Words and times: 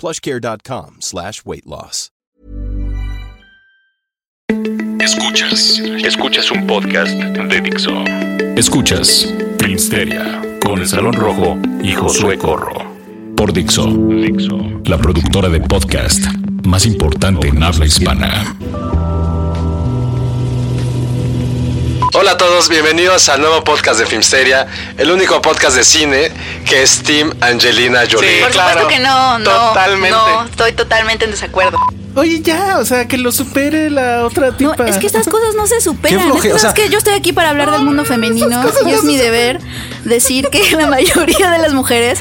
plushcare.com 0.00 0.96
slash 1.00 1.42
weight 1.44 1.66
loss. 1.66 2.10
Escuchas, 5.00 5.78
escuchas 6.04 6.50
un 6.50 6.66
podcast 6.66 7.12
de 7.12 7.60
Dixo. 7.60 8.04
Escuchas 8.56 9.32
Filmsteria 9.58 10.42
con 10.64 10.80
el 10.80 10.88
Salón 10.88 11.14
Rojo 11.14 11.56
y 11.82 11.92
Josué 11.92 12.36
Corro. 12.36 12.94
Por 13.36 13.52
Dixo, 13.52 13.86
Dixo, 13.86 14.58
la 14.84 14.98
productora 14.98 15.48
de 15.48 15.60
podcast 15.60 16.24
más 16.64 16.84
importante 16.86 17.48
en 17.48 17.62
habla 17.62 17.86
hispana. 17.86 18.56
Hola 22.12 22.32
a 22.32 22.36
todos, 22.36 22.68
bienvenidos 22.68 23.28
al 23.28 23.40
nuevo 23.40 23.62
podcast 23.62 24.00
de 24.00 24.06
Filmsteria, 24.06 24.66
el 24.98 25.10
único 25.10 25.40
podcast 25.40 25.76
de 25.76 25.84
cine 25.84 26.32
que 26.68 26.82
es 26.82 27.02
Team 27.02 27.32
Angelina 27.40 28.00
Jolie. 28.10 28.40
Por 28.40 28.50
Claro, 28.50 28.80
supuesto 28.80 28.88
que 28.88 28.98
no, 28.98 29.38
no. 29.38 29.50
totalmente. 29.50 30.10
No, 30.16 30.44
estoy 30.44 30.72
totalmente 30.72 31.24
en 31.26 31.30
desacuerdo. 31.30 31.78
Oye, 32.16 32.40
ya, 32.42 32.78
o 32.80 32.84
sea, 32.84 33.06
que 33.06 33.16
lo 33.16 33.30
supere 33.30 33.88
la 33.88 34.24
otra 34.24 34.48
No, 34.48 34.56
tipa. 34.56 34.88
es 34.88 34.98
que 34.98 35.06
estas 35.06 35.28
cosas 35.28 35.54
no 35.54 35.68
se 35.68 35.80
superan. 35.80 36.18
Qué 36.18 36.24
floje- 36.26 36.48
Es 36.48 36.54
o 36.56 36.58
sea- 36.58 36.74
que 36.74 36.88
yo 36.88 36.98
estoy 36.98 37.14
aquí 37.14 37.32
para 37.32 37.50
hablar 37.50 37.70
del 37.70 37.82
mundo 37.82 38.04
femenino 38.04 38.60
y 38.84 38.90
es 38.90 39.04
mi 39.04 39.16
deber 39.16 39.60
decir 40.04 40.48
que 40.50 40.72
la 40.76 40.88
mayoría 40.88 41.50
de 41.50 41.58
las 41.58 41.72
mujeres 41.72 42.18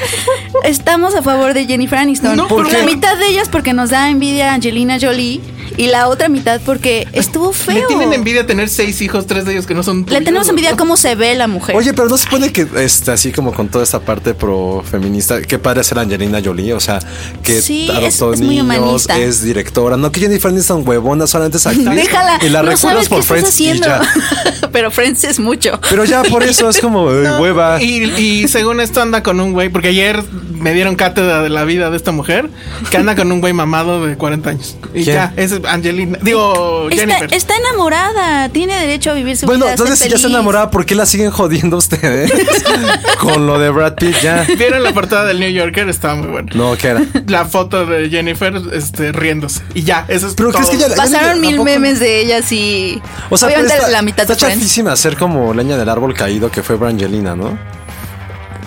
estamos 0.64 1.16
a 1.16 1.23
favor 1.23 1.56
de 1.56 1.66
Jennifer 1.66 1.98
Aniston. 1.98 2.36
No, 2.36 2.48
¿por 2.48 2.72
la 2.72 2.80
qué? 2.80 2.86
mitad 2.86 3.17
de 3.17 3.26
ellas 3.28 3.50
porque 3.50 3.73
nos 3.73 3.90
da 3.90 4.10
envidia 4.12 4.54
Angelina 4.54 5.00
Jolie 5.02 5.42
y 5.80 5.88
la 5.88 6.08
otra 6.09 6.27
mitad 6.30 6.59
porque 6.66 7.08
estuvo 7.13 7.53
feo. 7.53 7.73
Le 7.80 7.81
tienen 7.88 8.13
envidia 8.13 8.45
tener 8.45 8.67
seis 8.69 9.02
hijos, 9.02 9.25
tres 9.25 9.45
de 9.45 9.53
ellos 9.53 9.66
que 9.66 9.73
no 9.73 9.81
son 9.81 9.99
Le 9.99 10.05
tuyos, 10.05 10.23
tenemos 10.25 10.47
¿no? 10.47 10.52
envidia 10.52 10.75
cómo 10.75 10.97
se 10.97 11.16
ve 11.16 11.33
la 11.36 11.47
mujer. 11.47 11.75
Oye, 11.75 11.94
pero 11.94 12.09
no 12.09 12.17
se 12.17 12.25
supone 12.25 12.52
que 12.52 12.67
este, 12.77 13.11
así 13.11 13.31
como 13.31 13.53
con 13.53 13.69
toda 13.69 13.83
esta 13.83 13.99
parte 14.02 14.33
pro 14.33 14.83
feminista, 14.89 15.41
qué 15.41 15.58
padre 15.58 15.83
ser 15.83 15.99
Angelina 15.99 16.41
Jolie, 16.44 16.73
o 16.73 16.80
sea, 16.80 16.99
que 17.44 17.61
Sí, 17.61 17.88
adoptó 17.89 18.33
es- 18.33 18.39
es 18.39 18.45
muy 18.45 18.58
niños, 18.59 18.66
humanista. 18.66 19.17
es 19.17 19.41
directora, 19.41 19.95
no 19.97 20.11
que 20.11 20.19
Jennifer 20.19 20.52
Aniston 20.52 20.88
huevona, 20.88 21.25
solamente 21.27 21.58
es 21.58 21.66
actriz. 21.66 21.86
Déjala. 21.89 22.39
Y 22.41 22.49
la 22.49 22.61
no 22.61 22.69
recuerdas 22.71 22.80
sabes 23.08 23.09
qué 23.09 23.09
por 23.09 23.19
estás 23.19 23.27
Friends 23.55 23.59
y 23.61 23.80
ya. 23.80 24.02
pero 24.71 24.91
Friends 24.91 25.23
es 25.23 25.39
mucho. 25.39 25.80
Pero 25.89 26.04
ya 26.05 26.23
por 26.23 26.43
eso 26.43 26.70
es 26.70 26.80
como 26.80 27.09
eh, 27.14 27.39
hueva. 27.39 27.81
Y, 27.81 28.04
y 28.20 28.48
según 28.48 28.81
esto 28.81 29.02
anda 29.02 29.23
con 29.23 29.39
un 29.39 29.54
güey, 29.54 29.70
porque 29.70 29.87
ayer 29.89 30.21
me 30.52 30.73
dieron 30.73 30.95
cátedra 30.95 31.42
de 31.42 31.49
la 31.49 31.64
vida 31.64 31.89
de 31.89 31.95
esta 31.95 32.11
mujer, 32.11 32.49
que 32.92 32.98
anda 32.98 33.15
con 33.15 33.31
un 33.31 33.39
güey 33.39 33.54
mamado 33.54 34.05
de 34.05 34.17
40 34.17 34.49
años. 34.49 34.75
Y 34.93 35.04
¿Quién? 35.05 35.15
ya, 35.15 35.33
es 35.37 35.54
Angelina, 35.71 36.17
digo, 36.21 36.87
Está, 36.89 37.02
Jennifer. 37.05 37.33
está 37.33 37.53
enamorada, 37.57 38.49
tiene 38.49 38.80
derecho 38.80 39.11
a 39.11 39.13
vivir 39.13 39.37
su 39.37 39.45
Bueno, 39.45 39.65
vida. 39.65 39.77
ser 39.77 39.80
entonces 39.85 39.99
si 40.05 40.09
ya 40.09 40.15
está 40.15 40.27
enamorada, 40.27 40.69
¿por 40.71 40.85
qué 40.85 40.95
la 40.95 41.05
siguen 41.05 41.31
jodiendo 41.31 41.77
ustedes? 41.77 42.31
con 43.19 43.45
lo 43.47 43.59
de 43.59 43.69
Brad 43.69 43.95
Pitt 43.95 44.19
ya. 44.21 44.45
Vieron 44.57 44.83
la 44.83 44.93
portada 44.93 45.25
del 45.25 45.39
New 45.39 45.49
Yorker, 45.52 45.87
estaba 45.89 46.15
muy 46.15 46.27
buena. 46.27 46.52
No, 46.55 46.75
¿qué 46.77 46.87
era? 46.87 47.02
La 47.27 47.45
foto 47.45 47.85
de 47.85 48.09
Jennifer 48.09 48.53
este, 48.73 49.11
riéndose. 49.11 49.61
Y 49.73 49.83
ya, 49.83 50.05
eso 50.07 50.27
es 50.27 50.33
Pero 50.35 50.52
todo. 50.52 50.61
¿crees 50.67 50.83
que 50.83 50.89
ya- 50.89 50.95
Pasaron 50.95 51.39
mil 51.41 51.61
memes 51.63 51.99
de 51.99 52.21
ellas 52.21 52.51
y. 52.51 53.01
O 53.30 53.37
sea, 53.37 53.47
obviamente 53.47 53.73
está, 53.75 53.89
la 53.89 54.01
mitad 54.01 54.30
está 54.30 54.36
chafísima 54.49 54.91
hacer 54.91 55.17
como 55.17 55.53
leña 55.53 55.77
del 55.77 55.89
árbol 55.89 56.13
caído 56.13 56.49
que 56.51 56.63
fue 56.63 56.75
Brangelina, 56.75 57.36
¿no? 57.36 57.57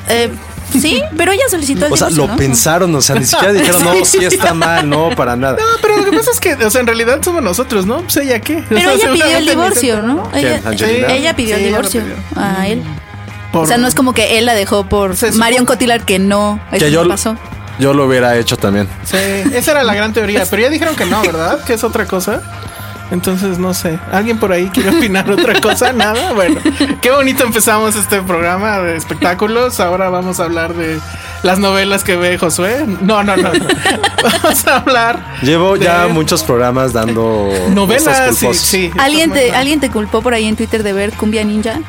Eh, 0.09 0.31
sí, 0.73 1.03
pero 1.17 1.33
ella 1.33 1.45
solicitó 1.51 1.87
el 1.87 1.93
O 1.93 1.97
sea, 1.97 2.09
divorcio, 2.09 2.27
lo 2.27 2.33
¿no? 2.33 2.37
pensaron, 2.39 2.95
o 2.95 3.01
sea, 3.01 3.17
ni 3.17 3.25
siquiera 3.27 3.53
dijeron, 3.53 3.85
no, 3.85 4.05
sí 4.05 4.25
está 4.25 4.55
mal, 4.55 4.89
no, 4.89 5.11
para 5.17 5.37
nada. 5.37 5.57
No, 5.59 5.65
pero 5.81 5.97
lo 5.99 6.05
que 6.05 6.17
pasa 6.17 6.31
es 6.33 6.41
que, 6.41 6.55
o 6.55 6.71
sea, 6.71 6.81
en 6.81 6.87
realidad 6.87 7.19
somos 7.23 7.43
nosotros, 7.43 7.87
¿no? 7.87 8.01
Pues 8.03 8.17
ella 8.19 8.41
qué. 8.41 8.59
O 8.59 8.65
Pero 8.69 8.81
sea, 8.81 8.93
ella 8.95 9.13
pidió 9.13 9.37
el 9.39 9.47
divorcio, 9.47 10.03
¿no? 10.03 10.31
¿Quién, 10.31 10.63
Ella, 10.73 11.15
ella 11.15 11.37
pidió 11.37 11.57
Sí, 11.57 11.63
el 11.63 11.69
divorcio 11.69 12.03
pidió. 12.03 12.17
a 12.37 12.67
él. 12.69 12.83
por- 13.53 13.65
O 13.65 13.67
sea, 13.67 13.77
no 13.79 13.87
es 13.87 13.95
como 13.95 14.15
que 14.15 14.39
él 14.39 14.47
la 14.47 14.55
dejó 14.55 14.87
por 14.89 15.15
Marion 15.35 15.67
Cotillard 15.67 16.03
que 16.05 16.19
no, 16.19 16.61
eso 16.73 16.85
Que 16.85 16.91
yo, 16.91 17.03
no 17.05 17.11
pasó. 17.11 17.37
yo 17.79 17.93
lo 17.95 18.07
hubiera 18.07 18.37
hecho 18.39 18.57
también. 18.57 18.89
Sí, 19.05 19.17
esa 19.53 19.73
era 19.73 19.83
la 19.85 19.95
gran 19.95 20.13
teoría, 20.13 20.45
pero 20.49 20.63
ya 20.63 20.71
dijeron 20.71 20.97
que 20.97 21.05
no, 21.07 21.21
¿verdad? 21.27 21.63
Que 21.65 21.75
es 21.75 21.85
otra 21.85 22.07
cosa. 22.07 22.41
Entonces, 23.13 23.59
no 23.59 23.75
sé. 23.75 23.99
¿Alguien 24.11 24.39
por 24.39 24.53
ahí 24.53 24.69
quiere 24.69 24.89
opinar 24.97 25.31
otra 25.31 25.61
cosa? 25.61 25.93
Nada. 25.95 26.33
Bueno, 26.33 26.59
qué 27.03 27.11
bonito 27.11 27.45
empezamos 27.45 27.95
este 27.95 28.23
programa 28.23 28.79
de 28.79 28.97
espectáculos. 28.97 29.81
Ahora 29.81 30.09
vamos 30.09 30.41
a 30.41 30.45
hablar 30.45 30.73
de 30.73 30.99
las 31.43 31.59
novelas 31.59 32.05
que 32.05 32.17
ve 32.17 32.39
Josué. 32.39 32.87
No, 33.03 33.23
no, 33.23 33.37
no. 33.37 33.53
no. 33.53 33.67
Vamos 34.23 34.67
a 34.67 34.77
hablar. 34.77 35.37
Llevo 35.43 35.77
de 35.77 35.85
ya 35.85 36.07
muchos 36.07 36.43
programas 36.43 36.93
dando 36.93 37.51
novelas. 37.75 38.35
Sí, 38.37 38.55
sí. 38.55 38.91
¿Alguien 38.99 39.31
te. 39.31 39.53
¿Alguien 39.53 39.79
te 39.79 39.91
culpó 39.91 40.23
por 40.23 40.33
ahí 40.33 40.47
en 40.47 40.57
Twitter 40.57 40.83
de 40.83 40.93
ver 40.93 41.13
Cumbia 41.13 41.45
Ninja? 41.45 41.81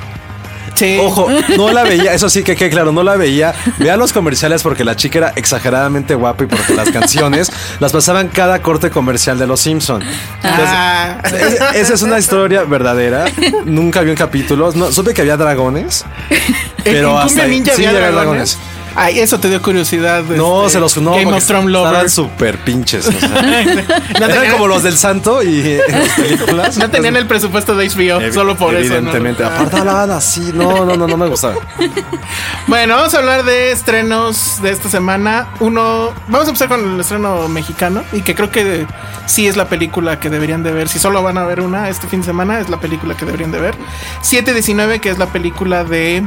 Sí. 0.76 0.98
Ojo, 1.02 1.28
no 1.58 1.72
la 1.72 1.84
veía, 1.84 2.14
eso 2.14 2.30
sí 2.30 2.44
que 2.44 2.56
claro, 2.70 2.92
no 2.92 3.04
la 3.04 3.16
veía. 3.16 3.54
Vean 3.78 4.00
los 4.00 4.12
comerciales 4.14 4.64
porque 4.64 4.84
la 4.84 4.96
chica 4.96 5.18
era 5.20 5.34
exageradamente 5.36 6.16
guapa 6.16 6.44
y 6.44 6.48
porque 6.48 6.74
las 6.74 6.90
canciones 6.92 7.52
las 7.80 7.92
pasaban 7.92 8.28
cada 8.30 8.62
corte 8.62 8.90
comercial 8.90 9.38
de 9.38 9.48
Los 9.48 9.60
Simpson. 9.62 10.02
Ah. 10.44 11.18
Es- 11.26 11.60
esa 11.76 11.94
es 11.94 12.02
una 12.02 12.18
historia 12.20 12.64
verdadera. 12.64 13.26
Nunca 13.66 14.02
vi 14.02 14.10
un 14.12 14.16
capítulo. 14.16 14.72
No, 14.74 14.92
supe 14.92 15.14
que 15.14 15.22
había 15.22 15.38
dragones. 15.38 16.06
Pero 16.84 17.12
¿En 17.12 17.18
hasta 17.28 17.44
ahí- 17.44 17.64
sí, 17.64 17.72
había 17.86 17.90
había 17.90 18.12
dragones? 18.12 18.58
Ay, 18.96 19.20
eso 19.20 19.40
te 19.40 19.50
dio 19.50 19.62
curiosidad. 19.62 20.24
No, 20.24 20.62
este, 20.62 20.74
se 20.74 20.80
los 20.80 20.98
no, 20.98 21.12
Game 21.16 21.34
of 21.34 21.46
Thrones 21.46 21.76
estaban 21.76 22.10
súper 22.10 22.58
pinches. 22.60 23.08
o 23.08 23.12
sea. 23.12 23.30
No 24.20 24.26
Eran 24.26 24.32
tenían- 24.32 24.52
como 24.54 24.68
los 24.68 24.84
del 24.84 24.98
santo 24.98 25.42
y 25.42 25.60
eh, 25.62 25.82
en 25.88 26.00
las 26.00 26.10
películas. 26.10 26.78
No 26.78 26.90
tenían 26.90 27.16
el 27.16 27.26
presupuesto 27.26 27.76
de 27.76 27.90
HBO, 27.90 28.32
solo 28.34 28.56
por 28.56 28.76
eso. 28.76 28.94
Evidentemente. 28.94 29.44
Ah. 29.44 29.48
Aparte 29.56 29.78
hablaban 29.78 30.12
así. 30.12 30.52
No, 30.54 30.86
no, 30.86 30.96
no, 30.96 31.08
no 31.08 31.18
me 31.18 31.28
gustaba. 31.28 31.56
Bueno, 32.68 32.96
vamos 32.96 33.14
a 33.14 33.18
hablar 33.20 33.44
de 33.44 33.72
estrenos 33.72 34.62
de 34.62 34.72
esta 34.72 34.90
semana. 34.90 35.50
Uno, 35.60 36.12
vamos 36.28 36.48
a 36.48 36.50
empezar 36.52 36.70
con 36.70 36.94
el 36.94 37.00
estreno 37.00 37.48
mexicano 37.50 38.04
y 38.14 38.22
que 38.22 38.36
creo 38.36 38.50
que 38.52 38.88
sí 39.26 39.48
es 39.48 39.58
la 39.58 39.68
película 39.68 40.18
que 40.20 40.30
deberían 40.30 40.64
de 40.64 40.72
ver. 40.72 40.88
Si 40.88 40.98
solo 40.98 41.22
van 41.22 41.38
a 41.38 41.44
ver 41.44 41.60
una 41.60 41.90
este 41.90 42.08
fin 42.08 42.22
de 42.22 42.26
semana, 42.26 42.60
es 42.62 42.70
la 42.70 42.80
película 42.80 43.16
que 43.18 43.26
deberían 43.26 43.52
de 43.52 43.60
ver. 43.60 43.76
719, 44.22 45.00
que 45.00 45.10
es 45.10 45.18
la 45.18 45.28
película 45.28 45.84
de... 45.84 46.24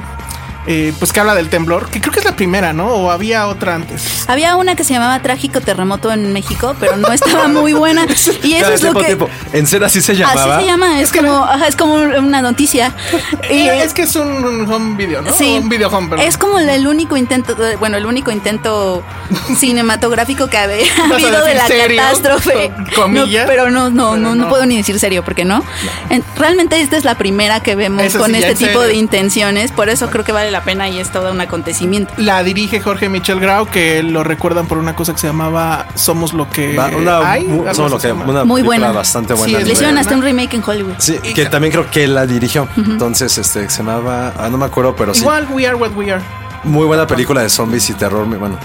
eh, 0.67 0.93
pues 0.99 1.13
que 1.13 1.21
habla 1.21 1.35
del 1.35 1.49
temblor, 1.49 1.89
que 1.91 2.01
creo 2.01 2.13
que 2.13 2.19
es 2.21 2.25
la 2.25 2.35
primera, 2.37 2.73
¿no? 2.73 2.87
O 2.89 3.11
había 3.11 3.47
otra 3.47 3.75
antes. 3.75 4.25
Había 4.29 4.57
una 4.57 4.75
que 4.77 4.85
se 4.85 4.93
llamaba 4.95 5.21
Trágico 5.23 5.61
Terremoto 5.61 6.13
en 6.13 6.33
México, 6.33 6.75
pero 6.81 6.97
no 6.97 7.13
estaba 7.13 7.49
muy 7.49 7.73
buena. 7.73 8.07
Y 8.43 8.55
eso 8.55 8.73
es 8.73 8.83
lo 8.83 8.93
tiempo, 8.93 9.01
que. 9.01 9.07
tiempo. 9.07 9.29
¿En 9.53 9.67
serio 9.67 9.87
así 9.87 10.01
se 10.01 10.15
llamaba? 10.17 10.57
Así 10.57 10.65
se 10.65 10.71
llama, 10.71 11.01
es, 11.01 11.13
como, 11.13 11.45
ajá, 11.45 11.67
es 11.69 11.77
como 11.77 11.95
una 11.95 12.43
noticia. 12.43 12.95
Y 13.51 13.69
es 13.69 13.93
que 13.95 14.03
es 14.03 14.17
un, 14.17 14.67
home 14.71 14.97
video, 14.97 15.23
¿no? 15.23 15.33
Sí, 15.33 15.59
Un 15.63 15.69
video 15.69 15.89
home, 15.89 16.09
perdón. 16.09 16.27
es 16.27 16.37
como 16.37 16.59
el, 16.59 16.87
único 16.87 17.17
intento, 17.17 17.55
de- 17.55 17.77
bueno, 17.77 17.97
el 17.97 18.07
único 18.07 18.31
intento 18.31 19.03
cinematográfico 19.67 20.49
que 20.49 20.59
había 20.59 20.77
habido 21.13 21.45
de 21.45 21.55
la 21.55 21.67
serio? 21.67 22.01
catástrofe. 22.03 22.71
Co- 22.95 23.03
comillas. 23.03 23.47
No, 23.47 23.49
pero 23.51 23.71
no, 23.71 23.91
no, 23.91 24.11
Pero 24.13 24.17
no, 24.23 24.35
no 24.35 24.45
no. 24.45 24.49
puedo 24.49 24.67
ni 24.67 24.77
decir 24.77 24.99
serio, 24.99 25.25
porque 25.25 25.45
no. 25.45 25.63
En- 26.11 26.25
realmente 26.37 26.81
esta 26.81 26.97
es 26.97 27.05
la 27.05 27.17
primera 27.17 27.61
que 27.61 27.75
vemos 27.75 28.03
Eso 28.05 28.19
con 28.19 28.31
sí, 28.33 28.37
este 28.39 28.55
tipo 28.55 28.81
serio. 28.81 28.83
de 28.83 28.95
intenciones, 28.95 29.73
por 29.73 29.89
eso 29.89 30.09
creo 30.11 30.25
que 30.25 30.33
vale 30.33 30.51
la 30.51 30.56
pena 30.63 30.89
y 30.89 30.99
es 30.99 31.11
todo 31.11 31.33
un 31.33 31.41
acontecimiento. 31.41 32.13
La 32.17 32.43
dirige 32.43 32.81
Jorge 32.81 33.09
Michel 33.09 33.41
Grau, 33.41 33.67
que 33.67 34.03
lo 34.03 34.23
recuerdan 34.25 34.67
por 34.67 34.79
una 34.79 34.95
cosa 34.97 35.13
que 35.13 35.19
se 35.19 35.27
llamaba 35.27 35.89
Somos 35.95 36.33
lo 36.33 36.49
que 36.51 36.77
Va- 36.77 36.89
Una, 36.97 37.31
hay. 37.31 37.45
mu- 37.45 37.65
somos 37.75 37.91
lo 37.93 37.99
que- 37.99 38.13
una 38.13 38.45
Muy 38.45 38.61
película 38.63 38.79
buena. 38.87 38.93
bastante 38.93 39.35
Sí, 39.35 39.39
buena. 39.39 39.59
es 39.59 39.67
Le 39.67 39.73
hicieron 39.73 39.99
hasta 39.99 40.15
un 40.15 40.23
remake 40.23 40.55
en 40.55 40.63
Hollywood. 40.67 40.95
Sí, 40.99 41.19
que 41.35 41.47
también 41.47 41.73
creo 41.73 41.91
que 41.91 42.05
él 42.05 42.15
la 42.15 42.27
dirigió. 42.27 42.69
Entonces, 42.77 43.37
este, 43.39 43.69
se 43.71 43.79
llamaba, 43.79 44.33
ah, 44.39 44.49
no 44.51 44.59
me 44.59 44.65
acuerdo, 44.67 44.95
pero 44.97 45.15
sí. 45.15 45.21
Igual 45.21 45.47
We 45.51 45.67
Are 45.67 45.77
What 45.77 45.93
We 45.97 46.13
Are. 46.13 46.23
Muy 46.65 46.85
buena 46.87 47.07
película 47.07 47.43
de 47.43 47.49
zombies 47.49 47.89
y 47.91 47.95
terror. 47.95 48.27
muy 48.27 48.39
Bueno, 48.39 48.59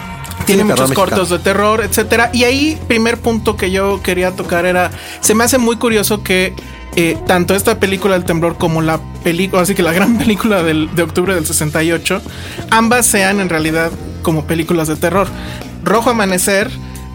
Tiene 0.46 0.64
muchos 0.64 0.90
mexicano. 0.90 1.10
cortos 1.10 1.30
de 1.30 1.40
terror, 1.40 1.82
etcétera. 1.82 2.30
Y 2.34 2.46
ahí, 2.46 2.80
primer 2.88 3.18
punto 3.20 3.56
que 3.56 3.70
yo 3.70 4.02
quería 4.02 4.36
tocar 4.36 4.66
era. 4.66 4.90
Se 5.20 5.36
me 5.36 5.44
hace 5.44 5.58
muy 5.60 5.76
curioso 5.76 6.24
que 6.24 6.54
eh, 6.96 7.18
tanto 7.28 7.56
esta 7.56 7.80
película 7.80 8.16
del 8.16 8.26
temblor 8.26 8.58
como 8.58 8.82
la 8.82 9.00
película, 9.24 9.62
así 9.62 9.76
que 9.76 9.84
la 9.84 9.94
gran 9.94 10.18
película 10.20 10.64
del- 10.64 10.90
de 10.96 11.04
octubre 11.04 11.34
del 11.36 11.46
68, 11.46 12.22
ambas 12.70 13.06
sean 13.06 13.40
en 13.40 13.50
realidad 13.50 13.92
como 14.24 14.46
películas 14.46 14.88
de 14.88 14.96
terror. 14.96 15.28
Rojo 15.84 16.10
Amanecer. 16.12 16.70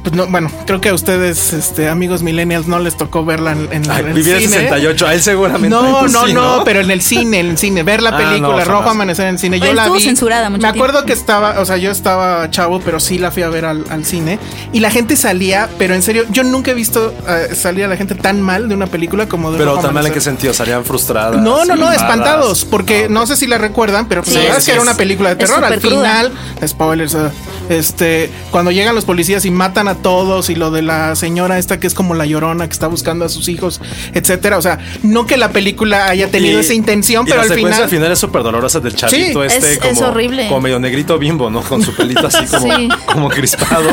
Pues 0.06 0.14
no, 0.14 0.28
bueno, 0.28 0.48
creo 0.66 0.80
que 0.80 0.90
a 0.90 0.94
ustedes, 0.94 1.52
este, 1.52 1.88
amigos 1.88 2.22
millennials, 2.22 2.68
no 2.68 2.78
les 2.78 2.96
tocó 2.96 3.24
verla 3.24 3.50
en, 3.50 3.68
en 3.72 3.90
Ay, 3.90 4.02
en 4.02 4.06
el 4.10 4.12
vivir 4.14 4.34
en 4.36 4.42
cine. 4.42 4.52
68, 4.54 5.04
a 5.08 5.14
él 5.14 5.20
seguramente. 5.20 5.68
No, 5.68 5.98
pues 5.98 6.12
no, 6.12 6.26
sí, 6.28 6.32
no, 6.32 6.62
pero 6.64 6.78
en 6.80 6.92
el 6.92 7.02
cine, 7.02 7.40
en 7.40 7.50
el 7.50 7.58
cine, 7.58 7.82
ver 7.82 8.02
la 8.02 8.10
Ah, 8.10 8.16
película 8.16 8.64
no, 8.64 8.64
Rojo. 8.64 8.90
Amanecer 8.90 9.24
en 9.26 9.34
el 9.34 9.40
cine. 9.40 9.58
Yo 9.58 9.72
la 9.72 9.88
vi. 9.88 10.00
censurada 10.00 10.48
mucho 10.48 10.62
Me 10.62 10.68
acuerdo 10.68 10.98
tiempo. 11.00 11.06
que 11.08 11.12
estaba, 11.12 11.58
o 11.58 11.64
sea, 11.64 11.76
yo 11.76 11.90
estaba 11.90 12.48
chavo, 12.52 12.78
pero 12.84 13.00
sí 13.00 13.18
la 13.18 13.32
fui 13.32 13.42
a 13.42 13.48
ver 13.48 13.64
al, 13.64 13.84
al 13.90 14.04
cine 14.04 14.38
y 14.72 14.78
la 14.78 14.92
gente 14.92 15.16
salía, 15.16 15.68
pero 15.76 15.92
en 15.96 16.02
serio, 16.02 16.22
yo 16.30 16.44
nunca 16.44 16.70
he 16.70 16.74
visto 16.74 17.12
eh, 17.28 17.56
salir 17.56 17.84
a 17.84 17.88
la 17.88 17.96
gente 17.96 18.14
tan 18.14 18.40
mal 18.40 18.68
de 18.68 18.76
una 18.76 18.86
película 18.86 19.26
como 19.26 19.50
de 19.50 19.58
Pero 19.58 19.72
Rojo 19.72 19.86
tan 19.86 19.94
mal 19.94 20.06
en 20.06 20.12
qué 20.12 20.20
sentido, 20.20 20.54
salían 20.54 20.84
frustradas. 20.84 21.42
No, 21.42 21.64
no, 21.64 21.74
no, 21.74 21.90
espantados, 21.90 22.64
porque 22.64 23.08
no 23.08 23.26
sé 23.26 23.34
si 23.34 23.48
la 23.48 23.58
recuerdan, 23.58 24.06
pero 24.06 24.22
pues, 24.22 24.34
Sí, 24.34 24.38
la 24.38 24.44
verdad 24.44 24.58
es 24.60 24.66
que 24.66 24.70
era 24.70 24.82
una 24.82 24.94
película 24.94 25.30
de 25.30 25.34
terror. 25.34 25.64
Al 25.64 25.80
final, 25.80 26.32
spoilers, 26.64 27.14
eh, 27.14 27.28
este, 27.70 28.30
cuando 28.52 28.70
llegan 28.70 28.94
los 28.94 29.04
policías 29.04 29.44
y 29.44 29.50
matan 29.50 29.88
a 29.88 29.95
todos 29.96 30.50
y 30.50 30.54
lo 30.54 30.70
de 30.70 30.82
la 30.82 31.14
señora 31.16 31.58
esta 31.58 31.78
que 31.80 31.86
es 31.86 31.94
como 31.94 32.14
la 32.14 32.26
llorona 32.26 32.66
que 32.66 32.72
está 32.72 32.86
buscando 32.86 33.24
a 33.24 33.28
sus 33.28 33.48
hijos, 33.48 33.80
etcétera. 34.14 34.58
O 34.58 34.62
sea, 34.62 34.78
no 35.02 35.26
que 35.26 35.36
la 35.36 35.50
película 35.50 36.06
haya 36.08 36.30
tenido 36.30 36.58
Y- 36.58 36.60
esa 36.62 36.74
intención, 36.74 37.24
y 37.26 37.30
pero 37.30 37.42
la 37.42 37.48
al 37.48 37.54
final, 37.54 37.82
al 37.82 37.88
final 37.88 38.12
es 38.12 38.18
súper 38.18 38.42
dolorosa 38.42 38.80
del 38.80 38.94
chavito 38.94 39.40
Sí, 39.42 39.46
este 39.54 39.72
es- 39.74 39.78
como, 39.78 39.92
es 39.92 40.00
horrible. 40.02 40.48
como 40.48 40.60
medio 40.60 40.78
negrito 40.78 41.18
bimbo, 41.18 41.50
¿no? 41.50 41.62
Con 41.62 41.82
su 41.82 41.94
pelito 41.94 42.26
así 42.26 42.44
como, 42.46 42.76
Sí. 42.76 42.88
como 43.06 43.28
crispado. 43.28 43.88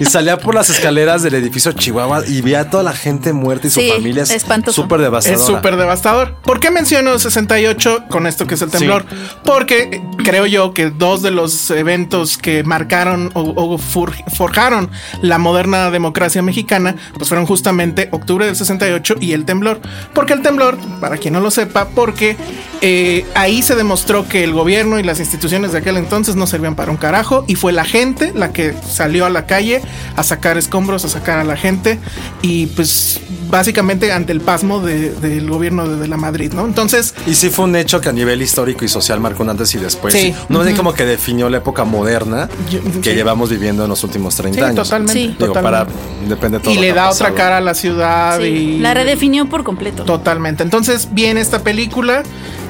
Y 0.00 0.04
salía 0.06 0.36
por 0.38 0.54
las 0.54 0.68
escaleras 0.70 1.22
del 1.22 1.34
edificio 1.34 1.70
Chihuahua 1.72 2.22
y 2.26 2.40
veía 2.40 2.60
a 2.60 2.70
toda 2.70 2.82
la 2.82 2.92
gente 2.92 3.32
muerta 3.32 3.68
y 3.68 3.70
su 3.70 3.80
Sí, 3.80 3.90
familia. 3.94 4.24
Es 4.24 4.30
espantoso. 4.30 4.82
súper 4.82 5.00
devastadora. 5.00 5.40
Es 5.40 5.46
súper 5.46 5.76
devastador. 5.76 6.34
¿Por 6.42 6.58
qué 6.58 6.70
menciono 6.72 7.16
68 7.18 8.04
con 8.08 8.26
esto 8.26 8.46
que 8.46 8.54
es 8.54 8.62
el 8.62 8.70
temblor? 8.70 9.04
Porque 9.44 10.02
creo 10.24 10.46
yo 10.46 10.74
que 10.74 10.90
dos 10.90 11.22
de 11.22 11.30
los 11.30 11.70
eventos 11.70 12.36
que 12.38 12.64
marcaron 12.64 13.30
o, 13.34 13.42
o 13.54 13.78
for- 13.78 14.12
forjaron 14.34 14.90
la 15.20 15.31
moderna 15.38 15.90
democracia 15.90 16.42
mexicana, 16.42 16.96
pues 17.14 17.28
fueron 17.28 17.46
justamente 17.46 18.08
octubre 18.12 18.46
del 18.46 18.56
68 18.56 19.16
y 19.20 19.32
el 19.32 19.44
temblor. 19.44 19.80
Porque 20.14 20.32
el 20.32 20.42
temblor, 20.42 20.76
para 21.00 21.16
quien 21.18 21.34
no 21.34 21.40
lo 21.40 21.50
sepa, 21.50 21.88
porque 21.88 22.36
eh, 22.80 23.24
ahí 23.34 23.62
se 23.62 23.74
demostró 23.74 24.28
que 24.28 24.44
el 24.44 24.52
gobierno 24.52 24.98
y 24.98 25.02
las 25.02 25.20
instituciones 25.20 25.72
de 25.72 25.78
aquel 25.78 25.96
entonces 25.96 26.36
no 26.36 26.46
servían 26.46 26.74
para 26.74 26.90
un 26.90 26.96
carajo 26.96 27.44
y 27.46 27.54
fue 27.54 27.72
la 27.72 27.84
gente 27.84 28.32
la 28.34 28.52
que 28.52 28.74
salió 28.88 29.24
a 29.26 29.30
la 29.30 29.46
calle 29.46 29.82
a 30.16 30.22
sacar 30.22 30.58
escombros, 30.58 31.04
a 31.04 31.08
sacar 31.08 31.38
a 31.38 31.44
la 31.44 31.56
gente 31.56 31.98
y 32.42 32.66
pues 32.66 33.20
básicamente 33.50 34.10
ante 34.12 34.32
el 34.32 34.40
pasmo 34.40 34.80
de- 34.80 35.10
del 35.12 35.48
gobierno 35.48 35.86
de, 35.86 35.96
de 35.96 36.08
la 36.08 36.16
Madrid, 36.16 36.52
¿no? 36.54 36.64
Entonces, 36.64 37.14
Y 37.26 37.34
sí 37.34 37.50
fue 37.50 37.66
un 37.66 37.76
hecho 37.76 38.00
que 38.00 38.08
a 38.08 38.12
nivel 38.12 38.40
histórico 38.40 38.84
y 38.84 38.88
social 38.88 39.20
marcó 39.20 39.42
un 39.42 39.50
antes 39.50 39.74
y 39.74 39.78
después. 39.78 40.14
Sí. 40.14 40.34
No 40.48 40.64
sé 40.64 40.74
como 40.74 40.94
que 40.94 41.04
definió 41.04 41.50
la 41.50 41.58
época 41.58 41.84
moderna 41.84 42.48
Yo- 42.70 42.80
que 43.02 43.10
sí. 43.10 43.14
llevamos 43.16 43.50
viviendo 43.50 43.82
en 43.84 43.90
los 43.90 44.02
últimos 44.04 44.34
30 44.36 44.58
sí, 44.58 44.64
años. 44.64 44.88
totalmente. 44.88 45.11
Sí. 45.12 45.26
Digo, 45.38 45.52
totalmente. 45.52 45.62
para 45.62 46.28
depende 46.28 46.58
de 46.58 46.64
todo. 46.64 46.74
y 46.74 46.78
le 46.78 46.92
da 46.92 47.10
otra 47.10 47.32
cara 47.34 47.56
a 47.58 47.60
la 47.60 47.74
ciudad 47.74 48.38
Sí, 48.40 48.44
y 48.46 48.78
La 48.78 48.94
redefinió 48.94 49.46
por 49.46 49.64
completo. 49.64 50.04
Totalmente. 50.04 50.62
Entonces 50.62 51.08
viene 51.12 51.40
esta 51.40 51.60
película 51.60 52.22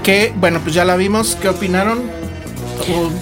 que, 0.03 0.33
bueno, 0.37 0.61
pues 0.63 0.75
ya 0.75 0.85
la 0.85 0.97
vimos. 0.97 1.37
¿Qué 1.41 1.49
opinaron? 1.49 2.01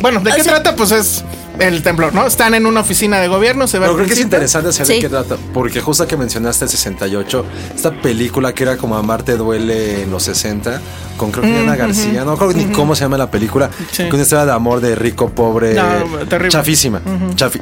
Bueno, 0.00 0.20
¿de 0.20 0.30
O 0.32 0.34
qué 0.34 0.42
sea- 0.42 0.54
trata? 0.54 0.74
Pues 0.76 0.90
es 0.92 1.24
el 1.60 1.82
temblor, 1.82 2.14
¿no? 2.14 2.26
Están 2.26 2.54
en 2.54 2.66
una 2.66 2.80
oficina 2.80 3.18
de 3.20 3.28
gobierno, 3.28 3.66
se 3.66 3.78
ve 3.78 3.84
Pero 3.86 3.96
creo 3.96 4.06
que 4.08 4.14
es 4.14 4.20
interesante 4.20 4.72
saber 4.72 4.86
Sí. 4.94 5.00
qué 5.00 5.08
trata, 5.08 5.36
porque 5.54 5.80
justo 5.80 6.06
que 6.06 6.16
mencionaste 6.16 6.64
el 6.64 6.70
68, 6.70 7.44
esta 7.74 7.90
película 7.92 8.52
que 8.54 8.62
era 8.64 8.76
como 8.76 8.96
Amarte 8.96 9.36
duele 9.36 10.02
en 10.02 10.10
los 10.10 10.22
60, 10.24 10.80
con 11.16 11.30
creo 11.30 11.44
que 11.44 11.58
Ana 11.58 11.76
García, 11.76 12.24
no 12.24 12.36
creo 12.36 12.52
ni 12.52 12.64
cómo 12.66 12.94
se 12.94 13.02
llama 13.04 13.18
la 13.18 13.30
película, 13.30 13.70
Sí. 13.92 14.04
con 14.04 14.14
una 14.14 14.22
historia 14.22 14.46
de 14.46 14.52
amor 14.52 14.80
de 14.80 14.94
rico, 14.94 15.28
pobre, 15.30 15.74
No, 15.74 16.18
terrible. 16.28 16.50
chafísima. 16.50 17.00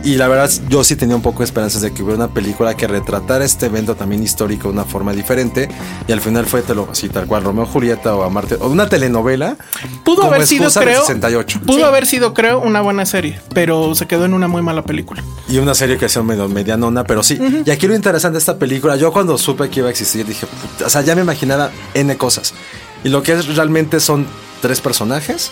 y 0.05 0.15
la 0.15 0.29
verdad, 0.29 0.51
yo 0.69 0.85
sí 0.85 0.95
tenía 0.97 1.17
un 1.17 1.23
poco 1.23 1.41
de 1.41 1.47
esperanzas 1.47 1.83
de 1.83 1.93
que 1.93 2.03
hubiera 2.03 2.17
una 2.25 2.33
película 2.33 2.75
que 2.75 2.87
retratara 2.87 3.45
este 3.45 3.67
evento 3.67 3.97
también 3.97 4.23
histórico 4.23 4.69
de 4.69 4.75
una 4.75 4.85
forma 4.85 5.13
diferente, 5.13 5.69
y 6.07 6.13
al 6.13 6.21
final 6.21 6.47
fue 6.47 6.63
te 6.63 6.75
lo, 6.75 6.89
así 6.91 7.09
tal 7.09 7.27
cual, 7.27 7.43
Romeo 7.43 7.65
y 7.65 7.69
Julieta 7.69 8.15
o 8.15 8.23
Amarte, 8.23 8.55
o 8.61 8.69
una 8.69 8.89
telenovela. 8.89 9.57
Pudo 10.05 10.23
como 10.23 10.29
haber 10.35 10.47
sido, 10.47 10.65
excusa 10.65 10.81
del 10.81 10.89
creo. 10.91 11.01
68. 11.03 11.61
Pudo 11.67 11.79
Sí. 11.79 11.83
haber 11.83 12.07
sido, 12.07 12.35
creo, 12.35 12.61
una 12.61 12.81
buena 12.81 13.07
serie, 13.07 13.41
pero 13.55 13.88
se 13.95 14.07
quedó 14.07 14.25
en 14.25 14.35
una 14.35 14.49
muy 14.49 14.63
mala 14.63 14.83
película. 14.83 15.23
Y 15.49 15.59
una 15.59 15.75
serie 15.75 15.97
que 15.99 16.09
sea 16.09 16.23
medio 16.23 16.49
medianona, 16.49 17.05
pero 17.05 17.23
sí. 17.23 17.39
Y 17.65 17.71
aquí 17.71 17.87
lo 17.87 17.95
interesante 17.95 18.35
de 18.35 18.41
esta 18.41 18.59
película, 18.59 18.97
yo 18.97 19.13
cuando 19.13 19.37
supe 19.39 19.69
que 19.71 19.81
iba 19.81 19.89
a 19.89 19.91
existir, 19.91 20.27
dije, 20.27 20.47
"Puta", 20.47 20.87
o 20.87 20.91
sea, 20.91 21.03
ya 21.03 21.15
me 21.15 21.23
imaginaba 21.23 21.71
N 21.95 22.17
cosas. 22.17 22.55
Y 23.05 23.09
lo 23.09 23.23
que 23.23 23.33
es 23.33 23.55
realmente 23.55 24.01
son 24.01 24.27
tres 24.61 24.81
personajes. 24.81 25.51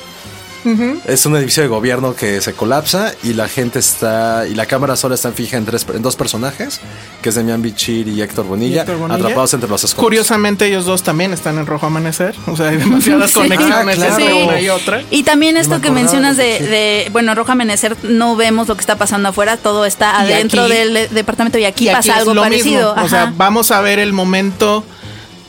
Es 1.07 1.25
un 1.27 1.37
edificio 1.37 1.63
de 1.63 1.69
gobierno 1.69 2.15
que 2.17 2.41
se 2.41 2.53
colapsa 2.53 3.13
y 3.23 3.35
la 3.35 3.49
gente 3.49 3.79
está, 3.79 4.47
y 4.49 4.55
la 4.55 4.67
cámara 4.67 4.97
solo 4.97 5.15
está 5.15 5.31
fija 5.33 5.57
en, 5.57 5.65
tres, 5.65 5.87
en 5.95 6.03
dos 6.03 6.17
personajes, 6.17 6.81
que 7.23 7.29
es 7.29 7.35
Demian 7.37 7.63
Bichir 7.63 8.09
y 8.09 8.21
Héctor 8.21 8.47
Bonilla, 8.47 8.83
Héctor 8.83 8.97
Bonilla. 8.99 9.17
atrapados 9.21 9.55
entre 9.55 9.69
los 9.69 9.85
escombros. 9.85 10.05
Curiosamente, 10.05 10.67
ellos 10.67 10.85
dos 10.85 11.03
también 11.03 11.33
están 11.33 11.59
en 11.59 11.67
Rojo 11.67 11.87
Amanecer. 11.87 12.35
O 12.47 12.57
sea, 12.57 12.69
hay 12.69 12.79
demasiadas 12.79 13.31
Sí. 13.33 13.35
conexiones 13.35 13.99
Ah, 14.01 14.07
claro. 14.07 14.15
entre 14.19 14.33
Sí. 14.41 14.43
una 14.49 14.61
y 14.61 14.69
otra. 14.69 15.03
Y 15.11 15.23
también 15.23 15.55
me 15.55 15.61
esto 15.61 15.81
que 15.81 15.91
mencionas 15.91 16.37
de 16.37 16.59
de, 16.59 17.09
bueno, 17.13 17.35
Roja 17.35 17.53
Amanecer, 17.53 17.97
no 18.03 18.35
vemos 18.37 18.67
lo 18.69 18.75
que 18.75 18.81
está 18.81 18.97
pasando 18.97 19.29
afuera, 19.29 19.57
todo 19.57 19.85
está 19.85 20.21
adentro 20.21 20.63
aquí- 20.65 20.73
del 20.73 20.95
de- 20.95 21.09
departamento 21.09 21.59
y 21.59 21.65
aquí 21.65 21.85
Y 21.85 21.89
aquí 21.91 22.09
pasa 22.09 22.19
algo 22.21 22.35
parecido. 22.35 22.95
O 23.03 23.09
sea, 23.09 23.33
vamos 23.37 23.71
a 23.71 23.81
ver 23.81 23.99
el 23.99 24.13
momento 24.13 24.85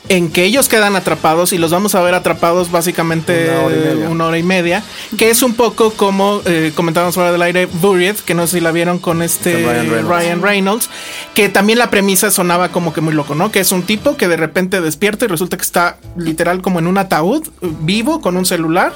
en 0.08 0.30
que 0.30 0.44
ellos 0.44 0.68
quedan 0.68 0.96
atrapados 0.96 1.52
y 1.52 1.58
los 1.58 1.70
vamos 1.70 1.94
a 1.94 2.00
ver 2.02 2.14
atrapados 2.14 2.70
básicamente 2.70 3.50
Una 3.50 3.62
hora 3.64 3.76
y 3.76 3.80
media. 3.80 4.08
una 4.08 4.26
hora 4.26 4.38
y 4.38 4.42
media, 4.42 4.82
que 5.16 5.30
es 5.30 5.42
un 5.42 5.54
poco 5.54 5.90
como 5.92 6.40
eh, 6.44 6.72
comentábamos 6.74 7.14
fuera 7.14 7.32
del 7.32 7.42
aire 7.42 7.66
Buried, 7.66 8.16
que 8.16 8.34
no 8.34 8.46
sé 8.46 8.58
si 8.58 8.60
la 8.60 8.72
vieron 8.72 8.98
con 8.98 9.22
este 9.22 9.62
Con 9.62 9.72
Ryan 9.74 9.86
Ryan 9.88 10.08
Reynolds. 10.08 10.42
Reynolds. 10.42 10.90
que 11.34 11.48
también 11.48 11.78
la 11.78 11.90
premisa 11.90 12.30
sonaba 12.30 12.70
como 12.70 12.92
que 12.92 13.00
muy 13.00 13.14
loco, 13.14 13.34
¿no? 13.34 13.50
Que 13.50 13.60
es 13.60 13.72
un 13.72 13.82
tipo 13.82 14.16
que 14.16 14.28
de 14.28 14.36
repente 14.36 14.80
despierta 14.80 15.24
y 15.24 15.28
resulta 15.28 15.56
que 15.56 15.62
está 15.62 15.98
literal 16.16 16.62
como 16.62 16.78
en 16.78 16.86
un 16.86 16.98
ataúd 16.98 17.46
vivo 17.80 18.20
con 18.20 18.36
un 18.36 18.46
celular 18.46 18.92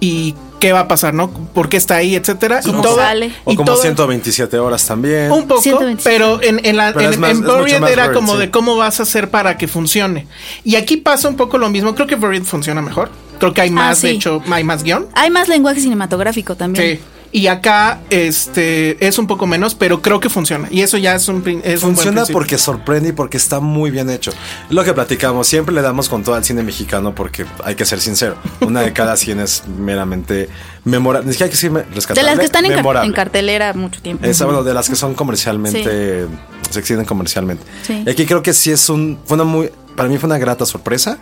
y 0.00 0.34
qué 0.60 0.72
va 0.72 0.80
a 0.80 0.88
pasar, 0.88 1.14
¿no? 1.14 1.30
¿Por 1.30 1.68
qué 1.68 1.76
está 1.76 1.96
ahí, 1.96 2.16
etcétera? 2.16 2.60
¿Cómo 2.64 2.80
y 2.80 2.82
todo, 2.82 2.96
sale? 2.96 3.32
O 3.44 3.52
y 3.52 3.56
como 3.56 3.66
todo- 3.72 3.82
127 3.82 4.58
horas 4.58 4.84
también. 4.86 5.30
un 5.30 5.46
poco, 5.46 5.62
127. 5.62 6.10
pero 6.18 6.42
en, 6.42 6.64
en 6.64 6.76
la, 6.76 6.92
Pero 6.92 7.12
en, 7.12 7.20
más- 7.20 7.30
en 7.32 7.44
era 7.84 8.04
Buried, 8.06 8.12
como 8.14 8.32
sí. 8.34 8.38
de 8.40 8.50
cómo 8.50 8.76
vas 8.76 8.98
a 9.00 9.04
hacer 9.04 9.30
para 9.30 9.56
que 9.56 9.68
funcione. 9.68 10.26
Y 10.64 10.74
aquí 10.76 10.96
pasa 10.96 11.28
un 11.28 11.36
poco 11.36 11.58
lo 11.58 11.68
mismo. 11.70 11.94
Creo 11.94 12.06
que 12.06 12.16
Buried 12.16 12.42
funciona 12.42 12.82
mejor. 12.82 13.10
Creo 13.38 13.52
que 13.54 13.60
hay 13.60 13.70
más, 13.70 14.02
de 14.02 14.08
Ah, 14.08 14.10
sí. 14.10 14.16
hecho, 14.16 14.42
hay 14.50 14.64
más 14.64 14.82
guion. 14.82 15.06
Hay 15.14 15.30
más 15.30 15.46
lenguaje 15.48 15.80
cinematográfico 15.80 16.56
también. 16.56 16.96
Sí. 16.98 17.02
Y 17.30 17.46
acá 17.48 18.00
este 18.08 19.06
es 19.06 19.18
un 19.18 19.26
poco 19.26 19.46
menos, 19.46 19.74
pero 19.74 20.00
creo 20.00 20.18
que 20.18 20.30
funciona. 20.30 20.66
Y 20.70 20.80
eso 20.80 20.96
ya 20.96 21.14
es 21.14 21.28
un, 21.28 21.38
es 21.62 21.82
un 21.82 21.94
buen 21.94 21.96
Funciona 21.96 22.24
porque 22.32 22.56
sorprende 22.58 23.10
y 23.10 23.12
porque 23.12 23.36
está 23.36 23.60
muy 23.60 23.90
bien 23.90 24.08
hecho. 24.08 24.32
Lo 24.70 24.82
que 24.82 24.94
platicamos, 24.94 25.46
siempre 25.46 25.74
le 25.74 25.82
damos 25.82 26.08
con 26.08 26.22
todo 26.24 26.34
al 26.36 26.44
cine 26.44 26.62
mexicano 26.62 27.14
porque 27.14 27.44
hay 27.64 27.74
que 27.74 27.84
ser 27.84 28.00
sincero. 28.00 28.36
Una 28.60 28.80
de 28.80 28.92
cada 28.94 29.16
100 29.16 29.40
es 29.40 29.62
meramente 29.68 30.48
memorable. 30.84 31.26
Ni 31.26 31.32
siquiera 31.32 31.46
hay 31.46 31.50
que 31.50 31.56
decir 31.56 31.70
me- 31.70 31.80
De 31.82 31.94
rescatable. 31.94 32.30
las 32.30 32.38
que 32.38 32.44
están 32.46 32.64
en, 32.64 32.70
car- 32.70 32.78
memorable. 32.78 33.06
en 33.08 33.12
cartelera 33.14 33.74
mucho 33.74 34.00
tiempo. 34.00 34.24
Esa, 34.24 34.46
bueno, 34.46 34.62
de 34.62 34.72
las 34.72 34.88
que 34.88 34.96
son 34.96 35.14
comercialmente, 35.14 36.26
se 36.70 36.78
exhiben 36.80 37.04
comercialmente. 37.04 37.62
Sí. 37.86 38.02
Y 38.06 38.10
aquí 38.10 38.24
creo 38.26 38.42
que 38.42 38.52
sí 38.54 38.70
es 38.70 38.88
un, 38.88 39.18
fue 39.26 39.34
una 39.34 39.44
muy, 39.44 39.70
para 39.96 40.08
mí 40.08 40.16
fue 40.18 40.28
una 40.28 40.38
grata 40.38 40.64
sorpresa. 40.64 41.18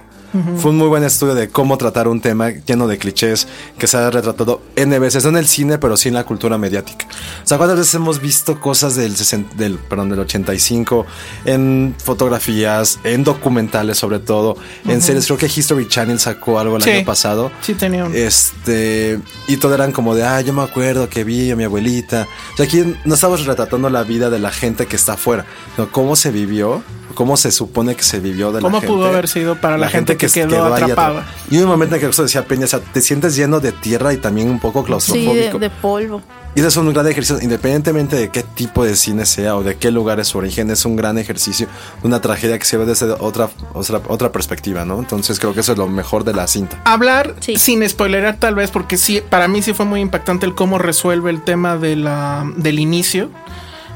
Fue 0.59 0.71
un 0.71 0.77
muy 0.79 0.89
buen 0.89 1.03
estudio 1.05 1.35
de 1.35 1.49
cómo 1.49 1.79
tratar 1.79 2.09
un 2.09 2.21
tema 2.21 2.51
lleno 2.51 2.87
de 2.87 2.99
clichés 2.99 3.47
que 3.79 3.87
se 3.87 3.97
ha 3.97 4.11
retratado 4.11 4.61
N 4.77 4.99
veces, 4.99 5.25
no 5.25 5.31
en 5.31 5.37
el 5.37 5.47
cine, 5.47 5.79
pero 5.79 5.97
sí 5.97 6.09
en 6.09 6.15
la 6.15 6.25
cultura 6.25 6.59
mediática. 6.59 7.07
O 7.43 7.47
sea, 7.47 7.57
¿cuántas 7.59 7.79
veces 7.79 7.95
hemos 7.95 8.21
visto 8.21 8.61
cosas 8.61 8.97
del, 8.97 9.17
60 9.17 9.55
del, 9.57 9.79
perdón, 9.79 10.11
del 10.11 10.21
85 10.21 11.07
en 11.47 11.95
fotografías, 12.03 12.99
en 13.05 13.25
documentales 13.25 13.99
sobre 13.99 14.19
todo, 14.19 14.57
en 14.87 15.01
series? 15.01 15.27
Creo 15.27 15.39
que 15.39 15.47
History 15.47 15.89
Channel 15.89 16.19
sacó 16.19 16.59
algo 16.59 16.77
el 16.77 16.83
Sí. 16.83 16.91
año 16.91 17.05
pasado. 17.07 17.51
Sí, 17.63 17.75
tenía 17.75 18.05
un- 18.05 18.15
Este, 18.15 19.19
y 19.49 19.57
todo 19.57 19.75
eran 19.75 19.93
como 19.93 20.15
de, 20.15 20.25
ah, 20.25 20.41
yo 20.41 20.53
me 20.53 20.63
acuerdo 20.63 21.09
que 21.09 21.25
vi 21.25 21.51
a 21.51 21.57
mi 21.57 21.65
abuelita. 21.65 22.27
O 22.53 22.57
sea, 22.57 22.67
aquí 22.67 22.83
no 23.05 23.15
estamos 23.15 23.45
retratando 23.47 23.89
la 23.91 24.03
vida 24.03 24.31
de 24.31 24.39
la 24.39 24.51
gente 24.51 24.87
que 24.87 24.97
está 24.97 25.15
afuera, 25.15 25.47
sino 25.75 25.91
cómo 25.91 26.17
se 26.17 26.31
vivió, 26.31 26.83
cómo 27.17 27.37
se 27.37 27.51
supone 27.51 27.97
que 27.97 28.05
se 28.05 28.21
vivió 28.21 28.53
de 28.53 28.61
¿Cómo 28.61 28.77
la 28.77 28.81
gente. 28.83 28.95
pudo 28.95 29.07
haber 29.07 29.27
sido 29.27 29.57
para 29.61 29.77
la 29.77 29.89
gente 29.89 30.17
que 30.17 30.29
quedó 30.29 30.73
ahí 30.73 30.83
atrapada? 30.85 31.27
Y 31.51 31.57
hubo 31.57 31.65
un 31.65 31.71
momento 31.71 31.97
en 31.97 32.01
que 32.03 32.07
eso 32.07 32.23
decía 32.23 32.45
Peña, 32.47 32.67
o 32.67 32.69
sea, 32.69 32.79
te 32.79 33.01
sientes 33.01 33.35
lleno 33.35 33.59
de 33.59 33.73
tierra 33.73 34.13
y 34.13 34.19
también 34.19 34.49
un 34.49 34.61
poco 34.61 34.79
Sí, 34.79 34.83
de, 34.83 34.87
claustrofóbico. 34.87 35.59
de 35.59 35.71
polvo. 35.71 36.23
Y 36.55 36.61
eso 36.61 36.69
es 36.69 36.77
un 36.77 36.91
gran 36.93 37.07
ejercicio, 37.07 37.43
independientemente 37.43 38.17
de 38.17 38.31
qué 38.31 38.43
tipo 38.43 38.83
de 38.85 38.97
cine 38.97 39.27
sea 39.27 39.57
o 39.57 39.63
de 39.63 39.77
qué 39.77 39.91
lugar 39.91 40.21
es 40.21 40.29
su 40.29 40.39
origen, 40.39 40.71
es 40.71 40.87
un 40.87 40.97
gran 40.97 41.19
ejercicio 41.19 41.67
de 42.01 42.07
una 42.09 42.21
tragedia 42.23 42.59
que 42.59 42.65
se 42.65 42.79
ve 42.79 42.87
desde 42.87 43.11
otra, 43.13 43.51
otra, 43.75 44.01
otra 44.09 44.33
perspectiva, 44.33 44.85
¿no? 44.87 44.99
Entonces 44.99 45.39
creo 45.39 45.53
que 45.53 45.61
eso 45.61 45.73
es 45.73 45.79
lo 45.79 45.87
mejor 45.89 46.25
de 46.25 46.33
la 46.33 46.47
cinta. 46.47 46.81
Hablar 46.85 47.35
Sí. 47.41 47.57
sin 47.57 47.87
spoilerar 47.87 48.37
tal 48.37 48.55
vez, 48.55 48.71
porque 48.71 48.97
sí, 48.97 49.21
para 49.29 49.49
mí 49.49 49.61
sí 49.61 49.75
fue 49.75 49.85
muy 49.85 50.01
impactante 50.01 50.47
el 50.47 50.55
cómo 50.55 50.79
resuelve 50.79 51.31
el 51.31 51.43
tema 51.43 51.77
de 51.77 51.97
la, 51.97 52.51
del 52.57 52.79
inicio, 52.79 53.29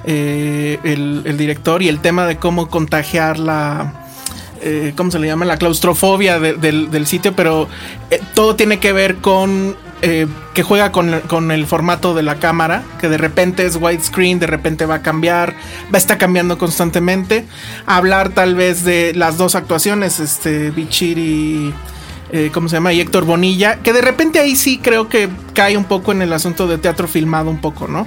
eh, 0.05 0.79
el, 0.85 1.37
director, 1.37 1.83
y 1.83 1.89
el 1.89 2.01
tema 2.01 2.27
de 2.27 2.37
cómo 2.37 2.69
contagiar 2.69 3.39
la... 3.39 3.93
eh, 4.63 4.93
¿Cómo 4.97 5.11
se 5.11 5.19
le 5.19 5.27
llama? 5.27 5.45
La 5.45 5.57
claustrofobia 5.57 6.39
de- 6.39 6.55
del, 6.55 7.07
sitio, 7.07 7.35
pero 7.35 7.69
eh, 8.11 8.21
todo 8.35 8.57
tiene 8.57 8.79
que 8.79 8.93
ver 8.93 9.17
con 9.17 9.77
eh, 10.03 10.27
que 10.55 10.63
juega 10.63 10.93
con, 10.93 11.21
con 11.29 11.51
el 11.51 11.67
formato 11.67 12.15
de 12.15 12.23
la 12.23 12.37
cámara, 12.37 12.83
que 12.99 13.09
de 13.11 13.19
repente 13.19 13.67
es 13.67 13.77
widescreen, 13.77 14.39
de 14.39 14.47
repente 14.47 14.87
va 14.87 14.97
a 14.97 15.03
cambiar, 15.03 15.55
va 15.93 15.95
a 15.95 15.99
estar 15.99 16.17
cambiando 16.17 16.57
constantemente. 16.57 17.45
Hablar 17.85 18.31
tal 18.31 18.55
vez 18.55 18.83
de 18.85 19.13
las 19.15 19.37
dos 19.37 19.55
actuaciones, 19.55 20.19
este, 20.21 20.71
Bichir 20.71 21.19
y... 21.19 21.75
¿Cómo 22.53 22.69
se 22.69 22.77
llama? 22.77 22.93
Y 22.93 23.01
Héctor 23.01 23.25
Bonilla, 23.25 23.81
que 23.83 23.93
de 23.93 24.01
repente 24.01 24.39
ahí 24.39 24.55
sí 24.55 24.79
creo 24.79 25.09
que 25.09 25.29
cae 25.53 25.77
un 25.77 25.83
poco 25.83 26.13
en 26.13 26.23
el 26.23 26.33
asunto 26.33 26.69
de 26.69 26.79
teatro 26.79 27.09
filmado 27.09 27.51
un 27.51 27.61
poco, 27.61 27.89
¿no? 27.89 28.07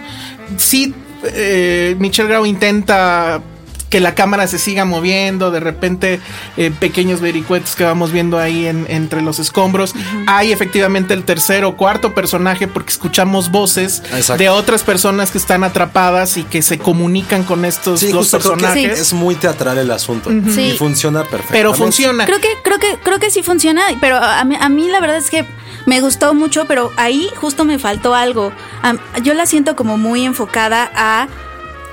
Sí, 0.56 0.96
eh, 1.26 1.96
Michelle 2.00 2.30
Grau 2.30 2.46
intenta 2.46 3.42
que 3.90 4.00
la 4.00 4.16
cámara 4.16 4.48
se 4.48 4.58
siga 4.58 4.86
moviendo, 4.86 5.52
de 5.52 5.60
repente 5.60 6.20
eh, 6.58 6.72
pequeños 6.80 7.22
vericuetos 7.22 7.76
que 7.76 7.84
vamos 7.84 8.12
viendo 8.12 8.40
ahí 8.40 8.66
en- 8.66 8.88
entre 8.90 9.22
los 9.22 9.38
escombros. 9.38 9.94
Hay 10.26 10.52
efectivamente 10.52 11.14
el 11.14 11.24
tercer 11.26 11.64
o 11.64 11.78
cuarto 11.78 12.16
personaje 12.16 12.68
porque 12.68 12.90
escuchamos 12.90 13.52
voces 13.52 14.02
Exacto. 14.12 14.42
de 14.42 14.50
otras 14.50 14.82
personas 14.82 15.30
que 15.30 15.38
están 15.38 15.64
atrapadas 15.64 16.38
y 16.38 16.44
que 16.44 16.64
se 16.64 16.80
comunican 16.80 17.44
con 17.44 17.66
estos 17.66 18.00
Sí, 18.00 18.12
dos 18.12 18.30
personajes. 18.32 19.00
es 19.00 19.14
muy 19.14 19.36
teatral 19.36 19.78
el 19.78 19.92
asunto. 19.92 20.32
Sí. 20.50 20.62
Y 20.74 20.78
funciona 20.78 21.22
perfecto. 21.22 21.52
Pero 21.54 21.76
funciona. 21.76 22.26
Creo 22.26 22.40
que, 22.42 22.50
creo 22.64 22.80
que, 22.80 22.98
creo 23.04 23.20
que 23.20 23.30
sí 23.30 23.44
funciona, 23.44 23.84
pero 24.02 24.18
a 24.18 24.44
mí, 24.44 24.56
a 24.60 24.70
mí 24.70 24.88
la 24.90 25.02
verdad 25.02 25.18
es 25.18 25.30
que 25.30 25.46
me 25.86 26.02
gustó 26.02 26.34
mucho, 26.34 26.66
pero 26.66 26.92
ahí 26.98 27.30
justo 27.36 27.66
me 27.66 27.80
faltó 27.80 28.16
algo. 28.16 28.52
Am- 28.82 29.00
yo 29.24 29.34
la 29.34 29.46
siento 29.46 29.76
como 29.76 29.98
muy 29.98 30.24
enfocada 30.26 30.90
a 30.96 31.28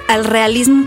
al 0.08 0.24
realismo 0.24 0.86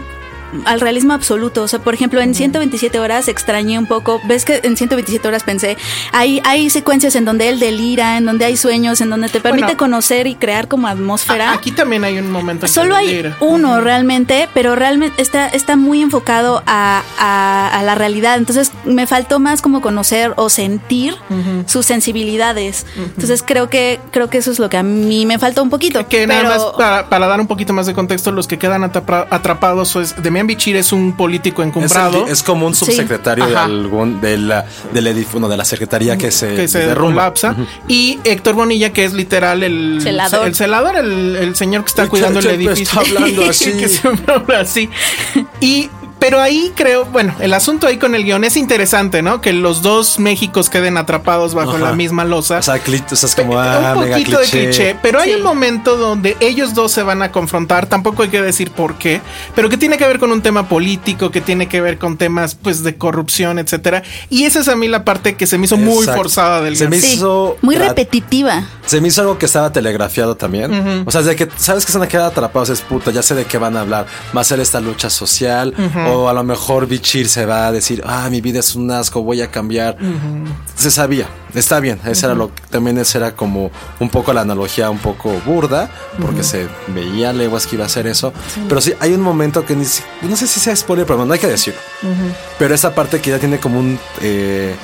al 0.66 0.80
realismo 0.82 1.14
absoluto, 1.14 1.64
o 1.64 1.68
sea, 1.68 1.80
por 1.80 1.94
ejemplo, 1.94 2.22
en 2.22 2.36
127 2.36 3.00
horas 3.00 3.28
extrañé 3.28 3.78
un 3.80 3.86
poco, 3.86 4.22
ves 4.26 4.46
que 4.46 4.60
en 4.64 4.78
127 4.78 5.28
horas 5.28 5.44
pensé, 5.44 5.78
hay 6.12 6.42
hay 6.46 6.70
secuencias 6.70 7.16
en 7.16 7.26
donde 7.26 7.50
él 7.50 7.60
delira, 7.60 8.18
en 8.18 8.26
donde 8.26 8.46
hay 8.46 8.58
sueños, 8.58 9.02
en 9.02 9.10
donde 9.10 9.30
te 9.30 9.40
permite 9.40 9.66
Bueno. 9.66 9.78
conocer 9.78 10.28
y 10.28 10.36
crear 10.36 10.68
como 10.68 10.88
atmósfera. 10.88 11.54
Aquí 11.54 11.72
también 11.72 12.04
hay 12.04 12.18
un 12.18 12.32
momento. 12.32 12.66
en 12.66 12.72
Solo 12.72 12.96
hay 12.96 13.08
delira. 13.08 13.38
uno 13.40 13.82
realmente, 13.82 14.50
pero 14.54 14.76
realmente 14.76 15.22
está, 15.22 15.48
está 15.48 15.76
muy 15.76 16.02
enfocado 16.02 16.64
a, 16.66 17.02
a- 17.20 17.70
a 17.80 17.84
la 17.84 17.96
realidad. 17.96 18.38
Entonces 18.38 18.72
me 18.86 19.08
faltó 19.08 19.40
más 19.40 19.62
como 19.62 19.82
conocer 19.82 20.34
o 20.38 20.50
sentir 20.50 21.16
sus 21.66 21.86
sensibilidades. 21.86 22.86
Entonces 22.98 23.44
creo 23.46 23.70
que, 23.70 24.00
creo 24.12 24.30
que 24.30 24.38
eso 24.38 24.52
es 24.52 24.60
lo 24.60 24.70
que 24.70 24.78
a 24.78 24.84
mí 24.84 25.26
me 25.26 25.40
faltó 25.40 25.64
un 25.64 25.70
poquito. 25.70 26.08
Que 26.08 26.28
nada 26.28 26.44
más 26.44 26.64
para, 26.78 27.10
para 27.10 27.28
dar 27.28 27.40
un 27.42 27.48
poquito 27.48 27.74
más 27.74 27.86
de 27.86 27.94
contexto, 27.94 28.32
los 28.32 28.48
que 28.48 28.58
quedan 28.60 28.84
atrapa- 28.84 29.28
atrapados 29.30 29.96
es 29.96 30.22
Demian 30.44 30.48
Bichir 30.48 30.76
es 30.76 30.92
un 30.92 31.14
político 31.14 31.62
Es, 31.62 31.68
el 31.68 31.70
encumbrado 31.70 32.26
que- 32.26 32.32
es 32.32 32.44
como 32.44 32.68
un 32.68 32.76
Sí. 32.76 32.86
subsecretario 32.86 33.46
de 33.48 33.56
algún 33.56 34.20
de 34.22 34.38
la 34.38 34.66
del 34.94 35.08
no, 35.40 35.48
de 35.50 35.58
la 35.58 35.66
secretaría 35.66 36.18
que 36.18 36.32
se, 36.32 36.56
que 36.56 36.68
se 36.68 36.80
derrumba. 36.80 37.24
colapsa 37.34 37.56
y 37.88 38.20
Héctor 38.24 38.56
Bonilla 38.56 38.92
que 38.92 39.06
es 39.06 39.14
literal 39.14 39.64
el 39.64 40.00
Celador. 40.02 40.48
el 40.48 40.56
celador 40.56 40.96
el, 40.98 41.36
el 41.38 41.56
señor 41.56 41.84
que 41.84 41.90
está 41.90 42.04
El 42.04 42.10
cuidando 42.10 42.40
el 42.40 42.48
edificio 42.48 42.84
está 42.84 43.00
hablando 43.18 43.46
así. 43.50 43.72
que 43.74 43.88
siempre 43.90 44.34
habla 44.34 44.60
así 44.60 44.90
y 45.62 45.90
pero 46.24 46.40
ahí 46.40 46.72
creo, 46.74 47.04
bueno, 47.04 47.36
el 47.42 47.54
asunto 47.54 47.86
ahí 47.86 47.98
con 47.98 48.16
el 48.16 48.24
guion 48.24 48.46
es 48.46 48.56
interesante, 48.56 49.22
¿no? 49.22 49.42
Que 49.42 49.52
los 49.52 49.82
dos 49.82 50.20
Méxicos 50.20 50.70
queden 50.70 50.96
atrapados 50.96 51.54
bajo 51.54 51.72
Ajá. 51.72 51.80
la 51.80 51.92
misma 51.92 52.24
losa. 52.24 52.60
O 52.60 52.62
sea, 52.62 52.76
o 52.76 53.16
sea, 53.18 53.28
es 53.28 53.36
como 53.36 53.60
ah, 53.60 53.92
un 53.94 54.04
mega 54.06 54.16
poquito 54.16 54.40
de 54.40 54.46
cliché. 54.46 54.96
pero 55.02 55.20
hay 55.20 55.34
un 55.34 55.42
momento 55.42 55.98
donde 55.98 56.38
ellos 56.40 56.74
dos 56.74 56.94
se 56.94 57.04
van 57.04 57.24
a 57.24 57.34
confrontar, 57.34 57.88
tampoco 57.88 58.24
hay 58.24 58.30
que 58.30 58.42
decir 58.42 58.72
por 58.72 58.96
qué, 58.96 59.20
pero 59.54 59.68
que 59.68 59.76
tiene 59.76 59.98
que 59.98 60.08
ver 60.08 60.18
con 60.18 60.32
un 60.32 60.42
tema 60.42 60.70
político, 60.70 61.30
que 61.30 61.42
tiene 61.42 61.68
que 61.68 61.82
ver 61.82 61.98
con 61.98 62.16
temas 62.16 62.56
pues 62.56 62.84
de 62.84 62.96
corrupción, 62.96 63.60
etcétera, 63.60 64.02
y 64.30 64.46
esa 64.46 64.62
es 64.62 64.70
a 64.70 64.78
mí 64.78 64.88
la 64.88 65.04
parte 65.04 65.36
que 65.36 65.46
se 65.46 65.58
me 65.58 65.66
hizo 65.66 65.76
muy 65.76 66.06
forzada 66.06 66.62
del 66.62 66.78
Se 66.78 66.86
guion. 66.86 66.92
me 66.92 67.02
Sí, 67.02 67.16
hizo 67.16 67.58
muy 67.62 67.76
repetitiva. 67.76 68.64
Se 68.86 69.00
me 69.02 69.08
hizo 69.08 69.22
algo 69.22 69.38
que 69.38 69.46
estaba 69.46 69.72
telegrafiado 69.72 70.36
también. 70.36 71.04
O 71.06 71.12
sea, 71.12 71.22
de 71.22 71.36
que 71.36 71.48
sabes 71.56 71.86
que 71.86 71.92
se 71.92 71.98
van 71.98 72.08
a 72.08 72.10
quedar 72.10 72.28
atrapados, 72.28 72.70
es 72.70 72.82
puta, 72.82 73.12
ya 73.12 73.24
sé 73.24 73.36
de 73.36 73.46
qué 73.46 73.58
van 73.58 73.78
a 73.78 73.82
hablar. 73.82 74.06
Va 74.36 74.42
a 74.42 74.44
ser 74.44 74.60
esta 74.60 74.80
lucha 74.82 75.10
social, 75.10 75.74
o 76.10 76.30
a 76.30 76.34
lo 76.34 76.44
mejor 76.44 76.88
Bichir 76.88 77.30
se 77.30 77.46
va 77.46 77.68
a 77.68 77.72
decir, 77.72 78.04
ah, 78.06 78.30
mi 78.30 78.42
vida 78.42 78.60
es 78.60 78.76
un 78.76 78.92
asco, 78.92 79.24
voy 79.24 79.42
a 79.42 79.50
cambiar. 79.50 79.98
Se 80.76 80.92
sabía, 80.92 81.28
está 81.54 81.80
bien. 81.80 82.00
Esa 82.06 82.28
era 82.28 82.36
lo 82.36 82.52
también 82.70 82.98
esa 82.98 83.20
era 83.20 83.36
como 83.36 83.72
un 84.00 84.10
poco 84.10 84.34
la 84.34 84.42
analogía, 84.42 84.90
un 84.90 85.00
poco 85.00 85.32
burda, 85.46 85.90
porque 86.22 86.44
se 86.44 86.68
veía 86.88 87.34
leguas 87.34 87.68
que 87.68 87.76
iba 87.76 87.86
a 87.86 87.88
hacer 87.88 88.08
eso. 88.08 88.34
Pero 88.68 88.82
sí, 88.82 88.94
hay 89.00 89.14
un 89.14 89.22
momento 89.22 89.66
que 89.66 89.76
ni 89.76 89.86
no 90.22 90.36
sé 90.36 90.48
si 90.48 90.60
sea 90.60 90.76
spoiler, 90.76 91.06
pero 91.06 91.26
no 91.26 91.34
hay 91.34 91.40
que 91.40 91.48
decirlo. 91.48 91.80
Pero 92.60 92.74
esa 92.76 92.94
parte 92.94 93.20
que 93.22 93.30
ya 93.30 93.40
tiene 93.40 93.60
como 93.60 93.80
un 93.80 94.00
eh, 94.22 94.76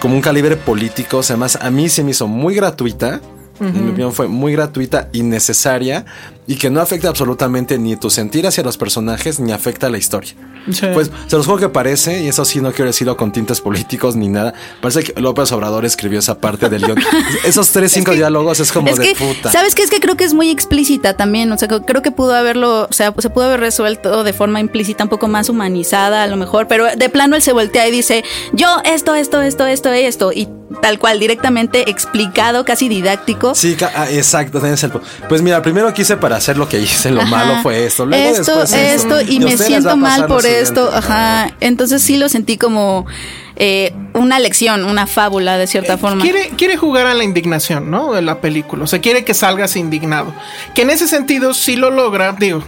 como 0.00 0.14
un 0.14 0.20
calibre 0.20 0.56
político, 0.56 1.18
o 1.18 1.22
sea, 1.22 1.36
más 1.36 1.56
a 1.56 1.70
mí 1.70 1.88
se 1.88 2.04
me 2.04 2.10
hizo 2.10 2.26
muy 2.26 2.54
gratuita. 2.54 3.20
En 3.60 3.84
mi 3.84 3.90
opinión 3.90 4.12
fue 4.12 4.28
muy 4.28 4.52
gratuita 4.52 5.08
y 5.12 5.22
necesaria 5.22 6.04
y 6.46 6.56
que 6.56 6.70
no 6.70 6.80
afecta 6.80 7.08
absolutamente 7.08 7.78
ni 7.78 7.96
tu 7.96 8.10
sentir 8.10 8.46
hacia 8.46 8.62
los 8.62 8.76
personajes 8.76 9.40
ni 9.40 9.52
afecta 9.52 9.86
a 9.86 9.90
la 9.90 9.98
historia. 9.98 10.34
Sí. 10.70 10.86
Pues 10.92 11.10
se 11.26 11.36
los 11.36 11.46
juego 11.46 11.60
que 11.60 11.68
parece, 11.68 12.22
y 12.22 12.28
eso 12.28 12.44
sí 12.44 12.60
no 12.60 12.72
quiero 12.72 12.86
decirlo 12.86 13.16
con 13.16 13.32
tintes 13.32 13.60
políticos 13.60 14.16
ni 14.16 14.28
nada, 14.28 14.52
parece 14.80 15.04
que 15.04 15.20
López 15.20 15.52
Obrador 15.52 15.84
escribió 15.84 16.18
esa 16.18 16.38
parte 16.38 16.68
del 16.68 16.84
guion. 16.84 16.98
Esos 17.44 17.70
tres, 17.70 17.92
cinco 17.92 18.12
diálogos 18.12 18.58
es 18.60 18.72
como 18.72 18.88
es 18.88 18.96
de 18.96 19.04
que, 19.04 19.14
puta. 19.14 19.50
¿sabes 19.50 19.74
qué? 19.74 19.82
Es 19.82 19.90
que 19.90 20.00
creo 20.00 20.16
que 20.16 20.24
es 20.24 20.34
muy 20.34 20.50
explícita 20.50 21.16
también. 21.16 21.52
O 21.52 21.58
sea, 21.58 21.68
creo 21.68 22.02
que 22.02 22.10
pudo 22.10 22.34
haberlo, 22.34 22.86
o 22.90 22.92
sea, 22.92 23.14
se 23.18 23.30
pudo 23.30 23.44
haber 23.44 23.60
resuelto 23.60 24.24
de 24.24 24.32
forma 24.32 24.60
implícita, 24.60 25.04
un 25.04 25.10
poco 25.10 25.28
más 25.28 25.48
humanizada 25.48 26.24
a 26.24 26.26
lo 26.26 26.36
mejor, 26.36 26.66
pero 26.66 26.86
de 26.96 27.08
plano 27.08 27.36
él 27.36 27.42
se 27.42 27.52
voltea 27.52 27.86
y 27.86 27.90
dice, 27.90 28.24
yo 28.52 28.80
esto, 28.84 29.14
esto, 29.14 29.42
esto, 29.42 29.66
esto, 29.66 29.92
esto, 29.92 30.32
y 30.32 30.48
tal 30.82 30.98
cual, 30.98 31.20
directamente 31.20 31.88
explicado, 31.90 32.64
casi 32.64 32.88
didáctico. 32.88 33.54
Sí, 33.54 33.76
ah, 33.94 34.08
exacto. 34.10 34.60
Pues 35.28 35.42
mira, 35.42 35.62
primero 35.62 35.92
que 35.94 36.02
hice 36.02 36.16
para 36.16 36.35
hacer 36.36 36.56
lo 36.56 36.68
que 36.68 36.78
hice, 36.80 37.10
lo 37.10 37.22
Ajá. 37.22 37.30
malo 37.30 37.62
fue 37.62 37.84
esto. 37.86 38.06
Luego 38.06 38.30
esto, 38.30 38.60
después 38.60 38.72
esto, 38.72 39.20
y 39.20 39.36
a 39.36 39.40
me 39.40 39.56
siento 39.56 39.96
mal 39.96 40.26
por 40.26 40.46
esto, 40.46 40.90
ajá. 40.92 41.52
Entonces 41.60 42.02
sí 42.02 42.16
lo 42.16 42.28
sentí 42.28 42.56
como 42.56 43.06
eh, 43.56 43.94
una 44.12 44.38
lección, 44.38 44.84
una 44.84 45.06
fábula 45.06 45.56
de 45.58 45.66
cierta 45.66 45.96
forma. 45.98 46.22
Quiere, 46.22 46.50
quiere 46.56 46.76
jugar 46.76 47.06
a 47.06 47.14
la 47.14 47.24
indignación, 47.24 47.90
¿no? 47.90 48.12
De 48.12 48.22
la 48.22 48.40
película. 48.40 48.84
O 48.84 48.86
sea, 48.86 49.00
quiere 49.00 49.24
que 49.24 49.34
salgas 49.34 49.76
indignado. 49.76 50.34
Que 50.74 50.82
en 50.82 50.90
ese 50.90 51.08
sentido 51.08 51.54
sí 51.54 51.76
lo 51.76 51.90
logra. 51.90 52.32
Digo, 52.38 52.62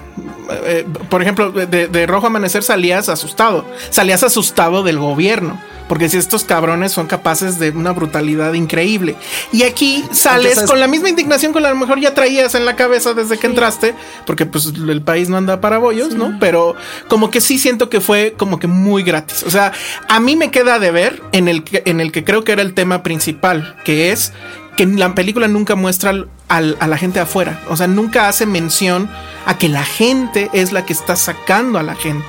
eh, 0.50 0.86
por 1.08 1.22
ejemplo, 1.22 1.50
de, 1.52 1.88
de 1.88 2.06
Rojo 2.06 2.26
Amanecer 2.26 2.62
salías 2.62 3.08
asustado. 3.08 3.64
Salías 3.90 4.22
asustado 4.22 4.82
del 4.82 4.98
gobierno. 4.98 5.60
Porque 5.88 6.10
si 6.10 6.18
estos 6.18 6.44
cabrones 6.44 6.92
son 6.92 7.06
capaces 7.06 7.58
de 7.58 7.70
una 7.70 7.92
brutalidad 7.92 8.52
increíble. 8.52 9.16
Y 9.52 9.62
aquí 9.62 10.04
sales 10.12 10.62
con 10.64 10.78
la 10.80 10.86
misma 10.86 11.08
indignación 11.08 11.52
que 11.52 11.60
a 11.60 11.70
lo 11.70 11.74
mejor 11.74 11.98
ya 11.98 12.12
traías 12.12 12.54
en 12.54 12.66
la 12.66 12.76
cabeza 12.76 13.14
desde 13.14 13.38
que 13.38 13.46
entraste. 13.46 13.94
Porque 14.26 14.44
pues 14.44 14.66
el 14.66 15.02
país 15.02 15.30
no 15.30 15.38
anda 15.38 15.60
para 15.60 15.78
bollos, 15.78 16.14
¿no? 16.14 16.36
Pero 16.38 16.76
como 17.08 17.30
que 17.30 17.40
sí 17.40 17.58
siento 17.58 17.88
que 17.88 18.02
fue 18.02 18.34
como 18.36 18.58
que 18.58 18.66
muy 18.66 19.02
gratis. 19.02 19.42
O 19.44 19.50
sea, 19.50 19.72
a 20.08 20.20
mí 20.20 20.36
me 20.36 20.50
queda 20.50 20.78
de 20.78 20.90
ver 20.90 21.22
en 21.32 21.48
el 21.48 21.64
que, 21.64 21.82
en 21.86 22.00
el 22.00 22.12
que 22.12 22.22
creo 22.22 22.44
que 22.44 22.52
era 22.52 22.62
el 22.62 22.74
tema 22.74 23.02
principal, 23.02 23.76
que 23.84 24.12
es 24.12 24.32
que 24.76 24.86
la 24.86 25.14
película 25.14 25.48
nunca 25.48 25.74
muestra 25.74 26.26
al- 26.48 26.76
a 26.80 26.86
la 26.86 26.96
gente 26.98 27.20
afuera. 27.20 27.60
O 27.68 27.76
sea, 27.76 27.86
nunca 27.86 28.28
hace 28.28 28.46
mención 28.46 29.10
a 29.46 29.58
que 29.58 29.68
la 29.68 29.84
gente 29.84 30.50
es 30.52 30.72
la 30.72 30.84
que 30.84 30.92
está 30.92 31.16
sacando 31.16 31.78
a 31.78 31.82
la 31.82 31.94
gente. 31.94 32.26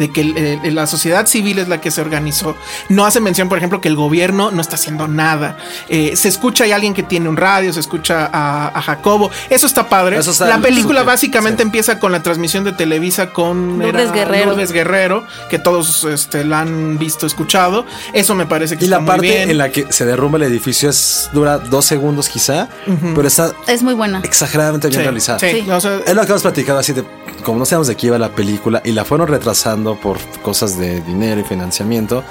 De 0.00 0.10
que 0.10 0.22
el- 0.22 0.36
el- 0.64 0.74
la 0.74 0.88
sociedad 0.88 1.26
civil 1.26 1.58
es 1.60 1.68
la 1.68 1.80
que 1.80 1.92
se 1.92 2.00
organizó. 2.00 2.56
No 2.88 3.04
hace 3.06 3.20
mención, 3.20 3.48
por 3.48 3.58
ejemplo, 3.58 3.80
que 3.80 3.86
el 3.88 3.94
gobierno 3.96 4.50
no 4.50 4.60
está 4.60 4.74
haciendo 4.74 5.06
nada. 5.06 5.56
Eh, 5.88 6.16
se 6.16 6.26
escucha 6.28 6.64
hay 6.64 6.72
alguien 6.72 6.94
que 6.94 7.02
tiene 7.04 7.28
un 7.28 7.36
radio, 7.36 7.72
se 7.72 7.80
escucha 7.80 8.28
a, 8.32 8.68
a 8.76 8.82
Jacobo. 8.82 9.30
Eso 9.48 9.66
está 9.66 9.88
padre. 9.88 10.18
Eso 10.18 10.32
está 10.32 10.46
la 10.48 10.58
película 10.58 11.02
básicamente 11.04 11.62
sí. 11.62 11.68
empieza 11.68 11.98
con 12.00 12.10
la 12.12 12.22
transmisión 12.22 12.64
de 12.64 12.72
Televisa 12.72 13.30
con 13.32 13.78
Lourdes 13.78 14.10
Guerrero. 14.12 14.46
Lourdes 14.50 14.72
Guerrero, 14.72 15.24
que 15.50 15.58
todos 15.58 16.04
este, 16.04 16.44
la 16.44 16.60
han 16.60 16.98
visto, 16.98 17.26
escuchado. 17.26 17.84
Eso 18.14 18.34
me 18.34 18.46
parece 18.46 18.76
que 18.78 18.84
Y 18.84 18.86
está 18.86 18.96
la 18.96 19.00
muy 19.00 19.06
parte 19.08 19.26
bien. 19.26 19.50
en 19.50 19.58
la 19.58 19.70
que 19.70 19.86
se 19.92 20.06
derrumba 20.06 20.38
el 20.38 20.44
edificio 20.44 20.88
es 20.88 21.28
dura 21.34 21.58
dos 21.58 21.84
segundos 21.84 22.28
quizá, 22.30 22.68
pero 23.14 23.28
está 23.28 23.52
Es 23.66 23.82
muy 23.82 23.92
buena. 23.94 24.20
exageradamente 24.24 24.88
bien 24.88 25.00
Sí, 25.00 25.04
realizada. 25.04 25.38
sí, 25.40 25.62
Sí. 25.64 25.70
o 25.70 25.80
sea, 25.80 25.98
Es 26.06 26.14
lo 26.14 26.22
que 26.22 26.28
hemos 26.28 26.42
platicado 26.42 26.78
así 26.78 26.94
de, 26.94 27.04
como 27.44 27.58
no 27.58 27.66
sabemos 27.66 27.86
de 27.88 27.96
qué 27.96 28.06
iba 28.06 28.18
la 28.18 28.30
película 28.30 28.80
y 28.84 28.92
la 28.92 29.04
fueron 29.04 29.28
retrasando 29.28 29.89
por 29.96 30.18
cosas 30.42 30.78
de 30.78 31.00
dinero 31.02 31.40
y 31.40 31.44
financiamiento, 31.44 32.22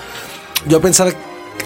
yo 0.67 0.81
pensaba 0.81 1.11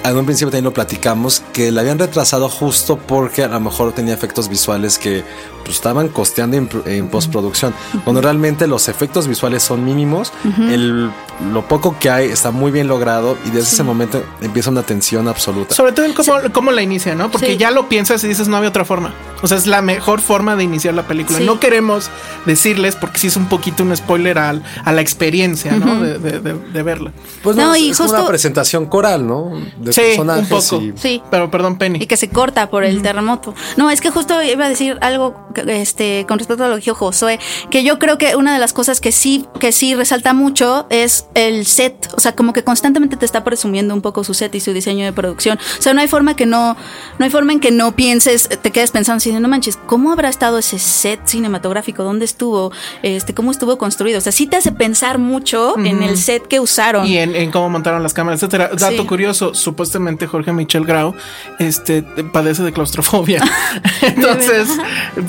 en 0.03 0.17
un 0.17 0.25
principio 0.25 0.49
también 0.49 0.65
lo 0.65 0.73
platicamos, 0.73 1.43
que 1.53 1.71
la 1.71 1.81
habían 1.81 1.97
retrasado 1.99 2.49
justo 2.49 2.97
porque 2.97 3.43
a 3.43 3.47
lo 3.47 3.59
mejor 3.59 3.93
tenía 3.93 4.13
efectos 4.13 4.49
visuales 4.49 4.97
que 4.97 5.23
pues, 5.63 5.75
estaban 5.77 6.09
costeando 6.09 6.57
en, 6.57 6.69
en 6.85 7.07
postproducción. 7.09 7.73
Cuando 8.03 8.19
realmente 8.21 8.67
los 8.67 8.89
efectos 8.89 9.27
visuales 9.27 9.63
son 9.63 9.85
mínimos, 9.85 10.33
el, 10.69 11.09
lo 11.53 11.61
poco 11.67 11.95
que 11.99 12.09
hay 12.09 12.27
está 12.29 12.51
muy 12.51 12.71
bien 12.71 12.87
logrado 12.87 13.37
y 13.45 13.49
desde 13.51 13.69
ese 13.75 13.83
momento 13.83 14.21
empieza 14.41 14.71
una 14.71 14.83
tensión 14.83 15.27
absoluta. 15.27 15.73
Sobre 15.75 15.93
todo 15.93 16.05
en 16.05 16.13
cómo, 16.13 16.33
cómo 16.51 16.71
la 16.71 16.81
inicia, 16.81 17.15
¿no? 17.15 17.31
Porque 17.31 17.51
Sí. 17.51 17.57
ya 17.57 17.71
lo 17.71 17.87
piensas 17.87 18.23
y 18.23 18.27
dices, 18.27 18.47
no 18.47 18.57
había 18.57 18.69
otra 18.69 18.83
forma. 18.85 19.13
O 19.43 19.47
sea, 19.47 19.57
es 19.57 19.67
la 19.67 19.81
mejor 19.83 20.21
forma 20.21 20.55
de 20.55 20.63
iniciar 20.63 20.95
la 20.95 21.05
película. 21.07 21.37
Sí. 21.37 21.45
No 21.45 21.59
queremos 21.59 22.09
decirles, 22.45 22.95
porque 22.95 23.19
sí 23.19 23.27
es 23.27 23.35
un 23.35 23.47
poquito 23.47 23.83
un 23.83 23.95
spoiler 23.95 24.37
al- 24.39 24.63
a 24.83 24.91
la 24.91 25.01
experiencia, 25.01 25.73
¿no? 25.73 26.01
de, 26.01 26.17
de- 26.17 26.39
de- 26.39 26.53
de 26.55 26.83
verla. 26.83 27.11
Pues 27.43 27.55
No, 27.55 27.67
no, 27.67 27.75
y 27.75 27.89
es 27.91 27.97
justo- 27.97 28.13
una 28.17 28.25
presentación 28.27 28.85
coral, 28.87 29.27
¿no? 29.27 29.51
De 29.77 29.93
Sí, 29.93 30.01
personajes 30.01 30.43
un 30.43 30.49
poco. 30.49 30.81
y- 30.81 30.93
Sí. 30.97 31.21
Pero 31.29 31.51
perdón, 31.51 31.77
Penny. 31.77 31.99
Y 32.01 32.07
que 32.07 32.17
se 32.17 32.29
corta 32.29 32.69
por 32.69 32.83
el 32.83 33.01
terremoto. 33.01 33.53
No, 33.77 33.89
es 33.89 34.01
que 34.01 34.09
justo 34.09 34.41
iba 34.41 34.65
a 34.65 34.69
decir 34.69 34.97
algo 35.01 35.35
este 35.67 36.25
con 36.27 36.39
respecto 36.39 36.63
a 36.63 36.67
lo 36.69 36.75
que 36.75 36.81
dijo 36.81 36.95
Josué, 36.95 37.39
que 37.69 37.83
yo 37.83 37.99
creo 37.99 38.17
que 38.17 38.35
una 38.35 38.53
de 38.53 38.59
las 38.59 38.73
cosas 38.73 39.01
que 39.01 39.11
sí 39.11 39.45
que 39.59 39.71
sí 39.71 39.93
resalta 39.95 40.33
mucho 40.33 40.87
es 40.89 41.25
el 41.35 41.65
set, 41.65 42.07
o 42.15 42.19
sea, 42.19 42.33
como 42.35 42.53
que 42.53 42.63
constantemente 42.63 43.17
te 43.17 43.25
está 43.25 43.43
presumiendo 43.43 43.93
un 43.93 44.01
poco 44.01 44.23
su 44.23 44.33
set 44.33 44.53
y 44.55 44.59
su 44.59 44.73
diseño 44.73 45.05
de 45.05 45.13
producción. 45.13 45.57
O 45.79 45.81
sea, 45.81 45.93
no 45.93 46.01
hay 46.01 46.07
forma 46.07 46.35
que 46.35 46.45
no 46.45 46.75
no 47.19 47.25
hay 47.25 47.31
forma 47.31 47.53
en 47.53 47.59
que 47.59 47.71
no 47.71 47.95
pienses, 47.95 48.47
te 48.61 48.71
quedes 48.71 48.91
pensando 48.91 49.17
así, 49.17 49.32
no 49.39 49.47
manches, 49.47 49.77
¿cómo 49.85 50.11
habrá 50.11 50.29
estado 50.29 50.57
ese 50.57 50.79
set 50.79 51.19
cinematográfico? 51.25 52.03
¿Dónde 52.03 52.25
estuvo? 52.25 52.71
Este, 53.01 53.33
¿cómo 53.33 53.51
estuvo 53.51 53.77
construido? 53.77 54.17
O 54.17 54.21
sea, 54.21 54.31
sí 54.31 54.47
te 54.47 54.57
hace 54.57 54.71
pensar 54.71 55.17
mucho 55.19 55.77
en 55.77 56.03
el 56.03 56.17
set 56.17 56.47
que 56.47 56.59
usaron. 56.59 57.05
Y 57.07 57.17
en, 57.17 57.35
en 57.35 57.51
cómo 57.51 57.69
montaron 57.69 58.01
las 58.03 58.13
cámaras, 58.13 58.39
etcétera. 58.41 58.69
Dato 58.77 59.01
Sí. 59.03 59.07
curioso, 59.07 59.53
supuestamente 59.53 60.27
Jorge 60.27 60.51
Michel 60.53 60.85
Grau 60.85 61.13
este, 61.59 62.03
padece 62.03 62.63
de 62.63 62.71
claustrofobia. 62.73 63.41
Entonces, 64.01 64.67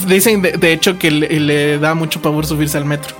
dicen 0.06 0.42
de, 0.42 0.52
de 0.52 0.72
hecho 0.72 0.98
que 0.98 1.10
le, 1.10 1.28
le 1.40 1.78
da 1.78 1.94
mucho 1.94 2.20
pavor 2.22 2.46
subirse 2.46 2.78
al 2.78 2.84
metro. 2.84 3.14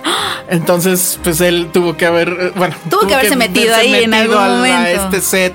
Entonces, 0.48 1.18
pues 1.22 1.40
él 1.40 1.68
tuvo 1.72 1.96
que 1.96 2.06
haber, 2.06 2.28
eh, 2.28 2.52
bueno, 2.56 2.74
Tuvo 2.90 3.06
que 3.06 3.14
haberse 3.14 3.36
metido 3.36 3.74
ahí 3.74 3.94
en 4.04 4.14
algún 4.14 4.36
al- 4.36 4.50
a 4.52 4.56
momento. 4.56 5.04
este 5.04 5.20
set 5.20 5.54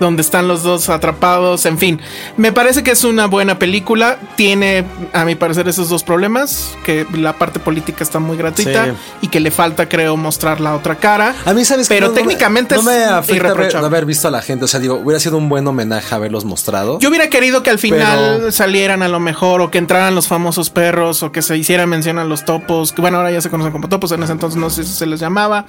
donde 0.00 0.22
están 0.22 0.48
los 0.48 0.62
dos 0.64 0.88
atrapados, 0.88 1.66
en 1.66 1.78
fin. 1.78 2.00
Me 2.36 2.52
parece 2.52 2.82
que 2.82 2.90
es 2.90 3.04
una 3.04 3.26
buena 3.26 3.58
película. 3.58 4.18
Tiene, 4.36 4.84
a 5.12 5.24
mi 5.24 5.34
parecer, 5.36 5.68
esos 5.68 5.88
dos 5.88 6.02
problemas, 6.02 6.74
que 6.84 7.06
la 7.14 7.34
parte 7.34 7.60
política 7.60 8.02
está 8.02 8.18
muy 8.18 8.36
gratuita 8.36 8.86
Sí. 8.86 8.90
y 9.22 9.28
que 9.28 9.38
le 9.40 9.50
falta, 9.50 9.88
creo, 9.88 10.16
mostrar 10.16 10.60
la 10.60 10.74
otra 10.74 10.96
cara. 10.96 11.34
A 11.44 11.52
mí, 11.52 11.64
¿sabes? 11.64 11.86
Pero 11.88 12.06
No- 12.06 12.08
no 12.08 12.14
me- 12.14 12.20
técnicamente 12.22 12.74
no 12.74 12.82
me, 12.82 13.04
es 13.04 13.10
afecta 13.10 13.50
haber, 13.50 13.74
no 13.74 13.86
haber 13.86 14.06
visto 14.06 14.26
a 14.28 14.30
la 14.30 14.42
gente. 14.42 14.64
O 14.64 14.68
sea, 14.68 14.80
digo, 14.80 14.94
hubiera 14.96 15.20
sido 15.20 15.36
un 15.36 15.48
buen 15.48 15.66
homenaje 15.68 16.14
haberlos 16.14 16.44
mostrado. 16.44 16.98
Yo 16.98 17.10
hubiera 17.10 17.28
querido 17.28 17.62
que 17.62 17.70
al 17.70 17.78
final 17.78 18.36
Pero- 18.38 18.52
salieran 18.52 19.02
a 19.02 19.08
lo 19.08 19.20
mejor, 19.20 19.60
o 19.60 19.70
que 19.70 19.78
entraran 19.78 20.14
los 20.14 20.26
famosos 20.28 20.70
perros, 20.70 21.22
o 21.22 21.30
que 21.30 21.42
se 21.42 21.56
hiciera 21.58 21.86
mención 21.86 22.18
a 22.18 22.24
los 22.24 22.44
topos, 22.44 22.92
que 22.92 23.02
bueno, 23.02 23.18
ahora 23.18 23.30
ya 23.30 23.40
se 23.42 23.50
conocen 23.50 23.72
como 23.72 23.88
topos, 23.88 24.12
en 24.12 24.22
ese 24.22 24.32
entonces 24.32 24.58
no 24.58 24.70
sé 24.70 24.84
si 24.84 24.92
se 24.94 25.04
les 25.06 25.20
llamaba. 25.20 25.66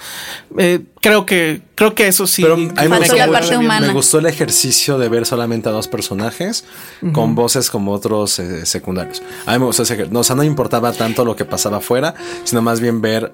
Eh, 0.57 0.81
creo 1.01 1.25
que, 1.25 1.61
creo 1.75 1.93
que 1.95 2.07
eso 2.07 2.25
sí. 2.27 2.41
Pero 2.43 2.53
a 2.53 2.57
mí 2.57 2.69
me 2.87 2.97
gustó, 2.99 3.15
la 3.15 3.23
quedó 3.25 3.33
parte 3.33 3.49
bien. 3.49 3.61
humana. 3.61 3.87
me 3.87 3.93
gustó 3.93 4.19
el 4.19 4.25
ejercicio 4.27 4.97
de 4.97 5.09
ver 5.09 5.25
solamente 5.25 5.67
a 5.67 5.71
dos 5.73 5.87
personajes 5.87 6.63
con 7.13 7.35
voces 7.35 7.69
como 7.69 7.91
otros 7.91 8.39
eh, 8.39 8.65
secundarios. 8.65 9.21
A 9.45 9.53
mí 9.53 9.59
me 9.59 9.65
gustó 9.65 9.83
ese 9.83 10.07
no, 10.09 10.19
O 10.21 10.23
sea, 10.23 10.35
no 10.35 10.43
importaba 10.43 10.93
tanto 10.93 11.25
lo 11.25 11.35
que 11.35 11.43
pasaba 11.45 11.77
afuera, 11.77 12.13
sino 12.45 12.61
más 12.61 12.79
bien 12.79 13.01
ver 13.01 13.33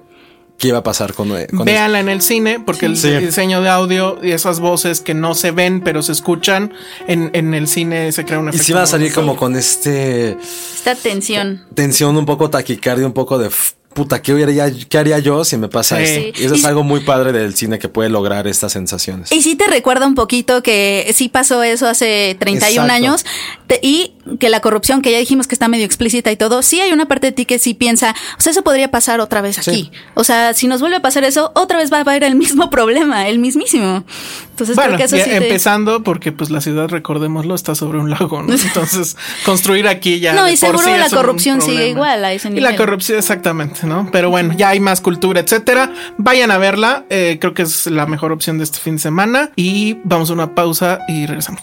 qué 0.56 0.68
iba 0.68 0.78
a 0.78 0.82
pasar 0.82 1.14
con, 1.14 1.30
eh, 1.38 1.46
con 1.46 1.66
Véanla 1.66 2.00
en 2.00 2.08
el 2.08 2.20
cine, 2.20 2.58
porque 2.58 2.86
el 2.86 2.96
Sí. 2.96 3.10
diseño 3.18 3.60
de 3.60 3.68
audio 3.68 4.18
y 4.24 4.32
esas 4.32 4.58
voces 4.58 5.00
que 5.00 5.14
no 5.14 5.36
se 5.36 5.52
ven, 5.52 5.82
pero 5.82 6.02
se 6.02 6.10
escuchan, 6.10 6.72
en, 7.06 7.30
en 7.32 7.54
el 7.54 7.68
cine 7.68 8.10
se 8.10 8.24
crea 8.24 8.40
un 8.40 8.48
Y 8.52 8.58
si 8.58 8.72
va 8.72 8.82
a 8.82 8.86
salir 8.86 9.12
como 9.14 9.36
con 9.36 9.54
este 9.54 10.36
Esta 10.40 10.96
tensión. 10.96 11.64
tensión 11.74 12.16
un 12.16 12.26
poco 12.26 12.50
taquicardia, 12.50 13.06
un 13.06 13.12
poco 13.12 13.38
de 13.38 13.46
"F- 13.48 13.74
puta, 13.94 14.22
¿qué 14.22 14.32
haría, 14.42 14.70
qué 14.88 14.98
haría 14.98 15.18
yo 15.18 15.44
si 15.44 15.56
me 15.56 15.68
pasa 15.68 15.96
Sí. 15.96 16.02
esto? 16.04 16.40
Y 16.40 16.44
eso 16.44 16.54
Y- 16.54 16.58
es 16.58 16.64
algo 16.64 16.84
muy 16.84 17.00
padre 17.00 17.32
del 17.32 17.54
cine 17.56 17.78
que 17.80 17.88
puede 17.88 18.08
lograr 18.10 18.46
estas 18.46 18.72
sensaciones. 18.72 19.32
Y 19.32 19.42
sí 19.42 19.56
te 19.56 19.66
recuerda 19.66 20.06
un 20.06 20.14
poquito 20.14 20.62
que 20.62 21.10
sí 21.16 21.28
pasó 21.28 21.62
eso 21.64 21.88
hace 21.88 22.36
31 22.38 22.84
Exacto. 22.84 22.92
años 22.92 23.24
te- 23.66 23.80
y 23.82 24.12
que 24.38 24.50
la 24.50 24.60
corrupción, 24.60 25.02
que 25.02 25.10
ya 25.10 25.18
dijimos 25.18 25.46
que 25.48 25.54
está 25.54 25.68
medio 25.68 25.84
explícita 25.84 26.30
y 26.30 26.36
todo, 26.36 26.62
sí 26.62 26.80
hay 26.80 26.92
una 26.92 27.08
parte 27.08 27.28
de 27.28 27.32
ti 27.32 27.44
que 27.44 27.58
sí 27.58 27.74
piensa, 27.74 28.14
o 28.38 28.40
sea, 28.40 28.52
eso 28.52 28.62
podría 28.62 28.90
pasar 28.90 29.20
otra 29.20 29.40
vez 29.40 29.58
aquí. 29.58 29.90
O 30.14 30.22
sea, 30.22 30.54
si 30.54 30.68
nos 30.68 30.80
vuelve 30.80 30.96
a 30.96 31.02
pasar 31.02 31.24
eso, 31.24 31.50
otra 31.54 31.78
vez 31.78 31.92
va 31.92 31.96
a 31.98 32.00
haber 32.02 32.22
el 32.24 32.36
mismo 32.36 32.70
problema, 32.70 33.26
el 33.28 33.38
mismísimo. 33.40 34.04
Entonces 34.50 34.76
Bueno, 34.76 34.90
creo 34.90 34.98
que 34.98 35.04
eso 35.04 35.16
ya 35.16 35.24
sí 35.24 35.30
te- 35.30 35.36
empezando 35.36 36.02
porque 36.04 36.30
pues 36.32 36.50
la 36.50 36.60
ciudad, 36.60 36.88
recordémoslo, 36.88 37.54
está 37.54 37.74
sobre 37.74 37.98
un 37.98 38.10
lago, 38.10 38.42
¿no? 38.42 38.52
Entonces, 38.62 39.16
construir 39.44 39.88
aquí 39.88 40.20
ya 40.20 40.34
No, 40.34 40.46
y 40.48 40.52
por 40.52 40.58
seguro 40.58 40.78
sí 40.84 40.90
la 40.96 41.08
corrupción 41.10 41.60
sigue 41.62 41.88
igual 41.88 42.24
a 42.24 42.32
ese 42.32 42.48
Y 42.48 42.52
la 42.60 42.70
nivel. 42.70 42.76
corrupción, 42.76 43.18
exactamente, 43.18 43.86
Pero 44.12 44.30
bueno, 44.30 44.54
ya 44.56 44.70
hay 44.70 44.80
más 44.80 45.00
cultura, 45.00 45.40
etcétera. 45.40 45.92
Vayan 46.16 46.50
a 46.50 46.58
verla, 46.58 47.04
eh, 47.10 47.38
creo 47.40 47.54
que 47.54 47.62
es 47.62 47.86
la 47.86 48.06
mejor 48.06 48.32
opción 48.32 48.58
de 48.58 48.64
este 48.64 48.78
fin 48.78 48.96
de 48.96 49.00
semana. 49.00 49.50
Y 49.56 49.98
vamos 50.04 50.30
a 50.30 50.32
una 50.34 50.54
pausa 50.54 51.00
y 51.08 51.26
regresamos. 51.26 51.62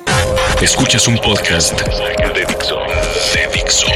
Escuchas 0.61 1.07
un 1.07 1.17
podcast 1.17 1.79
de 1.81 2.45
Dixo. 2.45 2.77
De 3.33 3.47
Dixo. 3.53 3.88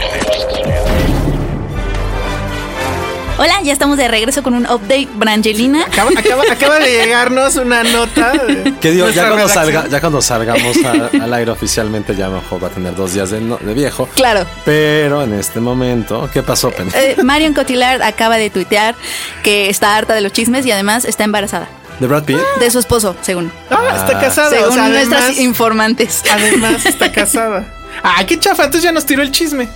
Hola, 3.42 3.62
ya 3.64 3.72
estamos 3.72 3.98
de 3.98 4.10
regreso 4.10 4.44
con 4.44 4.54
un 4.54 4.66
update, 4.66 5.08
Brangelina. 5.16 5.86
Acaba, 5.86 6.10
acaba- 6.12 6.44
acaba 6.52 6.80
de 6.80 6.92
llegarnos 6.92 7.56
una 7.56 7.84
nota. 7.84 8.34
de 8.34 8.74
Que 8.82 8.92
digo, 8.92 9.10
ya 9.12 9.28
cuando, 9.30 9.48
salga, 9.48 9.88
ya 9.88 10.02
cuando 10.02 10.22
salgamos 10.22 10.76
a- 10.84 11.24
al 11.24 11.34
aire 11.34 11.50
oficialmente, 11.50 12.18
ya 12.18 12.28
mejor 12.28 12.62
va 12.62 12.68
a 12.68 12.72
tener 12.72 12.94
dos 12.96 13.14
días 13.14 13.30
de, 13.30 13.40
no- 13.40 13.56
de 13.58 13.74
viejo. 13.74 14.08
Claro. 14.14 14.46
Pero 14.66 15.24
en 15.24 15.34
este 15.36 15.62
momento, 15.62 16.30
¿qué 16.34 16.44
pasó, 16.44 16.70
Penny? 16.72 16.92
Eh, 16.94 17.16
Marion 17.24 17.54
Cotillard 17.54 18.02
acaba 18.02 18.36
de 18.38 18.50
tuitear 18.50 18.94
que 19.42 19.70
está 19.70 19.96
harta 19.96 20.14
de 20.16 20.20
los 20.22 20.34
chismes 20.34 20.66
y 20.66 20.72
además 20.74 21.06
está 21.06 21.24
embarazada. 21.24 21.70
¿De 22.02 22.08
Brad 22.08 22.24
Pitt? 22.26 22.40
De 22.60 22.70
su 22.70 22.80
esposo, 22.80 23.16
según. 23.22 23.54
Ah, 23.70 23.94
está 23.96 24.20
casada. 24.20 24.50
según 24.50 24.70
o 24.70 24.74
sea, 24.74 24.90
nuestras 24.90 25.22
además, 25.24 25.40
informantes. 25.40 26.24
además 26.30 26.86
está 26.86 27.10
casada. 27.14 27.66
Ay, 28.04 28.26
qué 28.26 28.38
chafa. 28.38 28.66
Entonces 28.66 28.84
ya 28.84 28.92
nos 28.92 29.06
tiró 29.06 29.22
el 29.22 29.32
chisme. 29.32 29.68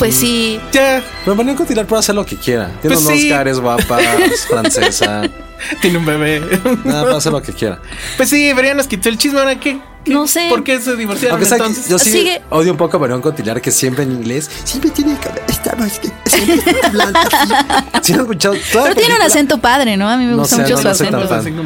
Pues 0.00 0.14
sí. 0.16 0.58
Ya. 0.72 1.02
Pero 1.24 1.36
Marion 1.36 1.56
Cotillard 1.56 1.86
puede 1.86 2.00
hacer 2.00 2.14
lo 2.14 2.24
que 2.26 2.36
quiera. 2.36 2.68
Tiene 2.80 2.96
Pues 2.96 3.06
un 3.06 3.14
sí. 3.14 3.30
Oscar, 3.30 3.46
es 3.48 3.60
guapa, 3.60 4.00
es 4.24 4.46
francesa. 4.46 5.22
Tiene 5.82 5.98
un 5.98 6.06
bebé. 6.06 6.40
Nada, 6.84 7.02
puede 7.02 7.16
hacer 7.16 7.32
lo 7.32 7.42
que 7.42 7.52
quiera. 7.52 7.80
Pues 8.16 8.30
sí, 8.30 8.50
ya 8.52 8.74
nos 8.74 8.86
quitó 8.86 9.08
el 9.10 9.18
chisme. 9.18 9.38
Ahora 9.38 9.60
qué. 9.60 9.78
¿Qué? 10.04 10.12
No 10.12 10.26
sé. 10.26 10.46
¿Por 10.48 10.64
qué 10.64 10.80
se 10.80 10.96
divorciaron 10.96 11.38
Aunque 11.38 11.54
entonces? 11.54 11.88
yo 11.88 11.98
sí 11.98 12.10
Sigue. 12.10 12.40
odio 12.50 12.72
un 12.72 12.78
poco 12.78 12.96
a 12.96 13.00
Marion 13.00 13.20
Cotillard, 13.20 13.60
que 13.60 13.70
siempre 13.70 14.04
en 14.04 14.12
inglés 14.12 14.50
siempre 14.64 14.90
tiene 14.90 15.16
que 15.18 15.52
estar 15.52 15.78
más 15.78 15.98
que 15.98 16.10
siempre 16.26 16.54
está 16.72 16.86
hablando 16.88 17.18
así. 17.18 17.54
Sí, 18.02 18.12
lo 18.14 18.20
he 18.20 18.22
escuchado 18.22 18.54
toda 18.72 18.84
Pero 18.84 18.96
tiene 18.96 19.16
un 19.16 19.22
acento 19.22 19.58
padre, 19.58 19.96
¿no? 19.98 20.08
A 20.08 20.16
mí 20.16 20.24
me 20.24 20.32
No 20.32 20.38
gusta 20.38 20.56
sé, 20.56 20.62
mucho 20.62 20.74
no, 20.74 20.78
su 20.80 20.84
no 21.10 21.18
acento. 21.18 21.60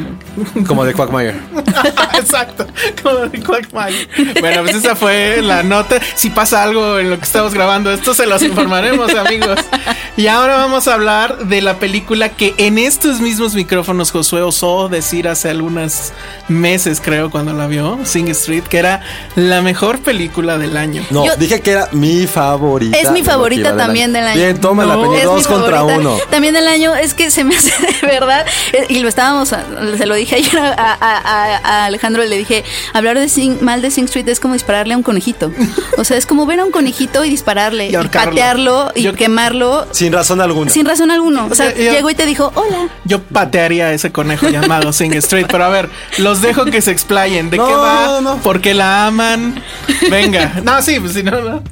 como- 0.53 0.65
Como 0.67 0.83
de 0.85 0.93
Quagmire. 0.93 1.35
Exacto, 2.19 2.67
como 3.01 3.15
de 3.27 3.39
Quagmire. 3.41 4.07
Bueno, 4.41 4.63
pues 4.63 4.75
esa 4.75 4.95
fue 4.95 5.41
la 5.41 5.63
nota. 5.63 5.99
Si 6.15 6.29
pasa 6.29 6.61
algo 6.63 6.99
en 6.99 7.09
lo 7.09 7.17
que 7.17 7.23
estamos 7.23 7.53
grabando 7.53 7.91
esto, 7.91 8.13
se 8.13 8.25
los 8.25 8.41
informaremos, 8.43 9.13
amigos. 9.15 9.59
Y 10.17 10.27
ahora 10.27 10.57
vamos 10.57 10.87
a 10.89 10.93
hablar 10.93 11.45
de 11.47 11.61
la 11.61 11.79
película 11.79 12.29
que 12.29 12.53
en 12.57 12.77
estos 12.77 13.21
mismos 13.21 13.53
micrófonos 13.55 14.11
Josué 14.11 14.41
osó 14.41 14.89
decir 14.89 15.27
hace 15.29 15.49
algunos 15.49 16.11
meses, 16.49 17.01
creo, 17.03 17.29
cuando 17.31 17.53
la 17.53 17.67
vio, 17.67 17.99
Sing 18.25 18.31
Street, 18.31 18.63
que 18.63 18.77
era 18.77 19.01
la 19.35 19.61
mejor 19.61 19.99
película 19.99 20.57
del 20.57 20.77
año. 20.77 21.03
No, 21.11 21.25
Yo- 21.25 21.35
dije 21.37 21.61
que 21.61 21.71
era 21.71 21.89
mi 21.91 22.25
favorita. 22.27 22.97
Es 22.97 23.11
mi 23.11 23.23
favorita 23.23 23.69
del 23.69 23.77
también 23.77 24.13
del 24.13 24.25
año. 24.25 24.35
Bien, 24.35 24.59
toma 24.59 24.85
la 24.85 24.95
No, 24.95 25.03
dos 25.23 25.47
contra 25.47 25.77
favorita. 25.77 25.99
uno. 25.99 26.17
También 26.29 26.53
del 26.53 26.67
año 26.67 26.95
es 26.95 27.13
que 27.13 27.29
se 27.31 27.43
me 27.43 27.55
hace 27.57 27.71
de 28.01 28.07
verdad. 28.07 28.45
eh, 28.73 28.85
Y 28.89 28.99
lo 28.99 29.07
estábamos, 29.09 29.49
se 29.49 30.05
lo 30.05 30.15
dije 30.15 30.35
ayer 30.37 30.57
a, 30.57 30.73
a- 30.73 30.97
a- 30.99 31.57
a 31.63 31.85
Alejandro, 31.85 32.23
le 32.23 32.37
dije, 32.37 32.63
hablar 32.93 33.17
de 33.19 33.25
Sing- 33.27 33.59
mal 33.61 33.81
de 33.81 33.91
Sing 33.91 34.05
Street 34.05 34.27
es 34.29 34.39
como 34.39 34.53
dispararle 34.53 34.93
a 34.93 34.97
un 34.97 35.03
conejito. 35.03 35.51
O 35.97 36.03
sea, 36.03 36.17
es 36.17 36.25
como 36.25 36.45
ver 36.45 36.59
a 36.59 36.65
un 36.65 36.71
conejito 36.71 37.23
y 37.25 37.29
dispararle, 37.29 37.87
Y 37.89 38.07
patearlo 38.07 38.91
y 38.95 39.03
Yo- 39.03 39.13
quemarlo 39.13 39.85
Sin 39.91 40.13
razón 40.13 40.41
alguna. 40.41 40.71
sin 40.71 40.85
razón 40.85 41.11
alguno. 41.11 41.47
O 41.51 41.55
sea, 41.55 41.73
yo- 41.75 41.91
llegó 41.91 42.09
y 42.09 42.15
te 42.15 42.25
dijo, 42.25 42.51
hola. 42.55 42.87
Yo 43.05 43.21
patearía 43.21 43.87
a 43.87 43.93
ese 43.93 44.11
conejo 44.11 44.49
llamado 44.49 44.91
Sing 44.93 45.13
Street, 45.13 45.45
pero 45.49 45.65
a 45.65 45.69
ver, 45.69 45.89
los 46.17 46.41
dejo 46.41 46.65
que 46.65 46.81
se 46.81 46.91
explayen. 46.91 47.49
¿De 47.49 47.57
No, 47.57 47.67
qué 47.67 47.73
va? 47.73 48.14
No, 48.21 48.35
no. 48.35 48.41
¿Por 48.41 48.61
qué 48.61 48.73
la 48.73 49.07
aman? 49.07 49.63
Venga. 50.09 50.53
No, 50.63 50.81
sí, 50.81 50.99
pues 50.99 51.13
si 51.13 51.23
no, 51.23 51.41
no. 51.41 51.63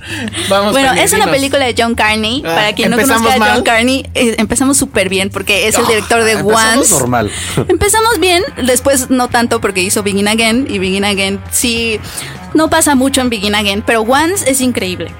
Vamos. 0.49 0.71
Bueno, 0.73 0.93
es 0.93 1.13
una 1.13 1.25
película 1.27 1.65
de 1.65 1.73
John 1.77 1.95
Carney. 1.95 2.43
Ah, 2.45 2.55
Para 2.55 2.73
quien 2.73 2.91
no 2.91 2.97
¿empezamos 2.97 3.21
conozca 3.23 3.35
a 3.35 3.39
mal? 3.47 3.55
John 3.55 3.63
Carney, 3.63 4.05
eh, 4.13 4.35
empezamos 4.37 4.77
súper 4.77 5.09
bien 5.09 5.29
porque 5.29 5.67
es 5.67 5.77
el 5.77 5.87
director 5.87 6.23
de 6.23 6.33
Empezamos 6.33 6.77
Once. 6.77 6.93
normal. 6.93 7.31
Empezamos 7.67 8.19
bien, 8.19 8.43
después 8.63 9.09
no 9.09 9.29
tanto 9.29 9.61
porque 9.61 9.81
hizo 9.81 10.03
Begin 10.03 10.27
Again 10.27 10.67
y 10.69 10.79
Begin 10.79 11.05
Again 11.05 11.39
sí 11.51 11.99
no 12.53 12.69
pasa 12.69 12.95
mucho 12.95 13.21
en 13.21 13.29
Begin 13.29 13.55
Again, 13.55 13.83
pero 13.85 14.01
Once 14.01 14.49
es 14.49 14.61
increíble. 14.61 15.11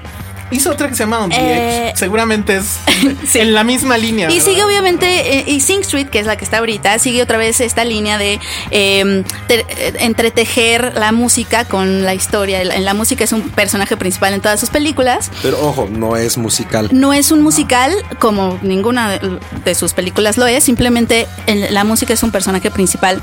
Hizo 0.54 0.70
otra 0.70 0.88
que 0.88 0.94
se 0.94 1.02
llama 1.04 1.20
On 1.20 1.30
the 1.30 1.36
Eh, 1.36 1.88
Edge. 1.88 1.96
Seguramente 1.98 2.56
es 2.56 2.78
Sí. 3.28 3.40
en 3.40 3.54
la 3.54 3.64
misma 3.64 3.96
línea. 3.98 4.28
Y 4.30 4.34
¿verdad? 4.34 4.44
sigue 4.50 4.64
obviamente, 4.64 5.38
eh, 5.38 5.44
y 5.46 5.60
Sing 5.60 5.80
Street, 5.80 6.08
que 6.08 6.18
es 6.20 6.26
la 6.26 6.36
que 6.36 6.44
está 6.44 6.58
ahorita, 6.58 6.98
sigue 6.98 7.22
otra 7.22 7.36
vez 7.38 7.60
esta 7.60 7.84
línea 7.84 8.18
de 8.18 8.40
eh, 8.70 9.24
te- 9.48 9.60
eh, 9.68 9.94
entretejer 10.00 10.92
la 10.96 11.12
música 11.12 11.64
con 11.64 12.04
la 12.04 12.14
historia. 12.14 12.62
La, 12.64 12.78
la 12.78 12.94
música 12.94 13.24
es 13.24 13.32
un 13.32 13.42
personaje 13.50 13.96
principal 13.96 14.32
en 14.34 14.40
todas 14.40 14.60
sus 14.60 14.70
películas. 14.70 15.30
Pero 15.42 15.60
ojo, 15.60 15.88
no 15.90 16.16
es 16.16 16.38
musical. 16.38 16.88
No 16.92 17.12
es 17.12 17.30
un 17.30 17.42
musical 17.42 17.92
como 18.18 18.58
ninguna 18.62 19.10
de- 19.10 19.38
de 19.64 19.74
sus 19.74 19.92
películas 19.92 20.36
lo 20.36 20.46
es, 20.46 20.64
simplemente 20.64 21.26
el- 21.46 21.72
la 21.74 21.84
música 21.84 22.12
es 22.14 22.22
un 22.22 22.30
personaje 22.30 22.70
principal. 22.70 23.22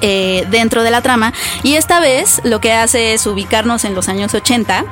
eh, 0.00 0.46
dentro 0.50 0.82
de 0.82 0.90
la 0.90 1.00
trama 1.00 1.32
y 1.62 1.74
esta 1.74 2.00
vez 2.00 2.40
lo 2.44 2.60
que 2.60 2.72
hace 2.72 3.12
es 3.12 3.24
ubicarnos 3.26 3.84
en 3.84 3.94
los 3.94 4.08
años 4.08 4.34
80 4.34 4.84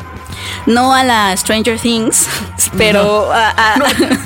no 0.66 0.94
a 0.94 1.04
la 1.04 1.36
Stranger 1.36 1.78
Things 1.78 2.26
pero 2.78 3.32
a- 3.32 3.50
a, 3.50 3.74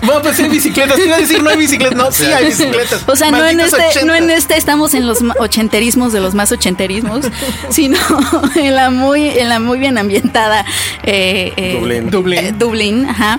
Bueno, 0.04 0.22
pues 0.22 0.36
sí 0.36 0.42
hay 0.42 0.48
bicicletas. 0.50 0.98
Iba 0.98 1.16
a 1.16 1.20
decir 1.20 1.42
no 1.42 1.50
hay 1.50 1.56
bicicletas. 1.56 1.96
No, 1.96 2.12
sí 2.12 2.24
hay 2.24 2.46
bicicletas. 2.46 3.02
O 3.06 3.16
sea, 3.16 3.30
no 3.30 3.46
en, 3.46 3.60
este, 3.60 4.04
no 4.04 4.14
en 4.14 4.24
80. 4.24 4.34
este 4.34 4.56
estamos 4.56 4.94
en 4.94 5.06
los 5.06 5.18
ochenterismos 5.38 6.12
de 6.12 6.20
los 6.20 6.34
más 6.34 6.52
ochenterismos, 6.52 7.26
sino 7.70 7.96
en 8.56 8.74
la 8.74 8.90
muy, 8.90 9.28
en 9.28 9.48
la 9.48 9.58
muy 9.60 9.78
bien 9.78 9.98
ambientada 9.98 10.64
eh, 11.02 11.52
eh, 11.56 11.76
Dublín. 11.80 12.10
Dublín. 12.10 12.38
eh, 12.44 12.52
Dublín, 12.52 13.06
ajá. 13.08 13.38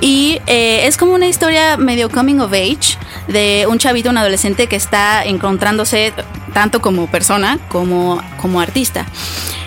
Y 0.00 0.40
eh, 0.46 0.86
es 0.86 0.96
como 0.96 1.12
una 1.14 1.26
historia 1.26 1.76
medio 1.76 2.10
coming 2.10 2.40
of 2.40 2.52
age 2.52 2.96
de 3.28 3.66
un 3.68 3.78
chavito, 3.78 4.10
un 4.10 4.18
adolescente 4.18 4.66
que 4.66 4.76
está 4.76 5.24
encontrándose 5.24 6.12
tanto 6.52 6.80
como 6.82 7.06
persona 7.06 7.58
como, 7.68 8.22
como 8.40 8.60
artista. 8.60 9.06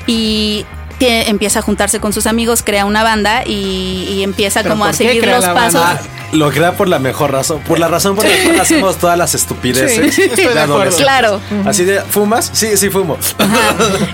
Y 0.08 0.66
que 1.00 1.24
empieza 1.30 1.60
a 1.60 1.62
juntarse 1.62 2.00
con 2.00 2.14
sus 2.14 2.26
amigos, 2.28 2.64
crea 2.64 2.86
una 2.86 3.04
banda 3.04 3.44
y, 3.46 4.08
y 4.10 4.24
empieza 4.24 4.62
¿Pero 4.64 4.74
como 4.76 4.86
a 4.86 4.94
seguir 4.94 5.22
crea 5.22 5.36
los 5.38 5.46
la 5.46 5.54
pasos. 5.54 5.82
banda? 5.82 6.02
Lo 6.32 6.52
crea 6.52 6.74
por 6.74 6.90
la 6.90 7.00
mejor 7.00 7.32
razón. 7.32 7.62
Por 7.62 7.80
la 7.80 7.88
razón 7.88 8.16
por 8.16 8.26
la 8.26 8.36
cual 8.44 8.60
hacemos 8.60 8.98
todas 8.98 9.18
las 9.18 9.36
estupideces 9.36 10.14
Sí, 10.16 10.24
estoy 10.24 10.46
de 10.46 10.50
acuerdo. 10.52 10.74
adolescentes. 10.76 11.02
Claro. 11.06 11.40
Así 11.66 11.86
de, 11.86 12.02
¿fumas? 12.02 12.50
Sí, 12.52 12.76
sí 12.78 12.90
fumo. 12.90 13.18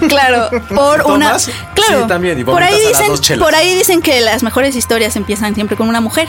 Claro, 0.08 0.50
por 0.70 1.02
una. 1.08 1.38
Claro, 1.74 2.02
Sí, 2.04 2.08
también, 2.08 2.40
y 2.40 2.44
por 2.44 2.62
ahí 2.62 2.72
vomitas 2.74 2.88
a 2.88 2.90
las 2.92 2.98
dicen, 3.00 3.08
dos 3.12 3.22
chelas. 3.22 3.44
por 3.44 3.56
ahí 3.56 3.74
dicen 3.76 4.02
que 4.02 4.22
las 4.22 4.44
mejores 4.44 4.76
historias 4.76 5.16
empiezan 5.16 5.56
siempre 5.56 5.76
con 5.78 5.88
una 5.90 6.02
mujer. 6.02 6.28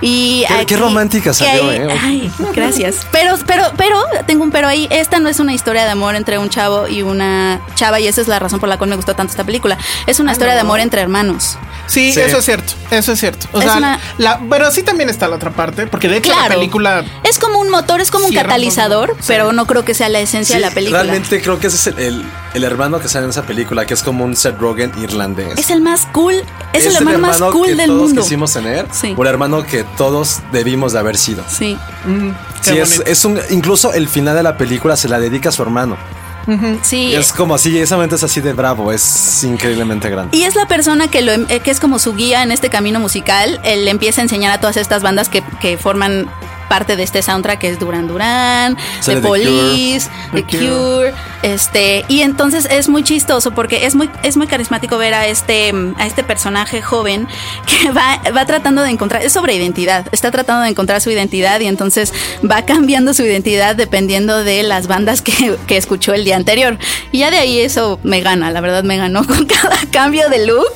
Y 0.00 0.44
Qué- 0.48 0.66
qué 0.66 0.76
romántica 0.76 1.30
que 1.30 1.34
salió, 1.34 1.70
¿eh? 1.72 1.88
Ay, 2.02 2.30
gracias. 2.54 3.06
Pero, 3.12 3.36
pero, 3.46 3.64
pero 3.76 4.00
tengo 4.26 4.44
un 4.44 4.50
pero 4.50 4.68
ahí. 4.68 4.86
Esta 4.90 5.18
no 5.18 5.28
es 5.28 5.40
una 5.40 5.52
historia 5.52 5.84
de 5.84 5.90
amor 5.90 6.14
entre 6.14 6.38
un 6.38 6.48
chavo 6.48 6.88
y 6.88 7.02
una 7.02 7.60
chava 7.74 8.00
y 8.00 8.06
esa 8.06 8.20
es 8.20 8.28
la 8.28 8.38
razón 8.38 8.60
por 8.60 8.68
la 8.68 8.78
cual 8.78 8.90
me 8.90 8.96
gustó 8.96 9.14
tanto 9.14 9.30
esta 9.32 9.44
película. 9.44 9.77
Es 10.06 10.20
una 10.20 10.32
historia 10.32 10.54
de 10.54 10.60
amor 10.60 10.80
entre 10.80 11.00
hermanos. 11.00 11.56
Sí, 11.86 12.12
Sí. 12.12 12.20
eso 12.20 12.38
es 12.38 12.44
cierto. 12.44 12.74
Eso 12.90 13.12
es 13.12 13.18
cierto. 13.18 13.46
O 13.52 13.58
Es 13.60 13.64
sea, 13.64 13.78
una- 13.78 13.98
la, 14.18 14.40
pero 14.50 14.70
sí 14.70 14.82
también 14.82 15.08
está 15.08 15.26
la 15.26 15.36
otra 15.36 15.50
parte. 15.52 15.86
Porque 15.86 16.06
de 16.08 16.18
hecho 16.18 16.34
la 16.34 16.48
película. 16.48 17.02
Es 17.24 17.38
como 17.38 17.58
un 17.60 17.70
motor, 17.70 18.02
es 18.02 18.10
como 18.10 18.26
un 18.26 18.34
catalizador. 18.34 19.16
Sí. 19.20 19.24
pero 19.28 19.52
no 19.52 19.66
creo 19.66 19.84
que 19.86 19.94
sea 19.94 20.08
la 20.10 20.18
esencia 20.20 20.56
Sí, 20.56 20.60
de 20.60 20.68
la 20.68 20.74
película. 20.74 21.02
Realmente 21.02 21.40
creo 21.40 21.58
que 21.58 21.68
ese 21.68 21.76
es 21.76 21.86
el, 21.96 21.98
el- 21.98 22.24
el 22.54 22.64
hermano 22.64 22.98
que 23.00 23.08
sale 23.08 23.24
en 23.24 23.30
esa 23.30 23.42
película, 23.42 23.86
que 23.86 23.94
es 23.94 24.02
como 24.02 24.24
un 24.24 24.36
Seth 24.36 24.58
Rogen 24.58 24.92
irlandés. 25.00 25.58
Es 25.58 25.70
el 25.70 25.80
más 25.80 26.06
cool, 26.12 26.34
es, 26.74 26.84
el 26.86 26.96
hermano, 26.96 27.18
más 27.20 27.38
cool 27.40 27.68
que 27.68 27.74
del 27.76 27.86
todos 27.86 28.02
mundo. 28.08 28.22
quisimos 28.22 28.52
tener, 28.52 28.86
Sí. 28.92 29.14
o 29.16 29.22
el 29.22 29.28
hermano 29.28 29.64
que 29.64 29.84
todos 29.96 30.40
debimos 30.52 30.92
de 30.92 30.98
haber 30.98 31.16
sido. 31.16 31.42
Sí. 31.48 31.78
mm, 32.04 32.30
Sí, 32.60 32.76
es, 32.78 33.02
es 33.06 33.24
un, 33.24 33.38
incluso 33.50 33.92
el 33.94 34.08
final 34.08 34.34
de 34.36 34.42
la 34.42 34.56
película 34.58 34.96
se 34.96 35.08
la 35.08 35.18
dedica 35.20 35.48
a 35.50 35.52
su 35.52 35.62
hermano. 35.62 35.96
Sí. 36.82 37.14
Es 37.14 37.32
como 37.32 37.54
así, 37.54 37.78
ese 37.78 37.94
momento 37.94 38.16
es 38.16 38.22
así 38.22 38.40
de 38.40 38.52
bravo, 38.52 38.90
es 38.92 39.44
increíblemente 39.44 40.08
grande. 40.08 40.36
Y 40.36 40.44
es 40.44 40.54
la 40.54 40.66
persona 40.66 41.08
que, 41.08 41.20
lo, 41.22 41.32
em- 41.32 41.46
eh, 41.48 41.60
que 41.60 41.70
es 41.70 41.78
como 41.80 41.98
su 41.98 42.14
guía 42.14 42.42
en 42.42 42.52
este 42.52 42.70
camino 42.70 43.00
musical. 43.00 43.60
Él 43.64 43.86
empieza 43.88 44.20
a 44.20 44.24
enseñar 44.24 44.52
a 44.52 44.58
todas 44.60 44.76
estas 44.76 45.02
bandas 45.02 45.28
que, 45.28 45.42
que 45.60 45.76
forman 45.76 46.26
parte 46.68 46.96
de 46.96 47.02
este 47.02 47.22
soundtrack 47.22 47.58
que 47.58 47.68
es 47.70 47.78
Duran 47.78 48.08
Duran, 48.08 48.76
The 49.04 49.14
The. 49.16 49.20
Police, 49.20 50.08
The 50.32 50.42
The 50.42 50.58
Cure. 50.58 50.68
Cure. 50.68 51.14
este 51.42 52.04
y 52.08 52.20
entonces 52.22 52.66
es 52.70 52.88
muy 52.88 53.02
chistoso 53.04 53.52
porque 53.52 53.86
es 53.86 53.94
muy 53.94 54.10
es 54.22 54.36
muy 54.36 54.46
carismático 54.46 54.98
ver 54.98 55.14
a 55.14 55.26
este 55.26 55.72
a 55.98 56.06
este 56.06 56.22
personaje 56.22 56.82
joven 56.82 57.26
que 57.66 57.90
va 57.92 58.20
va 58.36 58.44
tratando 58.46 58.82
de 58.82 58.90
encontrar 58.90 59.22
es 59.22 59.32
sobre 59.32 59.54
identidad, 59.54 60.06
está 60.12 60.30
tratando 60.30 60.62
de 60.64 60.70
encontrar 60.70 61.00
su 61.00 61.10
identidad 61.10 61.60
y 61.60 61.66
entonces 61.66 62.12
va 62.48 62.62
cambiando 62.64 63.14
su 63.14 63.22
identidad 63.24 63.76
dependiendo 63.76 64.44
de 64.44 64.62
las 64.62 64.86
bandas 64.86 65.22
que, 65.22 65.56
que 65.66 65.76
escuchó 65.76 66.14
el 66.14 66.24
día 66.24 66.36
anterior. 66.36 66.78
Y 67.12 67.18
ya 67.18 67.30
de 67.30 67.38
ahí 67.38 67.60
eso 67.60 67.98
me 68.02 68.20
gana, 68.20 68.50
la 68.50 68.60
verdad 68.60 68.82
me 68.84 68.96
ganó 68.96 69.24
con 69.26 69.46
cada 69.46 69.78
cambio 69.90 70.28
de 70.28 70.46
look. 70.46 70.72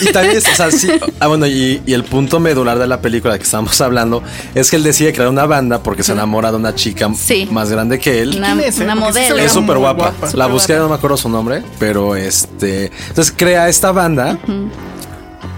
Y 0.00 0.06
también, 0.12 0.36
es- 0.38 0.48
o 0.48 0.54
sea, 0.54 0.70
sí. 0.70 0.88
Ah, 1.20 1.28
bueno, 1.28 1.46
y, 1.46 1.80
y 1.86 1.92
el 1.92 2.02
punto 2.04 2.40
medular 2.40 2.78
de 2.78 2.86
la 2.88 3.00
película 3.00 3.36
que 3.38 3.44
estamos 3.44 3.80
hablando 3.80 4.22
es 4.54 4.70
que 4.70 4.76
él 4.76 4.82
decide 5.12 5.14
crear 5.14 5.28
una 5.30 5.46
banda 5.46 5.82
porque 5.82 6.02
se 6.02 6.12
enamora 6.12 6.50
de 6.50 6.56
una 6.56 6.74
chica 6.74 7.10
Sí. 7.16 7.48
más 7.50 7.70
grande 7.70 7.98
que 7.98 8.20
él. 8.22 8.34
Una, 8.36 8.54
¿Quién 8.54 8.60
es, 8.68 8.78
eh? 8.80 8.84
una 8.84 8.94
modelo. 8.94 9.36
Es 9.38 9.52
súper 9.52 9.78
guapa. 9.78 10.12
guapa, 10.18 10.36
La 10.36 10.46
busqué, 10.46 10.74
no 10.76 10.88
me 10.88 10.94
acuerdo 10.94 11.16
su 11.16 11.28
nombre, 11.28 11.62
pero 11.78 12.16
este. 12.16 12.90
Entonces 13.08 13.34
crea 13.36 13.68
esta 13.68 13.92
banda. 13.92 14.38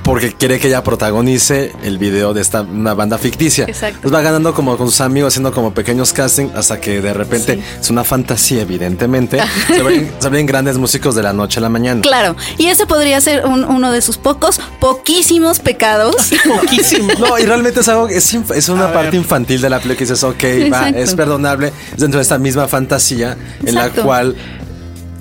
Porque 0.04 0.32
quiere 0.34 0.58
que 0.60 0.68
ella 0.68 0.84
protagonice 0.84 1.72
el 1.82 1.96
video 1.98 2.34
de 2.34 2.42
esta 2.42 2.60
una 2.60 2.92
banda 2.92 3.16
ficticia. 3.16 3.64
Exacto. 3.64 3.96
Entonces 3.96 4.14
va 4.14 4.20
ganando 4.22 4.52
como 4.52 4.76
con 4.76 4.88
sus 4.90 5.00
amigos, 5.00 5.32
haciendo 5.32 5.50
como 5.52 5.72
pequeños 5.72 6.12
casting, 6.12 6.48
hasta 6.54 6.78
que 6.78 7.00
de 7.00 7.14
repente 7.14 7.58
es 7.80 7.88
una 7.90 8.04
fantasía, 8.04 8.62
evidentemente. 8.62 9.40
se, 9.66 9.82
ven, 9.82 10.12
se 10.18 10.28
ven 10.28 10.44
grandes 10.44 10.76
músicos 10.76 11.14
de 11.14 11.22
la 11.22 11.32
noche 11.32 11.58
a 11.58 11.62
la 11.62 11.70
mañana. 11.70 12.02
Claro, 12.02 12.36
y 12.58 12.66
ese 12.66 12.86
podría 12.86 13.18
ser 13.22 13.46
un- 13.46 13.64
uno 13.64 13.92
de 13.92 14.02
sus 14.02 14.18
pocos, 14.18 14.60
poquísimos 14.78 15.58
pecados. 15.58 16.16
Poquísimo. 16.46 17.08
No, 17.18 17.38
y 17.38 17.44
realmente 17.46 17.80
es 17.80 17.88
algo, 17.88 18.08
es, 18.08 18.34
es 18.34 18.68
una 18.68 18.88
A 18.88 18.92
parte 18.92 19.12
ver. 19.12 19.14
infantil 19.14 19.60
de 19.62 19.70
la 19.70 19.78
película 19.78 19.96
que 19.98 20.04
dices, 20.04 20.22
ok, 20.22 20.44
va, 20.72 20.88
es 20.90 21.14
perdonable, 21.14 21.72
es 21.94 21.98
dentro 22.00 22.18
de 22.18 22.22
esta 22.22 22.36
misma 22.38 22.68
fantasía 22.68 23.36
en 23.64 23.74
la 23.74 23.88
cual 23.90 24.36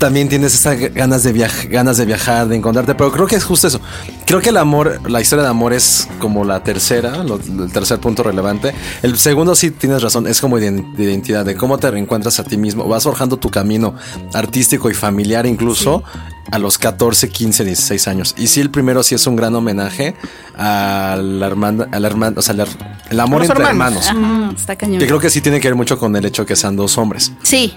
también 0.03 0.27
tienes 0.27 0.53
estas 0.53 0.77
ganas 0.93 1.23
de, 1.23 1.33
viaj- 1.33 1.69
ganas 1.69 1.95
de 1.95 2.03
viajar, 2.05 2.49
de 2.49 2.57
encontrarte, 2.57 2.93
pero 2.93 3.09
creo 3.09 3.25
que 3.25 3.37
es 3.37 3.45
justo 3.45 3.67
eso. 3.67 3.79
Creo 4.25 4.41
que 4.41 4.49
el 4.49 4.57
amor, 4.57 4.99
la 5.09 5.21
historia 5.21 5.43
de 5.43 5.49
amor 5.49 5.71
es 5.71 6.09
como 6.19 6.43
la 6.43 6.61
tercera, 6.61 7.23
lo- 7.23 7.39
el 7.39 7.71
tercer 7.71 7.99
punto 7.99 8.21
relevante. 8.21 8.73
El 9.01 9.17
segundo 9.17 9.55
sí 9.55 9.71
tienes 9.71 10.01
razón, 10.03 10.27
es 10.27 10.41
como 10.41 10.59
iden- 10.59 10.93
de 10.95 11.03
identidad, 11.05 11.45
de 11.45 11.55
cómo 11.55 11.77
te 11.77 11.89
reencuentras 11.89 12.37
a 12.41 12.43
ti 12.43 12.57
mismo, 12.57 12.85
vas 12.85 13.03
forjando 13.03 13.37
tu 13.37 13.49
camino 13.49 13.95
artístico 14.33 14.89
y 14.89 14.93
familiar 14.93 15.45
incluso 15.45 16.03
a 16.51 16.59
los 16.59 16.77
14, 16.77 17.29
15, 17.29 17.63
16 17.63 18.07
años. 18.09 18.35
Y 18.37 18.47
sí, 18.47 18.59
el 18.59 18.69
primero 18.69 19.01
sí 19.03 19.15
es 19.15 19.25
un 19.25 19.37
gran 19.37 19.55
homenaje 19.55 20.15
a 20.57 21.17
la 21.17 21.47
hermana, 21.47 21.87
a 21.93 21.99
la 22.01 22.07
hermana, 22.07 22.35
o 22.37 22.41
sea, 22.41 22.53
la- 22.55 22.67
el 23.09 23.19
amor 23.21 23.39
Los 23.39 23.49
entre 23.51 23.65
hermanos. 23.65 24.05
hermanos. 24.09 24.47
Ajá, 24.49 24.53
está 24.57 24.75
cañón. 24.75 24.99
Que 24.99 25.07
creo 25.07 25.19
que 25.21 25.29
sí 25.29 25.39
tiene 25.39 25.61
que 25.61 25.69
ver 25.69 25.75
mucho 25.75 25.97
con 25.97 26.13
el 26.17 26.25
hecho 26.25 26.45
que 26.45 26.57
sean 26.57 26.75
dos 26.75 26.97
hombres. 26.97 27.31
Sí, 27.41 27.73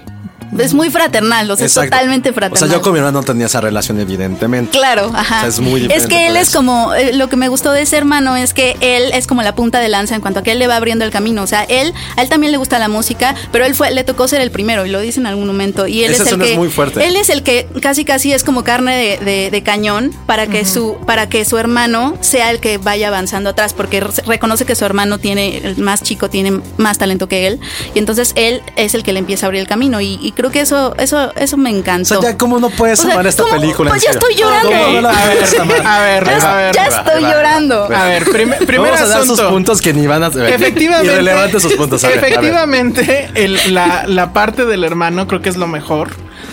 es 0.57 0.73
muy 0.73 0.89
fraternal, 0.89 1.49
o 1.51 1.55
sea, 1.55 1.65
es 1.65 1.73
totalmente 1.73 2.29
O 2.29 2.33
fraternal. 2.33 2.69
sea, 2.69 2.77
yo 2.77 2.81
con 2.81 2.93
mi 2.93 2.99
hermano 2.99 3.19
no 3.19 3.25
tenía 3.25 3.45
esa 3.47 3.61
relación, 3.61 3.99
evidentemente. 3.99 4.77
Claro, 4.77 5.11
ajá. 5.13 5.37
O 5.37 5.39
sea, 5.41 5.49
es 5.49 5.59
muy 5.59 5.81
diferente 5.81 6.07
que 6.09 6.27
él 6.27 6.35
es 6.37 6.49
eso. 6.49 6.59
como, 6.59 6.93
eh, 6.93 7.13
lo 7.13 7.27
que 7.29 7.35
me 7.35 7.47
gustó 7.49 7.71
de 7.71 7.81
ese 7.81 7.97
hermano 7.97 8.35
es 8.35 8.53
que 8.53 8.75
él 8.81 9.11
es 9.13 9.27
como 9.27 9.41
la 9.43 9.55
punta 9.55 9.79
de 9.79 9.89
lanza 9.89 10.15
en 10.15 10.21
cuanto 10.21 10.39
a 10.39 10.43
que 10.43 10.51
él 10.53 10.59
le 10.59 10.67
va 10.67 10.75
abriendo 10.77 11.05
el 11.05 11.11
camino. 11.11 11.43
O 11.43 11.47
sea, 11.47 11.63
él, 11.63 11.93
a 12.15 12.21
él 12.21 12.29
también 12.29 12.51
le 12.51 12.57
gusta 12.57 12.79
la 12.79 12.87
música, 12.87 13.35
pero 13.51 13.65
él 13.65 13.75
fue, 13.75 13.91
le 13.91 14.03
tocó 14.03 14.27
ser 14.27 14.41
el 14.41 14.51
primero 14.51 14.85
y 14.85 14.89
lo 14.89 14.99
dice 14.99 15.19
en 15.19 15.25
algún 15.27 15.47
momento. 15.47 15.87
Y 15.87 16.03
él 16.03 16.11
Esa 16.11 16.23
es 16.23 16.31
el 16.31 16.39
que, 16.39 16.51
es 16.51 16.57
muy 16.57 16.69
fuerte. 16.69 17.05
él 17.05 17.15
es 17.15 17.29
el 17.29 17.43
que 17.43 17.67
casi 17.81 18.05
casi 18.05 18.33
es 18.33 18.43
como 18.43 18.63
carne 18.63 18.95
de, 19.19 19.25
de- 19.25 19.51
de 19.51 19.63
cañón 19.63 20.11
para 20.25 20.47
que 20.47 20.65
su, 20.65 20.97
para 21.05 21.27
que 21.29 21.45
su 21.45 21.57
hermano 21.57 22.17
sea 22.21 22.51
el 22.51 22.59
que 22.59 22.77
vaya 22.77 23.07
avanzando 23.09 23.49
atrás, 23.51 23.73
porque 23.73 23.99
re- 24.01 24.09
reconoce 24.25 24.65
que 24.65 24.75
su 24.75 24.85
hermano 24.85 25.17
tiene, 25.19 25.57
el 25.57 25.77
más 25.77 26.03
chico 26.03 26.29
tiene 26.29 26.61
más 26.77 26.97
talento 26.97 27.27
que 27.27 27.47
él, 27.47 27.59
y 27.93 27.99
entonces 27.99 28.33
él 28.35 28.61
es 28.75 28.93
el 28.93 29.03
que 29.03 29.13
le 29.13 29.19
empieza 29.19 29.45
a 29.45 29.47
abrir 29.47 29.61
el 29.61 29.67
camino. 29.67 30.01
Y, 30.01 30.19
y 30.21 30.31
creo 30.37 30.51
que 30.51 30.61
eso, 30.61 30.95
eso, 30.97 31.33
eso 31.35 31.57
me 31.57 31.71
O 31.73 31.75
encantó. 31.75 32.21
sea, 32.21 32.31
ya 32.31 32.37
cómo 32.37 32.59
no 32.59 32.69
puedes 32.69 32.99
O 32.99 33.03
sea, 33.03 33.13
amar 33.13 33.27
esta 33.27 33.43
¿cómo? 33.43 33.55
película. 33.59 33.89
Pues 33.89 34.03
ya 34.03 34.11
estoy 34.11 34.35
llorando. 34.35 34.69
¿Cómo 34.71 34.87
no 34.93 35.01
la 35.01 35.09
A 35.09 35.25
ver, 35.27 35.37
a 35.85 35.99
ver, 35.99 36.25
Ya- 36.25 36.51
a 36.53 36.55
ver. 36.55 36.75
ya 36.75 36.81
va, 36.89 36.95
estoy 36.97 37.23
va. 37.23 37.31
llorando. 37.33 37.83
A 37.93 38.05
ver, 38.05 38.23
prim- 38.25 38.53
primer 38.65 38.91
Vamos 38.91 39.01
a 39.01 39.07
dar 39.07 39.25
sus 39.25 39.41
puntos 39.41 39.81
que 39.81 39.93
ni 39.93 40.07
van 40.07 40.23
a 40.23 40.27
Efectivamente. 40.27 41.11
Irrelevantes 41.13 41.61
sus 41.61 41.73
puntos. 41.73 42.03
a 42.03 42.07
ver, 42.07 42.19
a 42.19 42.21
ver. 42.21 42.31
efectivamente, 42.31 43.29
el- 43.33 43.73
la, 43.73 44.05
la 44.07 44.31
parte 44.31 44.65
del 44.65 44.83
hermano 44.83 45.27
creo 45.27 45.41
que 45.41 45.49
es 45.49 45.57
lo 45.57 45.67
mejor 45.67 46.11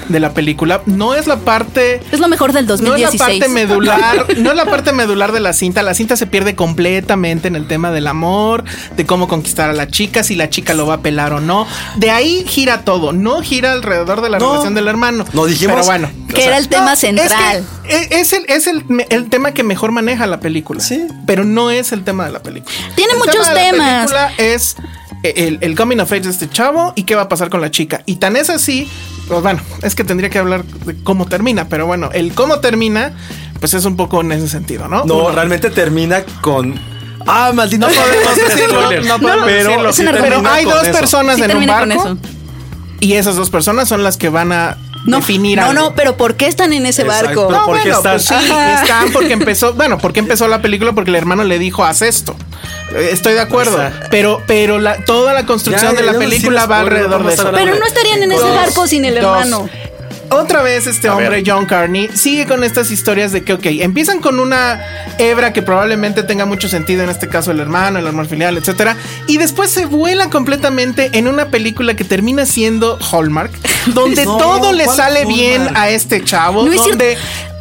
de 0.08 0.20
la 0.20 0.32
película. 0.34 0.82
No 0.86 1.14
es 1.14 1.26
la 1.26 1.36
parte. 1.36 2.00
Es 2.12 2.20
lo 2.20 2.28
mejor 2.28 2.52
del 2.52 2.66
No 2.66 2.74
es 2.74 2.80
2016. 2.80 3.18
la 3.20 3.26
parte 3.26 3.48
medular, 3.48 4.26
no 4.38 4.50
es 4.50 4.56
la 4.56 4.64
parte 4.66 4.92
medular 4.92 5.32
de 5.32 5.40
la 5.40 5.52
cinta. 5.52 5.82
La 5.82 5.94
cinta 5.94 6.16
se 6.16 6.26
pierde 6.26 6.54
completamente 6.54 7.48
en 7.48 7.56
el 7.56 7.66
tema 7.66 7.90
del 7.90 8.06
amor, 8.06 8.64
de 8.96 9.06
cómo 9.06 9.28
conquistar 9.28 9.70
a 9.70 9.72
la 9.72 9.88
chica, 9.88 10.22
si 10.22 10.34
la 10.36 10.50
chica 10.50 10.74
lo 10.74 10.86
va 10.86 10.94
a 10.94 11.00
pelar 11.00 11.32
o 11.32 11.40
no. 11.40 11.66
De 11.96 12.10
ahí 12.10 12.44
gira 12.46 12.82
todo, 12.84 13.12
no 13.12 13.40
gira 13.42 13.72
alrededor 13.72 14.20
de 14.20 14.30
la 14.30 14.38
No. 14.38 14.50
relación 14.52 14.74
del 14.74 14.88
hermano. 14.88 15.24
No, 15.32 15.46
dijimos- 15.46 15.74
Pero 15.76 15.84
bueno. 15.86 16.10
que 16.34 16.44
era 16.44 16.58
el 16.58 16.68
tema 16.68 16.86
No, 16.86 16.92
es 16.92 17.00
que 17.00 17.06
central. 17.06 17.64
Es, 17.88 18.10
es 18.10 18.32
el, 18.32 18.44
es 18.48 18.66
el, 18.66 18.84
el 19.10 19.28
tema 19.30 19.52
que 19.52 19.62
mejor 19.62 19.92
maneja 19.92 20.26
la 20.26 20.40
película. 20.40 20.80
Sí. 20.80 21.06
Pero 21.26 21.44
no 21.44 21.70
es 21.70 21.92
el 21.92 22.04
tema 22.04 22.26
de 22.26 22.32
la 22.32 22.42
película. 22.42 22.74
Tiene 22.96 23.12
El 23.12 23.18
muchos 23.18 23.34
tema 23.34 23.48
de 23.50 23.54
la 23.54 23.70
temas. 23.70 23.96
película 24.10 24.32
es 24.38 24.76
el, 25.30 25.58
el 25.60 25.74
coming 25.76 25.98
of 25.98 26.10
age 26.12 26.22
de 26.22 26.30
este 26.30 26.48
chavo 26.48 26.92
y 26.96 27.04
qué 27.04 27.14
va 27.14 27.22
a 27.22 27.28
pasar 27.28 27.50
con 27.50 27.60
la 27.60 27.70
chica. 27.70 28.02
Y 28.06 28.16
tan 28.16 28.36
es 28.36 28.50
así, 28.50 28.88
pues 29.28 29.42
bueno, 29.42 29.60
es 29.82 29.94
que 29.94 30.04
tendría 30.04 30.30
que 30.30 30.38
hablar 30.38 30.64
de 30.64 30.96
cómo 31.02 31.26
termina, 31.26 31.68
pero 31.68 31.86
bueno, 31.86 32.10
el 32.12 32.34
cómo 32.34 32.60
termina, 32.60 33.12
pues 33.60 33.74
es 33.74 33.84
un 33.84 33.96
poco 33.96 34.20
en 34.20 34.32
ese 34.32 34.48
sentido, 34.48 34.88
¿no? 34.88 35.04
No, 35.04 35.16
Uno. 35.16 35.30
realmente 35.32 35.70
termina 35.70 36.22
con. 36.40 36.74
Ah, 37.26 37.52
maldito. 37.54 37.88
No 37.88 37.94
podemos 37.94 38.36
decirlo, 38.48 38.82
no 39.08 39.18
podemos 39.18 39.44
pero, 39.46 39.68
decirlo. 39.70 39.92
sí 39.92 40.04
Pero 40.04 40.48
hay 40.48 40.64
dos 40.64 40.82
eso. 40.86 40.98
personas 40.98 41.36
Sí 41.36 41.42
en 41.42 41.56
un 41.56 41.66
barco 41.66 41.92
eso. 41.94 42.18
y 43.00 43.14
esas 43.14 43.36
dos 43.36 43.48
personas 43.50 43.88
son 43.88 44.02
las 44.02 44.16
que 44.18 44.28
van 44.28 44.52
a 44.52 44.76
No, 45.04 45.18
definir 45.18 45.58
no, 45.58 45.66
algo. 45.66 45.74
no, 45.82 45.94
pero 45.94 46.16
¿por 46.16 46.34
qué 46.36 46.46
están 46.46 46.72
en 46.72 46.86
ese 46.86 47.02
Exacto. 47.02 47.48
barco? 47.48 47.52
No, 47.52 47.64
¿por 47.66 47.76
qué 47.82 47.90
bueno, 47.92 47.96
están? 47.98 48.12
pues 48.12 48.24
sí, 48.24 48.34
están 48.82 49.12
porque 49.12 49.32
empezó, 49.34 49.74
bueno, 49.74 49.98
porque 49.98 50.20
empezó 50.20 50.48
la 50.48 50.62
película 50.62 50.92
porque 50.92 51.10
el 51.10 51.16
hermano 51.16 51.44
le 51.44 51.58
dijo 51.58 51.84
haz 51.84 52.02
esto. 52.02 52.34
Eh, 52.94 53.10
Estoy 53.12 53.34
de 53.34 53.40
acuerdo, 53.40 53.76
Exacto. 53.82 54.06
pero 54.10 54.42
pero 54.46 54.78
la, 54.78 55.04
toda 55.04 55.32
la 55.34 55.44
construcción 55.46 55.92
Ya, 55.94 56.00
de 56.00 56.06
la 56.06 56.18
película 56.18 56.66
va 56.66 56.80
alrededor 56.80 57.22
de 57.24 57.30
a 57.30 57.34
eso. 57.34 57.50
Pero 57.52 57.74
no 57.76 57.84
estarían 57.86 58.22
en 58.22 58.32
ese 58.32 58.50
barco 58.50 58.86
sin 58.86 59.04
el 59.04 59.14
dos. 59.20 59.24
hermano. 59.24 59.68
Otra 60.34 60.62
vez 60.62 60.86
este 60.86 61.08
A 61.08 61.12
hombre, 61.12 61.28
ver. 61.28 61.44
John 61.46 61.66
Carney, 61.66 62.10
sigue 62.12 62.46
con 62.46 62.64
estas 62.64 62.90
historias 62.90 63.32
de 63.32 63.44
que, 63.44 63.52
ok, 63.52 63.66
empiezan 63.66 64.20
con 64.20 64.40
una 64.40 64.80
hebra 65.18 65.52
que 65.52 65.62
probablemente 65.62 66.22
tenga 66.22 66.44
mucho 66.44 66.68
sentido, 66.68 67.04
en 67.04 67.10
este 67.10 67.28
caso 67.28 67.52
el 67.52 67.60
hermano, 67.60 67.98
el 67.98 68.06
hermano 68.06 68.28
filial, 68.28 68.56
etcétera, 68.56 68.96
y 69.26 69.38
después 69.38 69.70
se 69.70 69.86
vuela 69.86 70.30
completamente 70.30 71.10
en 71.12 71.28
una 71.28 71.46
película 71.46 71.94
que 71.94 72.04
termina 72.04 72.46
siendo 72.46 72.98
Hallmark, 72.98 73.52
donde 73.94 74.24
No, 74.24 74.36
todo 74.36 74.72
le 74.72 74.84
¿cuál 74.84 74.96
sale 74.96 75.24
bien 75.24 75.68
a 75.74 75.88
este 75.88 76.24
chavo, 76.24 76.64
No 76.64 76.72
es 76.72 76.84
donde 76.84 77.16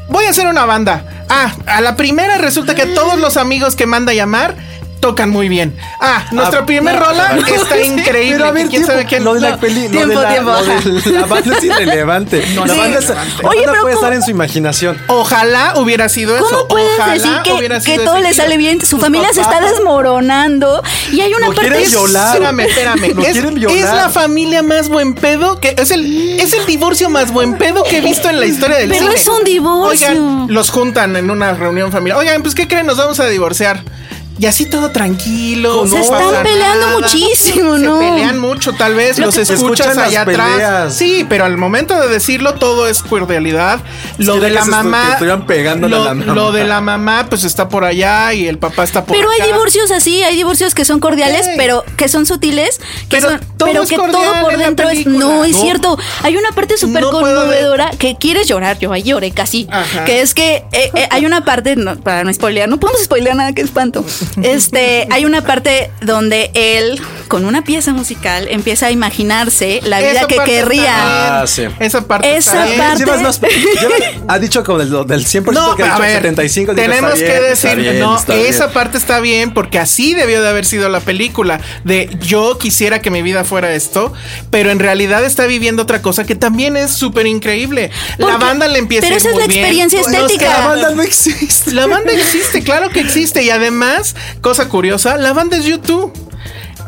voy 0.09 0.25
a 0.25 0.29
hacer 0.29 0.47
una 0.47 0.65
banda. 0.65 1.25
Ah, 1.29 1.53
a 1.65 1.81
la 1.81 1.95
primera 1.95 2.37
resulta 2.37 2.75
que 2.75 2.85
todos 2.87 3.19
los 3.19 3.37
amigos 3.37 3.75
que 3.75 3.85
manda 3.85 4.11
a 4.11 4.15
llamar 4.15 4.55
tocan 5.03 5.29
muy 5.29 5.49
bien. 5.49 5.75
Ah, 5.99 6.23
nuestra 6.31 6.61
Ah, 6.61 6.65
primer 6.65 6.95
no, 6.95 7.05
rola 7.05 7.37
está 7.55 7.77
increíble. 7.83 8.37
Pero 8.37 8.45
a 8.45 8.51
ver, 8.51 8.61
¿Quién 8.67 8.69
tiempo, 8.83 8.87
sabe 8.87 9.05
quién? 9.05 9.23
Lo 9.25 9.33
de 9.33 9.41
la 9.41 9.49
No. 9.51 9.59
peli, 9.59 9.89
Tiempo, 9.89 10.07
de 10.07 10.15
la, 10.15 10.29
tiempo, 10.31 10.51
de 10.53 11.11
la 11.19 11.25
banda 11.25 11.57
es 11.57 11.63
irrelevante. 11.65 12.37
la 12.55 12.73
Sí. 12.73 12.79
banda, 12.79 12.99
es- 12.99 13.09
la 13.09 13.15
Oye, 13.15 13.25
banda 13.43 13.43
pero 13.43 13.65
puede 13.65 13.79
¿cómo- 13.81 13.89
estar 13.89 14.13
en 14.13 14.23
su 14.23 14.31
imaginación. 14.31 14.97
Ojalá 15.07 15.73
hubiera 15.75 16.07
sido 16.07 16.35
eso. 16.37 16.45
¿Cómo 16.49 16.67
puedes 16.69 16.87
Ojalá 16.97 17.13
decir 17.15 17.31
que, 17.43 17.81
que 17.83 17.99
todo 17.99 18.19
le 18.19 18.33
sale 18.33 18.55
bien? 18.57 18.83
Su 18.85 18.97
familia 18.97 19.27
se 19.33 19.41
está 19.41 19.59
desmoronando 19.61 20.81
y 21.11 21.19
hay 21.21 21.33
una 21.33 21.47
Lo 21.47 21.53
parte 21.53 21.69
quieren 21.69 21.89
violar. 21.91 22.27
Espérame, 22.35 22.59
espérame. 22.61 23.13
Lo 23.15 23.21
es, 23.23 23.31
quieren 23.33 23.53
violar. 23.55 23.77
es 23.77 23.83
la 23.93 24.09
familia 24.09 24.63
más 24.63 24.87
buen 24.89 25.13
pedo 25.15 25.59
que 25.59 25.75
es 25.77 25.91
el 25.91 26.39
es 26.39 26.53
el 26.53 26.65
divorcio 26.65 27.09
más 27.09 27.31
buen 27.31 27.57
pedo 27.57 27.83
que 27.83 27.97
he 27.97 28.01
visto 28.01 28.29
en 28.29 28.39
la 28.39 28.45
historia 28.45 28.77
del 28.77 28.89
Pero 28.89 29.01
cine. 29.07 29.15
es 29.15 29.27
un 29.27 29.43
divorcio. 29.43 30.07
Oigan, 30.07 30.47
los 30.49 30.69
juntan 30.69 31.15
en 31.15 31.29
una 31.29 31.53
reunión 31.53 31.91
familiar. 31.91 32.17
Oigan, 32.19 32.41
pues 32.41 32.55
qué 32.55 32.67
creen, 32.67 32.85
nos 32.85 32.97
vamos 32.97 33.19
a 33.19 33.25
divorciar. 33.27 33.83
Y 34.39 34.47
así 34.47 34.65
todo 34.65 34.89
tranquilo. 34.89 35.85
Se 35.87 35.95
no 35.95 36.01
están 36.01 36.19
pasa 36.23 36.43
peleando 36.43 36.85
nada. 36.87 36.99
muchísimo, 36.99 37.77
¿no? 37.77 37.99
Se 37.99 38.05
pelean 38.09 38.39
mucho, 38.39 38.73
tal 38.73 38.95
vez. 38.95 39.19
Lo 39.19 39.27
los 39.27 39.37
escuchas 39.37 39.95
allá 39.97 40.21
atrás. 40.21 40.49
peleas. 40.51 40.93
Sí, 40.95 41.25
pero 41.29 41.45
al 41.45 41.55
momento 41.57 41.95
de 41.99 42.07
decirlo, 42.07 42.55
todo 42.55 42.87
es 42.87 43.03
cordialidad. 43.03 43.79
Lo 44.17 44.33
Sí, 44.35 44.39
de 44.39 44.49
la 44.49 44.65
mamá. 44.65 45.13
a 45.17 45.19
lo, 45.21 45.87
la 45.87 46.13
mamá. 46.15 46.33
lo 46.33 46.51
de 46.51 46.63
la 46.63 46.81
mamá, 46.81 47.27
pues 47.29 47.43
está 47.43 47.69
por 47.69 47.83
allá 47.85 48.33
y 48.33 48.47
el 48.47 48.57
papá 48.57 48.83
está 48.83 49.05
por 49.05 49.15
Pero 49.15 49.29
hay 49.29 49.41
divorcios 49.51 49.91
así, 49.91 50.23
hay 50.23 50.35
divorcios 50.35 50.73
que 50.73 50.83
son 50.83 50.99
cordiales, 50.99 51.47
pero 51.55 51.83
que 51.95 52.07
son 52.09 52.25
sutiles, 52.25 52.79
que 53.09 53.17
Pero 53.17 53.29
son, 53.29 53.39
todo 53.57 53.69
pero 53.69 53.83
es 53.83 53.89
que 53.89 53.95
todo 53.95 54.11
por 54.41 54.57
dentro 54.57 54.89
es 54.89 55.05
no 55.05 55.43
es 55.43 55.51
No. 55.55 55.61
cierto. 55.61 55.97
Hay 56.23 56.35
una 56.37 56.51
parte 56.51 56.77
súper 56.77 57.01
No 57.03 57.11
conmovedora 57.11 57.91
que 57.99 58.15
quieres 58.15 58.47
llorar, 58.47 58.79
yo 58.79 58.91
ahí 58.91 59.03
lloré 59.03 59.31
casi, 59.31 59.67
Ajá. 59.71 60.05
que 60.05 60.21
es 60.21 60.33
que 60.33 60.63
eh, 60.71 60.91
eh, 60.95 61.07
hay 61.11 61.25
una 61.25 61.45
parte 61.45 61.75
no, 61.75 61.97
para 61.97 62.23
no 62.23 62.33
spoilear, 62.33 62.67
no 62.67 62.79
podemos 62.79 63.03
spoilear 63.03 63.35
nada, 63.35 63.53
que 63.53 63.61
espanto. 63.61 64.03
Este, 64.41 65.07
hay 65.11 65.25
una 65.25 65.41
parte 65.43 65.91
donde 66.01 66.51
él 66.53 67.01
con 67.27 67.45
una 67.45 67.63
pieza 67.63 67.93
musical 67.93 68.47
empieza 68.49 68.87
a 68.87 68.91
imaginarse 68.91 69.79
la 69.83 69.99
vida 69.99 70.11
Esa 70.11 70.27
que 70.27 70.35
parte 70.35 70.51
querría. 70.51 71.41
Ah, 71.41 71.47
sí. 71.47 71.63
Esa 71.79 72.05
parte 72.07 72.35
Esa 72.37 72.67
está 72.69 72.83
parte- 72.83 72.99
Llevas 73.05 73.21
más- 73.21 73.41
lleva- 73.41 74.23
ha 74.27 74.39
dicho 74.39 74.63
como 74.63 74.77
del, 74.79 74.89
del 75.07 75.25
100% 75.25 75.51
No, 75.53 75.75
que 75.75 75.83
ha 75.83 75.85
a 75.85 75.89
dicho 75.89 76.01
ver, 76.01 76.11
75. 76.17 76.73
digo, 76.73 76.81
tenemos 76.89 77.13
está 77.13 77.25
que 77.25 77.39
bien, 77.39 77.49
decir, 77.49 77.75
bien, 77.77 77.99
no, 77.99 78.17
está 78.17 78.35
esa 78.35 78.65
bien. 78.65 78.73
parte 78.73 78.97
está 78.97 79.19
bien 79.19 79.53
porque 79.53 79.79
así 79.79 80.13
debió 80.13 80.41
de 80.41 80.49
haber 80.49 80.65
sido 80.65 80.89
la 80.89 80.99
película 80.99 81.59
de 81.83 82.09
yo 82.21 82.57
quisiera 82.57 83.01
que 83.01 83.09
mi 83.09 83.21
vida 83.21 83.43
fuera 83.43 83.73
esto, 83.73 84.13
pero 84.51 84.69
en 84.71 84.79
realidad 84.79 85.23
está 85.25 85.45
viviendo 85.45 85.83
otra 85.83 86.01
cosa 86.01 86.25
que 86.25 86.35
también 86.35 86.77
es 86.77 86.91
súper 86.91 87.25
increíble. 87.27 87.89
La 88.17 88.27
Porque- 88.27 88.45
banda 88.45 88.67
le 88.67 88.79
empieza 88.79 89.07
pero 89.07 89.15
a 89.15 89.17
ir 89.17 89.17
esa 89.17 89.29
es 89.29 89.33
muy 89.35 89.41
la 89.41 89.47
bien. 89.47 89.59
experiencia 89.61 89.99
Nos 89.99 90.07
estética. 90.07 90.45
queda- 90.45 90.59
La 90.59 90.67
banda 90.67 90.89
no 90.91 91.01
existe. 91.01 91.71
La 91.71 91.87
banda 91.87 92.11
existe, 92.13 92.61
claro 92.63 92.89
que 92.89 92.99
existe 92.99 93.41
y 93.43 93.49
además, 93.49 94.12
cosa 94.41 94.69
curiosa, 94.69 95.17
la 95.17 95.33
banda 95.33 95.57
es 95.57 95.65
YouTube. 95.65 96.11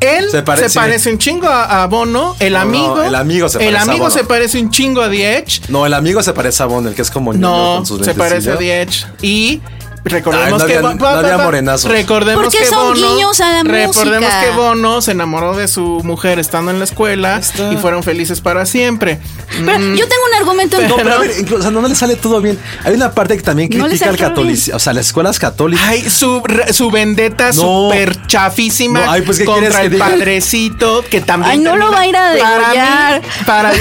Él 0.01 0.25
Se 0.25 0.31
se, 0.31 0.43
parece- 0.43 0.75
parece 0.75 1.09
un 1.11 1.17
chingo 1.17 1.47
a, 1.47 1.83
a 1.83 1.87
Bono, 1.87 2.35
el 2.39 2.51
No, 2.53 2.59
no, 2.59 2.65
amigo. 2.65 3.01
el 3.03 3.15
amigo 3.15 3.47
se 3.47 3.57
el 3.59 3.65
parece 3.73 3.77
a 3.79 3.81
amigo 3.83 4.03
Bono. 4.05 4.15
se 4.15 4.23
parece 4.25 4.59
un 4.59 4.69
chingo 4.69 5.01
a 5.01 5.09
The 5.09 5.37
Edge. 5.37 5.61
No, 5.69 5.85
el 5.85 5.93
amigo 5.93 6.21
se 6.21 6.33
parece 6.33 6.63
a 6.63 6.65
Bond, 6.65 6.87
el 6.87 6.95
que 6.95 7.01
es 7.01 7.09
como 7.11 7.31
No, 7.33 7.75
con 7.77 7.85
sus 7.85 8.05
se 8.05 8.13
parece 8.13 8.51
a. 8.51 8.57
The 8.57 8.81
Edge. 8.81 9.05
Y 9.21 9.61
recordemos 10.05 10.45
Ay, 10.47 10.51
no 10.51 10.57
que 10.65 10.77
había- 10.77 10.93
no 10.95 11.07
había 11.07 11.37
morenazos. 11.37 11.91
Recordemos 11.91 12.43
Porque 12.43 12.59
que 12.59 12.65
son 12.65 12.93
Bono, 12.93 13.15
guiños 13.15 13.41
a 13.41 13.51
la 13.51 13.63
recordemos 13.63 13.95
música. 14.23 14.41
que 14.41 14.51
Bono 14.51 15.01
se 15.01 15.11
enamoró 15.11 15.55
de 15.55 15.67
su 15.67 16.01
mujer 16.03 16.39
estando 16.39 16.71
en 16.71 16.79
la 16.79 16.85
escuela 16.85 17.37
está. 17.37 17.71
y 17.73 17.77
fueron 17.77 18.03
felices 18.03 18.39
para 18.41 18.65
siempre. 18.65 19.19
Pero 19.65 19.79
Mm, 19.79 19.95
yo 19.95 20.07
tengo 20.07 20.23
un 20.29 20.35
argumento 20.37 20.79
en 20.79 20.87
No, 20.87 20.95
pero 20.97 21.13
a 21.15 21.17
ver, 21.19 21.31
incluso, 21.39 21.59
o 21.59 21.61
sea, 21.61 21.71
no 21.71 21.87
le 21.87 21.95
sale 21.95 22.15
todo 22.15 22.41
bien. 22.41 22.57
Hay 22.83 22.93
una 22.93 23.11
parte 23.11 23.35
que 23.37 23.43
también 23.43 23.69
critica 23.69 24.09
al 24.09 24.17
catolicismo, 24.17 24.75
o 24.77 24.79
sea, 24.79 24.93
las 24.93 25.07
escuelas 25.07 25.39
católicas. 25.39 25.85
Ay, 25.87 26.09
su, 26.09 26.41
su 26.71 26.91
vendetta 26.91 27.47
No. 27.47 27.53
súper 27.53 28.27
chafísima 28.27 29.05
No, 29.05 29.11
ay, 29.11 29.21
pues, 29.21 29.37
¿qué 29.39 29.45
quieres 29.45 29.69
contra 29.73 29.83
el 29.83 29.97
padrecito 29.97 31.03
que 31.09 31.21
también. 31.21 31.51
Ay, 31.51 31.57
no 31.59 31.75
lo 31.77 31.91
va 31.91 32.01
a 32.01 32.07
ir 32.07 32.15
a 32.15 32.33
para 32.37 32.59
degollar. 32.61 33.21
mí, 33.21 33.27
para 33.45 33.71
mí, 33.73 33.79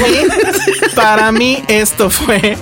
para 0.95 1.33
mí, 1.33 1.65
esto 1.69 2.11
fue 2.11 2.57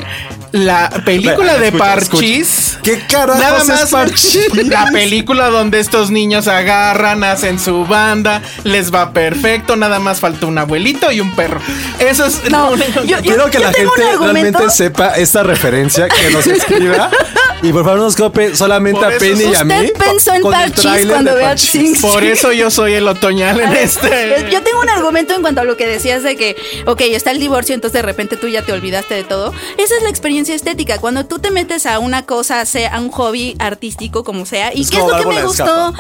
la 0.53 0.91
película 1.05 1.59
de 1.59 1.69
escucha, 1.69 1.95
escucha. 1.97 2.81
¿Qué 2.83 2.99
carajos 3.09 3.41
Nada 3.41 3.59
es 3.63 3.69
más 3.69 3.91
Parchís? 3.91 4.49
La 4.69 4.87
película 4.93 5.49
donde 5.49 5.81
estos 5.81 6.11
niños 6.11 6.47
agarran, 6.47 7.25
hacen 7.25 7.59
su 7.59 7.87
banda, 7.87 8.43
les 8.65 8.93
va 8.93 9.13
perfecto, 9.13 9.77
nada 9.77 9.99
más 9.99 10.21
falta 10.21 10.47
un 10.47 10.59
abuelito 10.59 11.11
y 11.11 11.21
un 11.21 11.35
perro. 11.35 11.61
Eso 11.99 12.27
es 12.27 12.51
No, 12.51 12.77
yo- 13.05 13.19
Quiero 13.23 13.51
que 13.51 13.59
yo 13.59 13.65
la 13.65 13.73
gente 13.73 13.91
realmente 14.19 14.71
sepa 14.71 15.09
esta 15.17 15.43
referencia, 15.43 16.09
que 16.09 16.31
nos 16.31 16.47
escriba. 16.47 17.11
y 17.63 17.73
por 17.73 17.85
favor 17.85 18.01
nos 18.01 18.17
copie 18.17 18.55
solamente 18.55 19.01
Por 19.01 19.15
a 19.15 19.19
Penny 19.19 19.45
y 19.45 19.55
a 19.55 19.65
mí. 19.65 19.75
Usted 19.75 19.93
pensó 19.95 20.35
en 20.35 20.73
tráiler 20.73 21.09
cuando 21.09 21.35
vea 21.35 21.49
Parchís. 21.49 21.71
Sing 21.71 22.01
Por 22.01 22.25
eso 22.25 22.53
yo 22.53 22.71
soy 22.71 22.95
el 22.95 23.09
otoñal 23.09 23.59
en 23.61 23.71
ver, 23.71 23.79
este. 23.85 24.49
Yo 24.51 24.63
tengo 24.63 24.81
un 24.81 24.89
argumento 24.91 25.35
en 25.35 25.43
cuanto 25.43 25.61
a 25.63 25.65
lo 25.65 25.77
que 25.77 25.87
decías 25.87 26.23
de 26.23 26.37
que, 26.37 26.57
ok, 26.87 27.01
está 27.03 27.31
el 27.31 27.39
divorcio, 27.41 27.75
entonces 27.75 27.95
de 27.95 28.03
repente 28.03 28.37
tú 28.37 28.49
ya 28.49 28.63
te 28.63 28.73
olvidaste 28.73 29.15
de 29.15 29.25
todo. 29.25 29.55
Esa 29.79 29.97
es 29.97 30.03
la 30.03 30.11
experiencia 30.11 30.42
estética. 30.51 30.99
Cuando 30.99 31.27
tú 31.27 31.39
te 31.39 31.51
metes 31.51 31.87
a 31.87 31.99
una 31.99 32.23
cosa, 32.27 32.65
sea 32.67 32.95
a 32.97 33.01
un 33.01 33.11
hobby 33.11 33.57
artístico, 33.59 34.25
como 34.25 34.47
sea, 34.47 34.75
y 34.75 34.83
Es 34.83 34.91
qué 34.91 34.99
es 34.99 35.05
lo 35.07 35.17
que 35.19 35.27
me 35.35 35.43
gustó. 35.45 35.93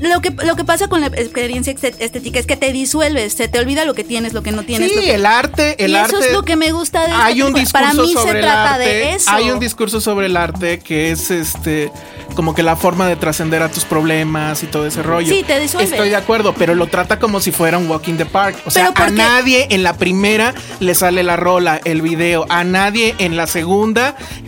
Lo 0.00 0.20
que, 0.20 0.30
lo 0.44 0.56
que 0.56 0.64
pasa 0.64 0.88
con 0.88 1.00
la 1.00 1.06
experiencia 1.06 1.72
estética 1.72 2.38
es 2.38 2.46
que 2.46 2.56
te 2.56 2.70
disuelves, 2.72 3.32
se 3.32 3.48
te 3.48 3.58
olvida 3.58 3.86
lo 3.86 3.94
que 3.94 4.04
tienes, 4.04 4.34
lo 4.34 4.42
que 4.42 4.52
no 4.52 4.62
tienes. 4.62 4.94
lo 4.94 5.00
Sí, 5.00 5.06
que- 5.06 5.14
el 5.14 5.24
arte, 5.24 5.82
el 5.82 5.92
y 5.92 5.94
arte. 5.96 6.14
eso 6.16 6.22
es 6.24 6.32
lo 6.32 6.42
que 6.42 6.54
me 6.56 6.70
gusta 6.72 7.06
de 7.06 7.12
Hay 7.12 7.40
un 7.40 7.54
película. 7.54 7.60
discurso 7.60 7.72
Para 7.72 7.94
mí 8.06 8.12
sobre 8.12 8.30
se 8.32 8.36
el 8.38 8.44
trata 8.44 8.74
arte. 8.74 8.84
de 8.84 9.12
eso. 9.14 9.30
Hay 9.30 9.50
un 9.50 9.58
discurso 9.58 10.00
sobre 10.02 10.26
el 10.26 10.36
arte 10.36 10.78
que 10.80 11.10
es 11.12 11.30
este 11.30 11.90
como 12.34 12.54
que 12.54 12.62
la 12.62 12.76
forma 12.76 13.08
de 13.08 13.16
trascender 13.16 13.62
a 13.62 13.70
tus 13.70 13.84
problemas 13.86 14.62
y 14.62 14.66
todo 14.66 14.86
ese 14.86 15.02
rollo. 15.02 15.32
Sí, 15.32 15.42
te 15.46 15.58
disuelve. 15.58 15.88
Estoy 15.90 16.10
de 16.10 16.16
acuerdo, 16.16 16.52
pero 16.52 16.74
lo 16.74 16.86
trata 16.88 17.18
como 17.18 17.40
si 17.40 17.50
fuera 17.50 17.78
un 17.78 17.88
Walking 17.88 18.14
the 18.16 18.26
Park. 18.26 18.56
O 18.66 18.70
sea, 18.70 18.92
a 18.94 19.10
nadie 19.10 19.68
en 19.70 19.82
la 19.82 19.94
primera 19.96 20.52
le 20.80 20.94
sale 20.94 21.22
la 21.22 21.36
rola, 21.36 21.80
el 21.84 22.02
video. 22.02 22.44
A 22.50 22.64
nadie 22.64 23.14
en 23.18 23.36
la 23.38 23.46
segunda 23.46 23.76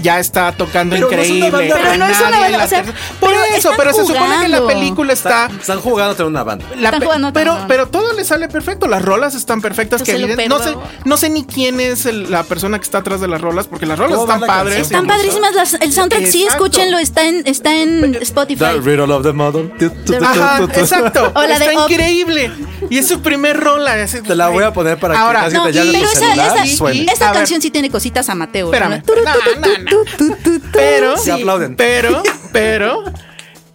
ya 0.02 0.18
está 0.18 0.52
tocando 0.52 0.94
Pero 0.96 1.08
no 1.10 1.12
es 1.22 1.30
una 1.30 1.36
increíble. 1.46 1.50
banda- 1.68 1.76
Pero 1.82 1.96
no 1.98 2.06
es 2.06 2.20
una 2.20 2.38
banda, 2.38 2.64
o 2.64 2.68
sea, 2.68 2.82
Por 2.84 2.94
pero 3.30 3.44
eso, 3.56 3.70
pero 3.76 3.92
se 3.92 4.04
supone 4.04 4.40
que 4.42 4.48
la 4.48 4.66
película 4.66 5.12
está 5.12 5.44
Están, 5.46 5.60
están 5.60 5.80
jugando 5.80 6.26
una 6.26 6.42
banda. 6.42 6.64
la 6.76 6.88
Están 6.88 7.02
jugando 7.02 7.32
pero, 7.32 7.50
también. 7.52 7.68
pero 7.68 7.88
todo 7.88 8.12
le 8.14 8.24
sale 8.24 8.48
perfecto. 8.48 8.86
Las 8.88 9.02
rolas 9.02 9.34
están 9.34 9.60
perfectas. 9.60 10.02
Que 10.02 10.12
evidente- 10.12 10.48
no, 10.48 10.58
sé, 10.62 10.74
no 11.04 11.16
sé 11.16 11.30
ni 11.30 11.44
quién 11.44 11.80
es 11.80 12.06
el- 12.06 12.30
la 12.30 12.42
persona 12.44 12.78
que 12.78 12.84
está 12.84 12.98
atrás 12.98 13.20
de 13.20 13.28
las 13.28 13.40
rolas, 13.40 13.66
porque 13.66 13.86
las 13.86 13.98
rolas 13.98 14.16
¿Cómo 14.16 14.26
va 14.26 14.34
están 14.34 14.48
la 14.48 14.54
padres. 14.54 14.80
Están 14.80 15.06
padrísimas 15.06 15.54
las, 15.54 15.74
el 15.74 15.92
soundtrack, 15.92 16.26
sí, 16.26 16.42
Exacto. 16.44 16.64
escúchenlo, 16.66 16.98
está 16.98 17.26
en, 17.26 17.42
está 17.46 17.74
en 17.76 18.14
Spotify. 18.20 18.58
The 18.58 18.80
Riddle 18.80 19.12
of 19.12 19.22
the 19.22 19.32
Ajá, 20.24 20.58
tu. 20.66 20.80
exacto. 20.80 21.32
O 21.34 21.42
la 21.42 21.58
de 21.58 21.66
está 21.66 21.72
increíble. 21.74 22.50
Y 22.90 22.98
es 22.98 23.08
su 23.08 23.20
primer 23.20 23.58
rola. 23.58 23.96
Te 24.06 24.34
la 24.34 24.48
voy 24.48 24.64
a 24.64 24.72
poner 24.72 24.98
para 24.98 25.14
que 25.14 25.20
Ahora, 25.20 25.40
casi 25.44 25.56
No, 25.56 25.64
te 25.64 25.72
pero 25.72 25.84
esa, 26.12 26.32
esa- 26.32 26.66
y 26.66 26.76
suene. 26.76 27.06
esta 27.12 27.26
A 27.28 27.32
ver. 27.32 27.40
canción 27.40 27.60
sí 27.60 27.70
tiene 27.70 27.90
cositas 27.90 28.28
amateur. 28.28 28.66
Espérame. 28.66 28.90
¿no? 28.90 28.96
No, 29.34 29.60
no, 29.60 30.04
no. 30.04 30.60
Pero, 30.72 31.14
aplauden. 31.14 31.76
pero, 31.76 32.22
pero. 32.52 33.04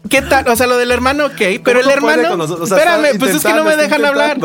¿Qué 0.10 0.22
tal? 0.22 0.48
O 0.48 0.56
sea, 0.56 0.68
lo 0.68 0.78
del 0.78 0.92
hermano, 0.92 1.28
ok. 1.28 1.62
Pero 1.64 1.80
el 1.80 1.90
hermano. 1.90 2.44
O 2.44 2.68
sea, 2.68 2.78
espérame, 2.78 3.18
pues 3.18 3.36
es 3.36 3.44
que 3.44 3.54
no 3.54 3.64
me 3.64 3.76
dejan 3.78 4.04
hablar. 4.06 4.38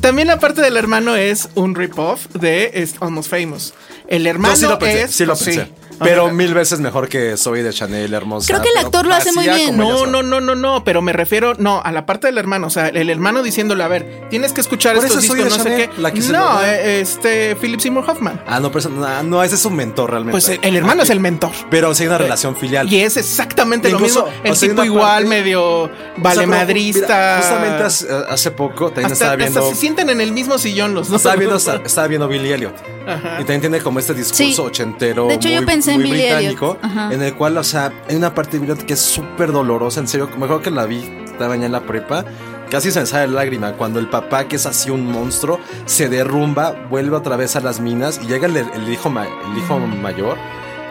También 0.00 0.28
la 0.28 0.38
parte 0.38 0.62
del 0.62 0.76
hermano 0.76 1.16
es 1.16 1.48
un 1.54 1.74
rip-off 1.74 2.26
de 2.34 2.88
Almost 3.00 3.30
Famous. 3.30 3.74
El 4.08 4.26
hermano 4.26 4.56
sí 4.56 4.66
lo 4.66 4.78
pensé, 4.78 5.02
es. 5.02 5.14
sí 5.14 5.26
lo 5.26 5.34
pues, 5.34 5.44
pensé. 5.44 5.72
Pero 5.98 6.30
mil 6.32 6.54
veces 6.54 6.80
mejor 6.80 7.08
que 7.08 7.36
Soy 7.36 7.62
de 7.62 7.72
Chanel, 7.72 8.12
hermosa. 8.14 8.46
Creo 8.46 8.62
que 8.62 8.68
el 8.70 8.84
actor 8.84 9.06
lo 9.06 9.14
hace 9.14 9.32
muy 9.32 9.44
bien. 9.48 9.76
No, 9.76 10.06
no, 10.06 10.22
no, 10.22 10.40
no, 10.40 10.54
no, 10.54 10.84
pero 10.84 11.02
me 11.02 11.12
refiero, 11.12 11.54
no, 11.58 11.80
a 11.82 11.92
la 11.92 12.06
parte 12.06 12.26
del 12.26 12.38
hermano, 12.38 12.66
o 12.66 12.70
sea, 12.70 12.88
el 12.88 13.10
hermano 13.10 13.42
diciéndole, 13.42 13.82
a 13.84 13.88
ver, 13.88 14.26
tienes 14.30 14.52
que 14.52 14.60
escuchar 14.60 14.96
estos 14.96 15.20
discos, 15.22 15.38
no 15.38 15.50
sé 15.62 15.76
qué. 15.76 15.90
la 16.00 16.12
que 16.12 16.22
se 16.22 16.32
no, 16.32 16.62
eh, 16.62 17.00
este, 17.00 17.56
Philip 17.56 17.80
Seymour 17.80 18.08
Hoffman. 18.08 18.42
Ah, 18.46 18.60
no, 18.60 18.68
pero 18.68 18.80
eso- 18.80 18.88
no, 18.90 19.22
no, 19.22 19.42
ese 19.42 19.54
es 19.56 19.64
un 19.64 19.74
mentor 19.76 20.10
realmente. 20.10 20.32
Pues 20.32 20.48
el, 20.62 20.76
hermano 20.76 21.02
es 21.02 21.10
el 21.10 21.20
mentor. 21.20 21.52
Pero 21.70 21.94
sí 21.94 22.02
hay 22.04 22.08
una 22.08 22.18
relación 22.18 22.56
filial. 22.56 22.92
Y 22.92 23.00
es 23.00 23.16
exactamente 23.16 23.88
lo 23.90 23.96
Incluso, 23.96 24.24
mismo. 24.26 24.40
El 24.44 24.52
o 24.52 24.54
sea, 24.54 24.66
hay 24.68 24.70
tipo 24.74 24.84
igual, 24.84 25.24
parte- 25.24 25.28
medio 25.28 25.82
O 25.82 25.86
sea, 25.88 25.96
vale 26.18 26.40
pero, 26.40 26.48
madrista. 26.50 27.06
mira, 27.06 27.36
justamente 27.40 27.84
hace, 27.84 28.06
hace 28.28 28.50
poco 28.50 28.86
también 28.86 29.12
hasta, 29.12 29.14
estaba 29.14 29.30
hasta 29.32 29.36
viendo. 29.60 29.68
se 29.70 29.74
sienten 29.76 30.10
en 30.10 30.20
el 30.20 30.32
mismo 30.32 30.58
sillón 30.58 30.94
los 30.94 31.08
dos. 31.08 31.18
Estaba 31.18 31.36
viendo, 31.36 31.56
estaba 31.56 32.06
viendo 32.08 32.28
Billy 32.28 32.52
Elliot. 32.52 32.74
Ajá. 33.06 33.34
Y 33.36 33.38
también 33.44 33.60
tiene 33.62 33.80
como 33.80 33.98
este 33.98 34.14
discurso 34.14 34.44
Sí. 34.44 34.54
ochentero. 34.58 35.26
De 35.26 35.34
hecho, 35.34 35.48
yo 35.48 35.56
muy- 35.56 35.66
pensé 35.84 35.92
en 35.92 36.00
muy 36.00 36.10
Elliot. 36.20 36.36
británico. 36.58 36.78
En 37.12 37.22
el 37.22 37.34
cual, 37.34 37.56
o 37.58 37.64
sea, 37.64 37.92
hay 38.08 38.16
una 38.16 38.34
parte 38.34 38.52
de 38.52 38.58
Billy 38.60 38.72
Elliot 38.72 38.86
que 38.86 38.94
es 38.94 39.00
súper 39.00 39.52
dolorosa. 39.52 40.00
En 40.00 40.08
serio, 40.08 40.28
mejor 40.38 40.62
que 40.62 40.70
la 40.70 40.86
vi, 40.86 40.98
estaba 41.24 41.56
ya 41.56 41.66
en 41.66 41.72
la 41.72 41.80
prepa. 41.82 42.24
Casi 42.70 42.90
se 42.90 43.00
me 43.00 43.06
sale 43.06 43.26
la 43.26 43.34
lágrima 43.42 43.72
cuando 43.74 43.98
el 44.00 44.08
papá, 44.08 44.44
que 44.48 44.56
es 44.56 44.64
así 44.64 44.88
un 44.90 45.06
monstruo, 45.10 45.58
se 45.84 46.08
derrumba, 46.08 46.74
vuelve 46.88 47.14
otra 47.16 47.36
vez 47.36 47.54
a 47.56 47.60
las 47.60 47.80
minas 47.80 48.18
y 48.22 48.26
llega 48.26 48.46
el, 48.46 48.56
el 48.56 48.88
hijo, 48.90 49.10
ma- 49.10 49.26
el 49.26 49.58
hijo 49.58 49.78
mayor. 49.78 50.38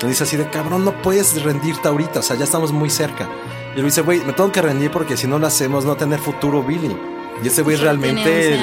Le 0.01 0.08
dice 0.08 0.23
así 0.23 0.38
de 0.38 0.47
cabrón, 0.49 0.86
no 0.86 0.91
puedes 1.01 1.41
rendirte 1.43 1.88
ahorita, 1.88 2.19
o 2.19 2.21
sea, 2.23 2.36
ya 2.36 2.43
estamos 2.43 2.71
muy 2.71 2.89
cerca. 2.89 3.27
Y 3.75 3.77
le 3.80 3.84
dice, 3.86 4.01
güey, 4.01 4.19
me 4.25 4.34
tengo 4.34 4.51
que 4.51 4.62
rendir 4.62 4.91
porque 4.91 5.15
si 5.17 5.25
no 5.27 5.39
lo 5.39 5.47
hacemos, 5.47 5.86
no 5.86 5.95
tener 5.95 6.19
futuro, 6.19 6.62
Billy. 6.62 6.95
Y 7.43 7.47
ese 7.47 7.61
güey 7.63 7.75
tiene 7.75 7.91
realmente 7.91 8.21
11 8.21 8.53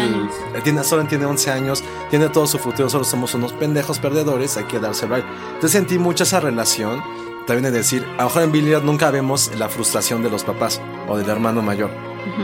el- 0.56 0.62
tiene, 0.62 0.84
solo 0.84 1.04
tiene 1.04 1.26
11 1.26 1.50
años, 1.50 1.82
tiene 2.10 2.28
todo 2.28 2.46
su 2.46 2.58
futuro, 2.58 2.88
solo 2.88 3.04
somos 3.04 3.34
unos 3.34 3.52
pendejos 3.52 3.98
perdedores, 3.98 4.56
hay 4.56 4.64
que 4.64 4.78
darse 4.78 5.06
right. 5.06 5.24
Entonces 5.46 5.72
sentí 5.72 5.98
mucho 5.98 6.22
esa 6.24 6.38
relación, 6.40 7.02
también 7.46 7.64
de 7.64 7.70
decir, 7.78 8.04
a 8.18 8.22
lo 8.22 8.24
mejor 8.28 8.42
en 8.42 8.52
Billy 8.52 8.74
nunca 8.82 9.10
vemos 9.10 9.50
la 9.58 9.68
frustración 9.68 10.22
de 10.22 10.30
los 10.30 10.44
papás 10.44 10.80
o 11.08 11.16
del 11.16 11.28
hermano 11.28 11.60
mayor, 11.62 11.90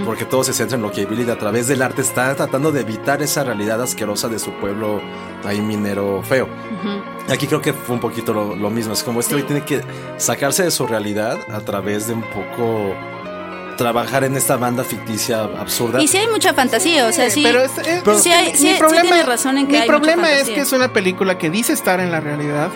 porque 0.04 0.24
todo 0.24 0.42
se 0.42 0.52
centra 0.54 0.76
en 0.76 0.82
lo 0.82 0.90
que 0.90 1.04
Billy 1.06 1.30
a 1.30 1.38
través 1.38 1.68
del 1.68 1.82
arte 1.82 2.00
está 2.02 2.34
tratando 2.34 2.72
de 2.72 2.80
evitar 2.80 3.22
esa 3.22 3.44
realidad 3.44 3.80
asquerosa 3.82 4.28
de 4.28 4.38
su 4.38 4.50
pueblo 4.54 5.00
ahí 5.44 5.60
minero 5.60 6.22
feo. 6.22 6.48
Aquí 7.30 7.46
creo 7.46 7.60
que 7.60 7.72
fue 7.72 7.94
un 7.94 8.00
poquito 8.00 8.32
lo, 8.32 8.56
lo 8.56 8.70
mismo, 8.70 8.92
es 8.94 9.02
como 9.04 9.20
este 9.20 9.34
güey 9.34 9.46
tiene 9.46 9.64
que 9.64 9.82
sacarse 10.16 10.64
de 10.64 10.70
su 10.70 10.86
realidad 10.86 11.38
a 11.52 11.60
través 11.60 12.06
de 12.08 12.14
un 12.14 12.22
poco 12.22 12.94
trabajar 13.76 14.24
en 14.24 14.36
esta 14.36 14.56
banda 14.56 14.84
ficticia 14.84 15.42
absurda. 15.44 16.00
Y 16.02 16.08
sí 16.08 16.16
hay 16.18 16.26
mucha 16.28 16.52
fantasía, 16.54 17.06
o 17.06 17.12
sea, 17.12 17.30
sí. 17.30 17.42
Pero, 17.42 17.62
es- 17.64 17.78
es- 17.78 18.02
sí 18.22 18.30
hay- 18.32 18.52
mi 18.52 18.58
sí 18.58 18.68
razón 19.24 19.58
en 19.58 19.66
que 19.66 19.72
mi 19.72 19.78
hay 19.78 19.88
mucha 19.88 19.98
problema 19.98 20.32
es 20.32 20.48
que 20.50 20.60
es 20.60 20.72
una 20.72 20.92
película 20.92 21.38
que 21.38 21.50
dice 21.50 21.72
estar 21.72 22.00
en 22.00 22.10
la 22.10 22.20
realidad 22.20 22.70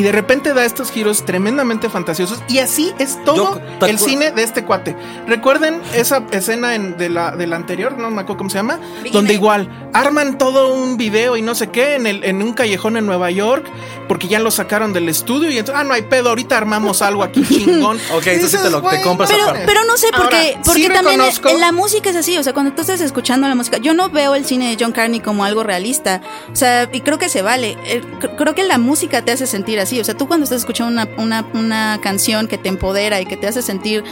y 0.00 0.02
de 0.02 0.12
repente 0.12 0.54
da 0.54 0.64
estos 0.64 0.90
giros 0.90 1.26
tremendamente 1.26 1.90
fantasiosos 1.90 2.42
y 2.48 2.56
así 2.58 2.90
es 2.98 3.22
todo 3.24 3.36
Yo- 3.60 3.60
¿te 3.80 3.90
el 3.90 3.98
cine 3.98 4.30
de 4.30 4.42
este 4.42 4.64
cuate. 4.64 4.96
Recuerden 5.26 5.82
esa 5.94 6.22
escena 6.30 6.74
en- 6.74 6.96
de 6.96 7.10
la 7.10 7.32
de 7.36 7.46
la 7.46 7.56
anterior, 7.56 7.98
no 7.98 8.10
me 8.10 8.22
acuerdo 8.22 8.38
cómo 8.38 8.48
se 8.50 8.56
llama, 8.56 8.78
donde 9.12 9.32
Man. 9.34 9.36
igual 9.42 9.90
arman 9.92 10.38
todo 10.38 10.72
un 10.72 10.96
video 10.96 11.36
y 11.36 11.42
no 11.42 11.54
sé 11.54 11.68
qué 11.68 11.96
en 11.96 12.06
el 12.06 12.24
en 12.24 12.40
un 12.42 12.54
callejón 12.54 12.96
en 12.96 13.04
Nueva 13.04 13.30
York 13.30 13.66
porque 14.08 14.26
ya 14.26 14.38
lo 14.38 14.50
sacaron 14.50 14.92
del 14.94 15.08
estudio 15.10 15.50
y 15.50 15.58
entonces 15.58 15.78
ah 15.80 15.84
no 15.84 15.92
hay 15.92 16.02
pedo, 16.02 16.30
ahorita 16.30 16.56
armamos 16.56 17.02
algo 17.02 17.22
aquí 17.22 17.42
chingón. 17.48 17.98
Ok, 18.14 18.26
entonces 18.28 18.62
te 18.62 18.70
lo- 18.70 18.80
te 18.80 18.88
"Güey, 18.88 19.02
compras 19.02 19.30
Pero, 19.30 19.44
aparte". 19.44 19.64
pero 19.66 19.84
no 19.84 19.96
sé, 19.98 20.06
porque, 20.16 20.36
Ahora, 20.36 20.60
porque 20.64 20.82
sí 20.82 20.88
también 20.88 21.20
en 21.20 21.60
la 21.60 21.72
música 21.72 22.08
es 22.10 22.16
así, 22.16 22.38
o 22.38 22.42
sea, 22.42 22.54
cuando 22.54 22.72
tú 22.72 22.80
estás 22.80 23.00
escuchando 23.02 23.46
la 23.48 23.54
música, 23.54 23.76
yo 23.76 23.92
no 23.92 24.08
veo 24.08 24.34
el 24.34 24.44
cine 24.46 24.74
de 24.74 24.82
John 24.82 24.92
Carney 24.92 25.20
como 25.20 25.44
algo 25.44 25.62
realista, 25.62 26.20
o 26.52 26.56
sea, 26.56 26.88
y 26.92 27.00
creo 27.00 27.18
que 27.18 27.28
se 27.28 27.42
vale, 27.42 27.76
Eh, 27.84 28.02
cr- 28.20 28.36
creo 28.36 28.54
que 28.54 28.62
la 28.62 28.78
música 28.78 29.22
te 29.24 29.32
hace 29.32 29.46
sentir 29.46 29.80
así, 29.80 29.89
o 29.98 30.04
sea, 30.04 30.16
tú 30.16 30.28
cuando 30.28 30.44
estás 30.44 30.58
escuchando 30.60 30.92
una, 30.92 31.08
una, 31.16 31.46
una 31.54 31.98
canción 32.02 32.46
que 32.46 32.58
te 32.58 32.68
empodera 32.68 33.20
y 33.20 33.26
que 33.26 33.36
te 33.36 33.48
hace 33.48 33.62
sentir, 33.62 34.04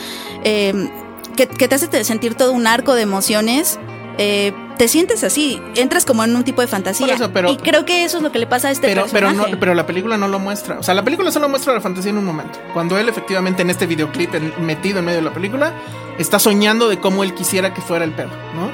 eh, 0.43 0.89
que, 1.37 1.47
que 1.47 1.69
te 1.69 1.75
hace 1.77 2.03
sentir 2.05 2.35
todo 2.35 2.53
un 2.53 2.67
arco 2.67 2.95
de 2.95 3.03
emociones, 3.03 3.79
eh, 4.21 4.53
te 4.79 4.89
sientes 4.89 5.23
así, 5.23 5.61
entras 5.77 6.05
como 6.05 6.25
en 6.25 6.35
un 6.35 6.43
tipo 6.43 6.61
de 6.61 6.67
fantasía. 6.67 7.13
Eso, 7.15 7.33
pero- 7.33 7.51
y 7.53 7.57
creo 7.57 7.85
que 7.85 8.05
eso 8.05 8.17
es 8.17 8.23
lo 8.23 8.33
que 8.33 8.39
le 8.41 8.47
pasa 8.47 8.69
a 8.69 8.71
este 8.73 8.89
pero, 8.89 9.07
pero, 9.13 9.29
personaje. 9.29 9.53
no, 9.53 9.61
pero 9.61 9.75
la 9.75 9.87
película 9.87 10.17
no 10.17 10.27
lo 10.27 10.39
muestra. 10.41 10.79
O 10.79 10.83
sea, 10.83 10.95
la 10.95 11.05
película 11.05 11.31
solo 11.31 11.49
muestra 11.49 11.73
la 11.75 11.81
fantasía 11.81 12.11
en 12.11 12.19
un 12.19 12.25
momento. 12.25 12.59
Cuando 12.75 12.99
él 12.99 13.09
efectivamente 13.09 13.63
en 13.63 13.71
este 13.71 13.87
videoclip 13.87 14.33
metido 14.61 14.99
en 15.01 15.05
medio 15.05 15.19
de 15.19 15.25
la 15.25 15.33
película 15.33 15.73
está 16.19 16.39
soñando 16.41 16.89
de 16.89 16.99
cómo 16.99 17.23
él 17.23 17.35
quisiera 17.35 17.75
que 17.75 17.81
fuera 17.81 18.05
el 18.05 18.13
pedo, 18.13 18.31
¿no? 18.57 18.71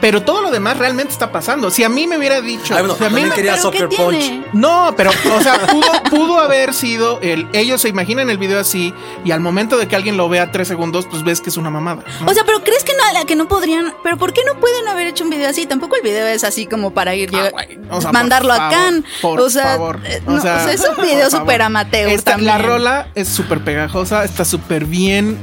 Pero 0.00 0.22
todo 0.22 0.42
lo 0.42 0.50
demás 0.50 0.76
realmente 0.76 1.12
está 1.12 1.32
pasando. 1.32 1.70
Si 1.70 1.82
a 1.84 1.88
mí 1.88 2.06
me 2.06 2.16
hubiera 2.18 2.40
dicho, 2.40 2.74
Ay, 2.74 2.80
bueno, 2.82 2.96
si 2.96 3.04
a 3.04 3.08
mí 3.10 3.22
me- 3.22 3.30
quería 3.30 3.56
¿Pero 3.56 3.70
qué 3.70 3.78
Soccer 3.80 3.88
tiene? 3.88 4.04
Punch. 4.04 4.54
no, 4.54 4.94
pero, 4.96 5.10
o 5.34 5.40
sea, 5.42 5.58
pudo, 5.66 5.90
pudo 6.10 6.40
haber 6.40 6.72
sido 6.72 7.18
el. 7.20 7.48
Ellos 7.52 7.80
se 7.80 7.88
imaginan 7.88 8.30
el 8.30 8.38
video 8.38 8.60
así 8.60 8.94
y 9.24 9.32
al 9.32 9.40
momento 9.40 9.76
de 9.76 9.88
que 9.88 9.96
alguien 9.96 10.16
lo 10.16 10.28
vea 10.28 10.52
tres 10.52 10.68
segundos, 10.68 11.06
pues 11.10 11.24
ves 11.24 11.40
que 11.40 11.50
es 11.50 11.56
una 11.56 11.70
mamada. 11.70 12.04
¿no? 12.20 12.30
O 12.30 12.34
sea, 12.34 12.44
pero 12.44 12.62
crees 12.62 12.84
que 12.84 12.92
no, 12.92 13.26
que 13.26 13.34
no 13.36 13.48
podrían, 13.48 13.92
pero 14.02 14.16
¿por 14.16 14.32
qué 14.32 14.42
no 14.46 14.58
pueden 14.60 14.86
haber 14.88 15.08
hecho 15.08 15.24
un 15.24 15.30
video 15.30 15.48
así? 15.48 15.66
Tampoco 15.66 15.96
el 15.96 16.02
video 16.02 16.26
es 16.26 16.44
así 16.44 16.66
como 16.66 16.92
para 16.92 17.14
ir 17.14 17.30
Ah, 17.32 17.36
llega- 17.36 17.50
güey, 17.50 17.78
o 17.90 18.00
sea, 18.00 18.12
mandarlo 18.12 18.52
a 18.52 18.68
Cannes. 18.70 19.04
Por 19.20 19.40
o 19.40 19.50
sea, 19.50 19.64
favor. 19.64 20.00
eh, 20.04 20.22
O 20.26 20.30
no, 20.32 20.40
sea, 20.40 20.56
o 20.56 20.60
sea, 20.60 20.72
es 20.72 20.84
un 20.88 21.02
video 21.04 21.28
súper 21.30 21.62
amateur. 21.62 22.08
Esta- 22.08 22.38
la 22.38 22.58
rola 22.58 23.08
es 23.14 23.28
súper 23.28 23.64
pegajosa, 23.64 24.24
está 24.24 24.44
súper 24.44 24.84
bien 24.84 25.36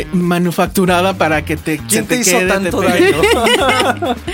eh, 0.00 0.06
manufacturada 0.12 1.14
para 1.14 1.44
que 1.44 1.56
te, 1.56 1.78
¿Quién 1.78 2.06
te 2.06 2.16
hizo 2.16 2.38
quede, 2.38 2.48
tanto 2.48 2.80
pegue. 2.80 3.12
daño? 3.12 4.16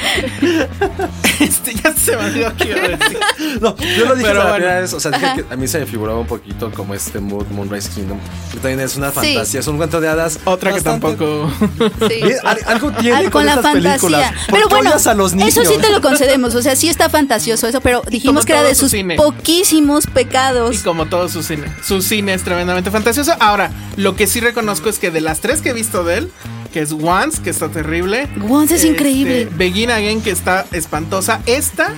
Este, 1.41 1.75
ya 1.75 1.93
se 1.93 2.17
me 2.17 2.25
olvidó 2.27 2.53
qué 2.57 2.69
iba 2.71 2.79
a 2.79 2.89
decir. 2.89 3.19
No, 3.61 3.77
yo 3.77 4.05
lo 4.07 4.15
dije 4.15 4.29
Pero 4.29 4.35
la 4.39 4.45
bueno. 4.45 4.55
primera 4.55 4.81
vez, 4.81 4.93
o 4.93 5.01
sea, 5.01 5.11
dije 5.11 5.27
que 5.49 5.53
a 5.53 5.57
mí 5.57 5.67
se 5.67 5.81
me 5.81 5.87
figuraba 5.87 6.21
un 6.21 6.27
poquito 6.29 6.71
como 6.71 6.95
este 6.95 7.19
Mood, 7.19 7.47
Moonrise 7.49 7.91
Kingdom, 7.91 8.19
que 8.53 8.59
también 8.59 8.81
es 8.81 8.97
una 8.97 9.09
Sí. 9.11 9.15
fantasía, 9.35 9.61
es 9.61 9.67
un 9.67 9.77
cuento 9.77 10.01
de 10.01 10.09
hadas. 10.09 10.39
Otra 10.45 10.73
que 10.73 10.81
tampoco. 10.81 11.51
Sí. 12.09 12.21
Algo 12.67 12.93
tiene 12.93 13.17
Al- 13.17 13.23
con, 13.25 13.33
con 13.33 13.47
la 13.47 13.55
estas 13.55 13.73
películas. 13.73 14.23
fantasía. 14.27 14.47
¿Por 14.49 14.55
Pero 14.59 14.69
bueno, 14.69 14.91
odias 14.91 15.07
a 15.09 15.15
los 15.15 15.35
niños? 15.35 15.57
eso 15.57 15.65
sí 15.65 15.77
te 15.81 15.91
lo 15.91 16.01
concedemos. 16.01 16.55
O 16.55 16.63
sea, 16.63 16.77
sí 16.77 16.89
está 16.89 17.11
fantasioso 17.11 17.67
eso, 17.67 17.81
pero 17.81 18.03
dijimos 18.09 18.45
que 18.47 18.53
era 18.53 18.63
de 18.63 18.75
su 18.77 18.83
sus 18.85 18.93
cine. 18.93 19.17
poquísimos 19.17 20.05
Y 20.05 20.11
pecados. 20.11 20.79
como 20.85 21.07
todo 21.07 21.29
su 21.29 21.43
cine. 21.43 21.67
Su 21.83 22.01
cine 22.01 22.35
es 22.35 22.43
tremendamente 22.45 22.91
fantasioso. 22.93 23.33
Ahora, 23.41 23.71
lo 23.97 24.15
que 24.15 24.27
sí 24.29 24.41
reconozco 24.41 24.89
es 24.89 24.99
que 25.01 25.11
de 25.11 25.21
las 25.21 25.41
tres 25.41 25.54
que 25.61 25.71
he 25.71 25.75
visto 25.75 26.05
de 26.05 26.19
él, 26.19 26.31
que 26.73 26.81
es 26.81 26.93
Once, 26.93 27.43
que 27.43 27.51
está 27.51 27.69
terrible. 27.69 28.29
Once 28.49 28.75
es 28.75 28.81
este, 28.83 28.93
increíble. 28.93 29.49
Begin 29.57 29.91
Again, 29.91 30.21
que 30.23 30.31
está 30.31 30.67
espantosa. 30.73 31.41
Esta 31.47 31.93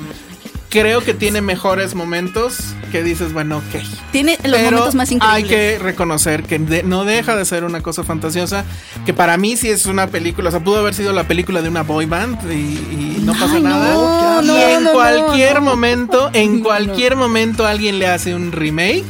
creo 0.68 1.02
que 1.02 1.14
tiene 1.14 1.40
mejores 1.40 1.94
momentos 1.94 2.58
que 2.92 3.02
dices, 3.02 3.32
bueno, 3.32 3.58
ok. 3.58 3.82
Tiene 4.12 4.32
los 4.44 4.52
Pero 4.60 4.70
momentos 4.72 4.94
más 4.94 5.08
hay 5.10 5.14
increíbles. 5.16 5.48
que 5.50 5.78
reconocer 5.78 6.42
que 6.42 6.58
de- 6.58 6.82
no 6.82 7.04
deja 7.04 7.34
de 7.36 7.44
ser 7.46 7.64
una 7.64 7.80
cosa 7.82 8.04
fantasiosa, 8.04 8.64
que 9.06 9.14
para 9.14 9.36
mí 9.38 9.56
sí 9.56 9.70
es 9.70 9.86
una 9.86 10.08
película, 10.08 10.48
o 10.48 10.50
sea, 10.50 10.60
pudo 10.62 10.78
haber 10.80 10.92
sido 10.94 11.12
la 11.14 11.24
película 11.26 11.62
de 11.62 11.68
una 11.68 11.82
boy 11.82 12.04
band 12.06 12.38
y, 12.50 12.54
y 12.54 13.22
no 13.22 13.32
pasa 13.32 13.54
Ay, 13.56 13.62
nada. 13.62 14.42
no, 14.42 14.58
y 14.58 14.60
en 14.60 14.84
no, 14.84 14.92
cualquier 14.92 15.60
momento, 15.62 16.30
en 16.34 16.60
cualquier 16.62 17.16
momento 17.16 17.64
alguien 17.66 17.98
le 17.98 18.08
hace 18.08 18.34
un 18.34 18.52
remake. 18.52 19.04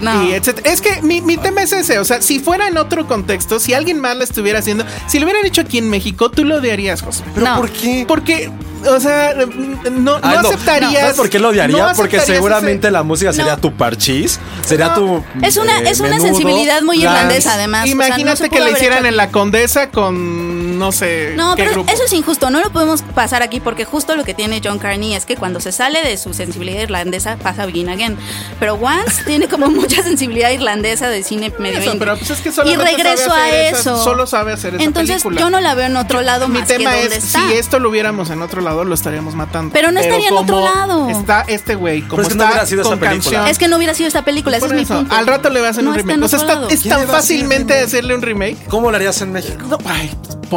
No. 0.00 0.24
Y 0.24 0.32
etcétera. 0.32 0.70
Es 0.70 0.80
que 0.80 1.02
mi, 1.02 1.20
mi 1.20 1.36
tema 1.36 1.62
es 1.62 1.72
ese, 1.72 1.98
o 1.98 2.04
sea, 2.04 2.20
si 2.22 2.38
fuera 2.38 2.68
en 2.68 2.76
otro 2.78 3.06
contexto, 3.06 3.58
si 3.60 3.74
alguien 3.74 4.00
más 4.00 4.16
la 4.16 4.24
estuviera 4.24 4.58
haciendo, 4.58 4.84
si 5.06 5.18
lo 5.18 5.26
hubieran 5.26 5.44
hecho 5.46 5.60
aquí 5.62 5.78
en 5.78 5.88
México, 5.88 6.30
tú 6.30 6.44
lo 6.44 6.56
odiarías, 6.56 7.02
José. 7.02 7.24
¿Pero 7.34 7.46
No. 7.46 7.56
por 7.56 7.70
qué? 7.70 8.04
Porque, 8.06 8.50
o 8.88 9.00
sea, 9.00 9.34
no, 9.34 9.90
no 9.90 10.18
Ah, 10.22 10.40
no. 10.42 10.48
aceptarías. 10.48 11.00
¿Sabes 11.00 11.16
por 11.16 11.30
qué 11.30 11.38
lo 11.38 11.48
odiaría? 11.48 11.76
no 11.76 11.92
Porque 11.96 12.20
seguramente 12.20 12.88
ese- 12.88 12.92
la 12.92 13.02
música 13.02 13.32
sería 13.32 13.54
No. 13.56 13.60
tu 13.60 13.74
parchís, 13.76 14.38
sería 14.64 14.88
No. 14.88 14.94
tu. 14.94 15.24
Es 15.42 15.56
una, 15.56 15.80
eh, 15.80 15.90
es 15.90 16.00
una 16.00 16.10
menudo, 16.10 16.26
sensibilidad 16.28 16.82
muy 16.82 16.98
irlandesa, 17.02 17.54
además. 17.54 17.84
O 17.84 17.86
sea, 17.86 17.94
no 17.96 18.04
Imagínate 18.06 18.36
se 18.44 18.48
que 18.50 18.60
la 18.60 18.70
hicieran 18.70 18.98
hecho 18.98 19.08
en 19.08 19.16
la 19.16 19.30
Condesa 19.30 19.90
con 19.90 20.65
no 20.76 20.92
sé 20.92 21.32
No, 21.36 21.54
qué 21.56 21.62
pero 21.62 21.72
grupo. 21.74 21.92
eso 21.92 22.04
es 22.04 22.12
injusto, 22.12 22.50
no 22.50 22.60
lo 22.60 22.70
podemos 22.70 23.02
pasar 23.02 23.42
aquí 23.42 23.60
porque 23.60 23.84
justo 23.84 24.14
lo 24.16 24.24
que 24.24 24.34
tiene 24.34 24.60
John 24.62 24.78
Carney 24.78 25.14
es 25.14 25.26
que 25.26 25.36
cuando 25.36 25.60
se 25.60 25.72
sale 25.72 26.02
de 26.02 26.16
su 26.16 26.34
sensibilidad 26.34 26.80
irlandesa 26.82 27.36
pasa 27.36 27.62
a 27.64 27.66
Begin 27.66 27.88
Again. 27.88 28.16
Pero 28.60 28.74
Once 28.74 29.22
tiene 29.24 29.48
como 29.48 29.66
mucha 29.70 30.02
sensibilidad 30.02 30.50
irlandesa 30.50 31.08
de 31.08 31.22
cine 31.22 31.52
medio 31.58 31.78
Eso, 31.78 31.94
pero 31.98 32.16
pues 32.16 32.30
es 32.30 32.40
que 32.40 32.48
y 32.48 32.76
regreso 32.76 33.28
sabe 33.28 33.40
a 33.40 33.44
hacer 33.46 33.64
esa- 33.74 33.78
eso. 33.80 34.04
solo 34.04 34.26
sabe 34.26 34.52
hacer 34.52 34.74
esa 34.74 34.84
Entonces 34.84 35.22
película. 35.22 35.40
yo 35.40 35.50
no 35.50 35.60
la 35.60 35.74
veo 35.74 35.86
en 35.86 35.96
otro 35.96 36.20
lado 36.22 36.48
Mi 36.48 36.60
más 36.60 36.68
que 36.68 36.76
tema 36.78 36.96
es, 36.96 37.12
está. 37.12 37.48
si 37.48 37.54
esto 37.54 37.78
lo 37.78 37.88
hubiéramos 37.90 38.30
en 38.30 38.42
otro 38.42 38.60
lado, 38.60 38.84
lo 38.84 38.94
estaríamos 38.94 39.34
matando. 39.34 39.72
Pero 39.72 39.90
no 39.92 40.00
estaría 40.00 40.28
en 40.28 40.34
otro 40.34 40.60
lado. 40.60 41.08
Está 41.08 41.44
este 41.48 41.74
güey, 41.74 42.02
como 42.02 42.22
es 42.22 42.28
que 42.28 42.34
no 42.34 42.42
está 42.44 42.52
hubiera 42.54 42.66
sido 42.66 42.80
esa 42.82 42.90
con 42.90 42.98
película. 43.00 43.22
canción. 43.22 43.46
Es 43.48 43.58
que 43.58 43.68
no 43.68 43.76
hubiera 43.76 43.94
sido 43.94 44.08
esta 44.08 44.22
película, 44.24 44.56
ese 44.56 44.66
es 44.66 44.72
mi 44.72 44.84
punto. 44.84 45.14
Al 45.14 45.26
rato 45.26 45.50
le 45.50 45.60
va 45.60 45.68
a 45.68 45.70
hacer 45.70 45.84
No 45.84 45.90
un 45.90 45.96
remake. 45.96 46.22
O 46.22 46.28
sea, 46.28 46.38
está- 46.38 46.66
es 46.68 46.80
¿Quién 46.80 46.94
tan 46.94 47.06
fácilmente 47.08 47.78
hacerle 47.78 48.14
un 48.14 48.22
remake. 48.22 48.56
¿Cómo 48.68 48.90
lo 48.90 48.96
harías 48.96 49.20
en 49.22 49.32
México? 49.32 49.64
No, 49.68 49.78
ay, 49.86 50.12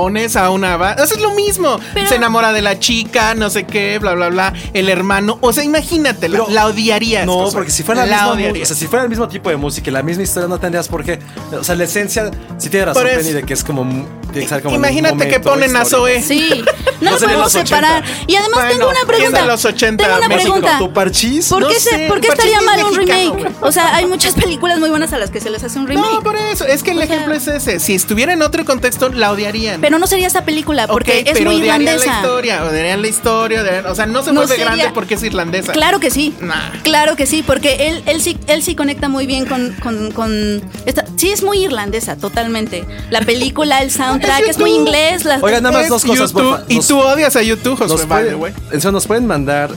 pones 0.09 0.35
a 0.35 0.49
una 0.49 0.75
va- 0.77 0.93
o 1.01 1.05
sea, 1.05 1.15
es 1.17 1.21
lo 1.21 1.31
mismo. 1.31 1.79
Pero- 1.93 2.07
Se 2.09 2.15
enamora 2.15 2.51
de 2.51 2.61
la 2.61 2.79
chica, 2.79 3.33
no 3.35 3.49
sé 3.49 3.65
qué, 3.65 3.99
bla, 3.99 4.13
bla, 4.13 4.29
bla. 4.29 4.53
El 4.73 4.89
hermano. 4.89 5.37
O 5.41 5.53
sea, 5.53 5.63
imagínate, 5.63 6.29
la, 6.29 6.39
Pero- 6.39 6.49
la 6.51 6.65
odiarías. 6.67 7.25
No, 7.25 7.49
porque 7.51 7.71
si 7.71 7.83
fuera 7.83 8.05
la, 8.05 8.27
la 8.27 8.35
misma, 8.35 8.61
o 8.61 8.65
sea, 8.65 8.75
si 8.75 8.87
fuera 8.87 9.03
el 9.03 9.09
mismo 9.09 9.27
tipo 9.27 9.49
de 9.49 9.55
música 9.57 9.89
y 9.89 9.93
la 9.93 10.03
misma 10.03 10.23
historia, 10.23 10.47
no 10.49 10.59
tendrías 10.59 10.87
por 10.87 11.03
qué. 11.03 11.19
O 11.51 11.63
sea, 11.63 11.75
la 11.75 11.83
esencia, 11.83 12.29
sí 12.57 12.69
tiene 12.69 12.87
razón. 12.87 13.03
Penny, 13.03 13.31
de 13.31 13.43
que 13.43 13.53
es 13.53 13.63
como. 13.63 14.18
Como 14.63 14.75
Imagínate 14.75 15.27
que 15.27 15.39
ponen 15.39 15.75
a. 15.75 15.85
Zoe. 15.85 16.21
Sí, 16.21 16.63
no 17.01 17.11
No 17.11 17.11
lo 17.11 17.17
podemos 17.19 17.43
los 17.45 17.55
80. 17.55 17.65
separar. 17.75 18.03
Y 18.27 18.35
además 18.35 18.55
Bueno, 18.59 18.69
tengo 18.71 18.85
una 18.89 18.95
¿quién 18.99 19.07
pregunta. 19.07 19.45
los 19.45 19.65
80 19.65 20.03
tengo 20.03 20.17
una 20.17 20.27
México? 20.27 20.53
pregunta. 20.53 20.77
¿Tu 20.77 20.93
parchís? 20.93 21.47
¿Por, 21.49 21.61
No 21.61 21.67
qué, 21.69 21.75
se- 21.79 21.89
sé, 21.89 22.07
¿Por 22.07 22.19
qué 22.21 22.27
Parchís 22.27 22.45
estaría 22.45 22.59
es 22.59 22.65
mal 22.65 22.83
un 22.91 22.97
mexicano, 22.97 23.35
remake? 23.35 23.55
O 23.61 23.71
sea, 23.71 23.95
hay 23.95 24.05
muchas 24.05 24.33
películas 24.35 24.79
muy 24.79 24.89
buenas 24.89 25.11
a 25.13 25.17
las 25.17 25.29
que 25.31 25.39
se 25.41 25.49
les 25.49 25.63
hace 25.63 25.79
un 25.79 25.87
remake. 25.87 26.11
No, 26.13 26.21
por 26.21 26.35
eso. 26.35 26.65
Es 26.65 26.83
que 26.83 26.91
el 26.91 26.97
O 26.99 27.01
sea- 27.01 27.15
ejemplo 27.15 27.33
es 27.35 27.47
ese. 27.47 27.79
Si 27.79 27.95
estuviera 27.95 28.33
en 28.33 28.41
otro 28.41 28.65
contexto, 28.65 29.09
la 29.09 29.31
odiarían. 29.31 29.81
Pero 29.81 29.97
no 29.99 30.07
sería 30.07 30.27
esa 30.27 30.43
película 30.45 30.87
porque 30.87 31.19
es 31.25 31.33
pero 31.33 31.51
muy 31.51 31.61
odiarían 31.61 31.85
la 31.85 31.91
irlandesa. 31.93 32.21
historia, 32.21 32.63
odiarían 32.65 33.01
la 33.01 33.07
historia, 33.07 33.61
odiarían- 33.63 33.85
o 33.87 33.95
sea, 33.95 34.05
no 34.05 34.21
se 34.23 34.31
No 34.33 34.41
vuelve 34.41 34.55
sería- 34.55 34.65
grande 34.75 34.91
porque 34.93 35.15
es 35.15 35.23
irlandesa. 35.23 35.71
Claro 35.71 35.99
que 35.99 36.11
sí. 36.11 36.35
Nah. 36.41 36.69
Claro 36.83 37.15
que 37.15 37.25
sí, 37.25 37.43
porque 37.45 37.87
él, 37.87 38.03
él 38.05 38.21
sí, 38.21 38.37
él 38.47 38.61
sí 38.61 38.75
conecta 38.75 39.07
muy 39.09 39.25
bien 39.25 39.45
con, 39.45 39.73
con, 39.81 40.11
con 40.11 40.61
esta- 40.85 41.05
sí 41.15 41.31
es 41.31 41.43
muy 41.43 41.63
irlandesa, 41.65 42.15
totalmente. 42.17 42.85
La 43.09 43.21
película, 43.21 43.81
el 43.81 43.89
soundtrack 44.21 44.47
es 44.49 44.57
muy 44.59 44.71
inglés. 44.71 45.25
las- 45.25 45.41
Oigan, 45.43 45.63
nada 45.63 45.77
más 45.79 45.87
dos 45.89 46.03
cosas, 46.03 46.31
YouTube, 46.31 46.49
porfa. 46.51 46.65
Y 46.67 46.79
tú 46.79 46.99
odias 46.99 47.35
a 47.35 47.41
YouTube, 47.41 47.79
¿Nos 47.79 47.91
Josué, 47.91 48.05
by 48.05 48.23
the 48.23 48.35
pueden, 48.37 48.41
way. 48.41 48.53
en 48.71 48.81
serio, 48.81 48.91
¿nos 48.91 49.07
pueden 49.07 49.27
mandar 49.27 49.71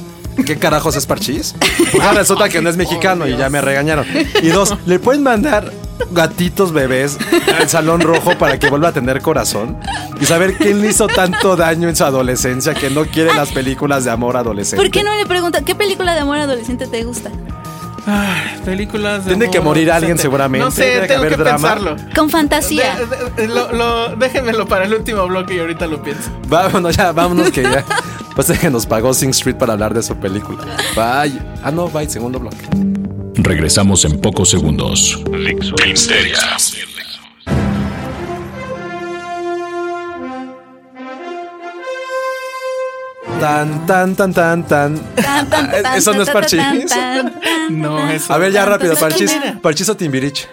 qué 0.47 0.57
carajos 0.59 0.97
es 0.97 1.07
parchís? 1.07 1.55
Una 1.95 2.13
resulta 2.13 2.49
que 2.49 2.61
no 2.63 2.69
es 2.71 2.77
mexicano 2.77 3.27
y 3.27 3.37
ya 3.37 3.49
me 3.51 3.61
regañaron. 3.61 4.07
Y 4.43 4.49
dos, 4.49 4.75
¿le 4.87 4.99
pueden 4.99 5.23
mandar 5.23 5.73
gatitos 6.11 6.73
bebés 6.73 7.17
al 7.59 7.69
salón 7.69 8.01
rojo 8.01 8.37
para 8.39 8.59
que 8.59 8.69
vuelva 8.69 8.89
a 8.89 8.93
tener 8.93 9.21
corazón? 9.23 9.79
Y 10.21 10.25
saber 10.27 10.55
quién 10.57 10.81
le 10.81 10.89
hizo 10.91 11.07
tanto 11.09 11.57
daño 11.57 11.89
en 11.89 11.97
su 11.97 12.05
adolescencia 12.05 12.75
que 12.75 12.91
no 12.91 13.05
quiere 13.07 13.35
las 13.35 13.51
películas 13.53 14.05
de 14.05 14.11
amor 14.11 14.37
adolescente. 14.37 14.83
¿Por 14.83 14.91
qué 14.91 15.03
no 15.03 15.15
le 15.15 15.27
pregunta 15.27 15.63
qué 15.63 15.75
película 15.75 16.15
de 16.15 16.21
amor 16.21 16.39
adolescente 16.39 16.87
te 16.87 17.03
gusta? 17.05 17.31
Ay, 18.07 18.61
películas 18.65 19.25
de 19.25 19.37
Tiene 19.37 19.51
que 19.51 19.61
morir 19.61 19.91
alguien 19.93 20.19
seguramente, 20.19 20.65
No 20.65 20.71
sé, 20.73 20.83
tiene 20.83 21.01
que 21.03 21.07
tengo 21.09 21.21
haber 21.21 21.33
que 21.37 21.37
drama. 21.43 21.57
pensarlo. 21.75 21.97
Con 22.15 22.31
fantasía. 22.31 22.97
De- 23.37 23.43
de- 23.43 23.49
lo- 23.55 23.73
lo- 23.73 24.17
déjenmelo 24.17 24.67
para 24.67 24.87
el 24.87 24.95
último 24.95 25.27
bloque 25.29 25.55
y 25.55 25.59
ahorita 25.61 25.87
lo 25.87 26.03
pienso. 26.03 26.31
Vámonos 26.49 26.97
ya, 26.97 27.13
vámonos 27.13 27.51
que 27.53 27.63
ya. 27.63 27.85
Pues 28.35 28.49
es 28.51 28.59
que 28.59 28.71
nos 28.71 28.87
pagó 28.87 29.13
Sing 29.15 29.31
Street 29.31 29.57
para 29.57 29.75
hablar 29.75 29.95
de 29.95 30.03
su 30.03 30.17
película. 30.17 30.65
Bye. 30.97 31.39
Ah, 31.63 31.71
no, 31.71 31.89
bye, 31.89 32.09
segundo 32.09 32.41
bloque. 32.41 32.57
Regresamos 33.37 34.05
en 34.05 34.21
pocos 34.21 34.49
segundos. 34.51 35.23
Filmsteria. 35.79 36.39
Tan, 43.43 43.87
tan, 43.87 44.15
tan, 44.15 44.33
tan, 44.33 44.63
tan. 44.69 44.99
Tan, 45.17 45.75
Eso 45.97 46.13
no 46.15 46.23
es 46.23 46.31
parchís. 46.31 46.61
No, 47.71 48.09
eso. 48.11 48.33
A 48.33 48.39
ver, 48.39 48.53
ya 48.53 48.65
rápido, 48.65 48.95
¿Quién 48.95 49.09
Parchís. 49.09 49.37
Parchís 49.61 49.89
o 49.89 49.97
Timbirich. 49.97 50.49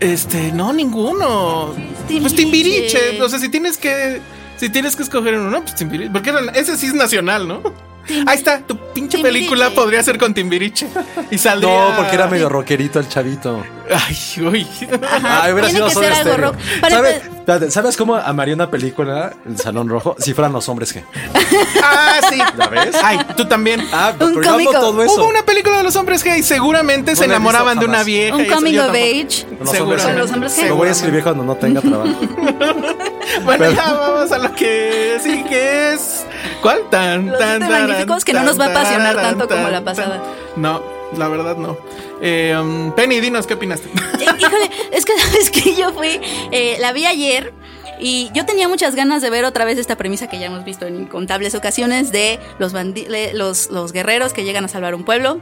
Este, 0.00 0.50
no, 0.52 0.72
ninguno. 0.72 1.72
Timbiriche. 2.08 2.20
Pues 2.20 2.34
Timbiriche. 2.34 3.22
O 3.22 3.28
sea, 3.28 3.38
si 3.38 3.48
tienes 3.48 3.76
que. 3.78 4.20
Si 4.56 4.68
tienes 4.70 4.96
que 4.96 5.02
escoger 5.04 5.34
uno, 5.38 5.60
pues 5.62 5.74
Timbiriche. 5.74 6.10
Porque 6.10 6.32
ese 6.54 6.76
sí 6.76 6.86
es 6.86 6.94
nacional, 6.94 7.46
¿no? 7.46 7.62
Ahí 8.26 8.36
está, 8.36 8.58
tu 8.60 8.76
pinche 8.92 9.16
Timbiriche. 9.16 9.22
película 9.22 9.70
podría 9.70 10.02
ser 10.02 10.18
con 10.18 10.34
Timbiriche. 10.34 10.86
Y 11.30 11.38
saldría. 11.38 11.90
No, 11.90 11.96
porque 11.96 12.14
era 12.16 12.26
medio 12.26 12.48
rockerito 12.48 12.98
el 13.00 13.08
chavito. 13.08 13.64
Ay, 13.90 14.16
uy. 14.44 14.66
Ajá, 15.10 15.44
Ay, 15.44 15.52
hubiera 15.52 15.70
sido 15.70 15.88
Stereo. 15.90 16.36
rock. 16.36 16.56
Para- 16.80 16.96
¿Sabes, 16.96 17.22
espérate, 17.44 17.70
¿Sabes 17.70 17.96
cómo 17.96 18.16
amaría 18.16 18.54
una 18.54 18.70
película 18.70 19.34
en 19.46 19.58
Salón 19.58 19.88
Rojo 19.88 20.16
si 20.18 20.32
fueran 20.32 20.52
los 20.52 20.68
hombres 20.68 20.92
que? 20.92 21.04
Ah, 21.82 22.20
sí. 22.30 22.38
¿Ya 22.58 22.66
ves? 22.68 22.96
Ay, 23.02 23.18
tú 23.36 23.44
también. 23.46 23.86
Ah, 23.92 24.12
Un 24.12 24.18
pero 24.18 24.42
yo 24.42 24.50
cómico. 24.52 24.72
todo 24.72 25.02
eso. 25.02 25.14
Hubo 25.14 25.28
una 25.28 25.42
película 25.42 25.76
de 25.78 25.82
los 25.84 25.94
hombres 25.96 26.22
gay. 26.24 26.42
Seguramente 26.42 27.14
se 27.14 27.22
No 27.22 27.28
la 27.28 27.34
he 27.34 27.36
enamoraban 27.36 27.78
de 27.78 27.84
una 27.86 28.02
vieja. 28.02 28.34
Un 28.36 28.44
y 28.44 28.48
coming 28.48 28.78
of 28.78 28.88
age. 28.90 29.28
Seguramente. 29.30 29.80
hombres 29.80 30.02
Con 30.04 30.16
los 30.18 30.30
hombres 30.32 30.52
que- 30.54 30.68
Lo 30.68 30.76
voy 30.76 30.88
a 30.88 30.92
escribir 30.92 31.22
cuando 31.22 31.44
no 31.44 31.54
tenga 31.56 31.80
trabajo. 31.82 32.14
Bueno, 33.44 33.58
Pero- 33.64 33.72
ya 33.72 33.92
vamos 33.94 34.32
a 34.32 34.38
lo 34.38 34.52
que 34.54 35.18
sí 35.22 35.44
que 35.44 35.92
es. 35.94 36.24
¿Cuál? 36.62 36.80
Tan, 36.90 37.26
Los 37.30 37.38
tan, 37.38 37.60
taran, 37.60 37.86
magníficos 37.88 38.24
que 38.24 38.32
no 38.32 38.38
tan, 38.40 38.46
nos 38.46 38.60
va 38.60 38.66
a 38.66 38.68
apasionar 38.68 39.16
tanto 39.16 39.48
como 39.48 39.62
tan, 39.62 39.72
la 39.72 39.78
tan. 39.78 39.84
pasada. 39.84 40.22
No, 40.56 40.82
la 41.16 41.28
verdad 41.28 41.56
no. 41.56 41.76
Eh, 42.26 42.90
Penny, 42.96 43.20
dinos 43.20 43.46
qué 43.46 43.52
opinaste. 43.52 43.88
Eh, 43.88 44.24
Híjole, 44.38 44.70
es 44.92 45.04
que 45.04 45.12
sabes 45.18 45.50
que 45.50 45.74
yo 45.76 45.92
fui, 45.92 46.20
eh, 46.52 46.76
la 46.80 46.92
vi 46.92 47.04
ayer 47.04 47.52
y 48.00 48.30
yo 48.32 48.46
tenía 48.46 48.66
muchas 48.66 48.94
ganas 48.94 49.20
de 49.20 49.28
ver 49.28 49.44
otra 49.44 49.66
vez 49.66 49.78
esta 49.78 49.96
premisa 49.96 50.26
que 50.26 50.38
ya 50.38 50.46
hemos 50.46 50.64
visto 50.64 50.86
en 50.86 51.02
incontables 51.02 51.54
ocasiones 51.54 52.12
de 52.12 52.40
los, 52.58 52.72
los, 53.34 53.70
los 53.70 53.92
guerreros 53.92 54.32
que 54.32 54.44
llegan 54.44 54.64
a 54.64 54.68
salvar 54.68 54.94
un 54.94 55.04
pueblo, 55.04 55.38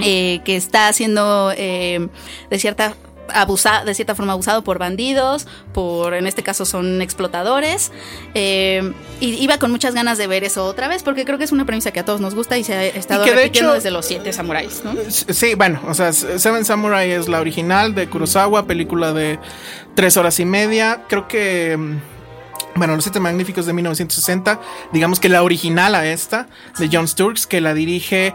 eh, 0.00 0.40
que 0.44 0.56
está 0.56 0.92
siendo 0.92 1.52
eh, 1.56 2.08
de 2.48 2.58
cierta 2.58 2.94
abusa, 3.32 3.84
de 3.84 3.94
cierta 3.94 4.14
forma 4.14 4.32
abusado 4.32 4.62
por 4.64 4.78
bandidos, 4.78 5.46
por 5.72 6.14
en 6.14 6.26
este 6.26 6.42
caso 6.42 6.64
son 6.64 7.00
explotadores. 7.02 7.92
eh, 8.34 8.92
y 9.20 9.42
iba 9.42 9.58
con 9.58 9.70
muchas 9.70 9.94
ganas 9.94 10.18
de 10.18 10.26
ver 10.26 10.44
eso 10.44 10.64
otra 10.66 10.88
vez, 10.88 11.02
porque 11.02 11.24
creo 11.24 11.38
que 11.38 11.44
es 11.44 11.52
una 11.52 11.64
premisa 11.64 11.90
que 11.92 12.00
a 12.00 12.04
todos 12.04 12.20
nos 12.20 12.34
gusta 12.34 12.58
y 12.58 12.64
se 12.64 12.74
ha 12.74 12.84
estado 12.84 13.24
de 13.24 13.30
repitiendo 13.32 13.72
desde 13.72 13.90
los 13.90 14.04
siete 14.06 14.32
samuráis, 14.32 14.82
¿no? 14.84 14.94
Sí, 15.08 15.54
bueno, 15.54 15.80
o 15.88 15.94
sea, 15.94 16.12
Seven 16.12 16.64
Samurai 16.64 17.10
es 17.10 17.28
la 17.28 17.40
original 17.40 17.94
de 17.94 18.08
Kurosawa, 18.08 18.66
película 18.66 19.12
de 19.12 19.38
tres 19.94 20.16
horas 20.16 20.38
y 20.40 20.44
media. 20.44 21.02
Creo 21.08 21.28
que. 21.28 21.76
mm, 21.76 21.98
Bueno, 22.76 22.96
Los 22.96 23.04
Siete 23.04 23.20
Magníficos 23.20 23.66
de 23.66 23.72
1960, 23.72 24.60
digamos 24.92 25.20
que 25.20 25.28
la 25.28 25.44
original 25.44 25.94
a 25.94 26.06
esta, 26.06 26.48
de 26.78 26.88
John 26.92 27.06
Sturges, 27.06 27.46
que 27.46 27.60
la 27.60 27.72
dirige. 27.72 28.34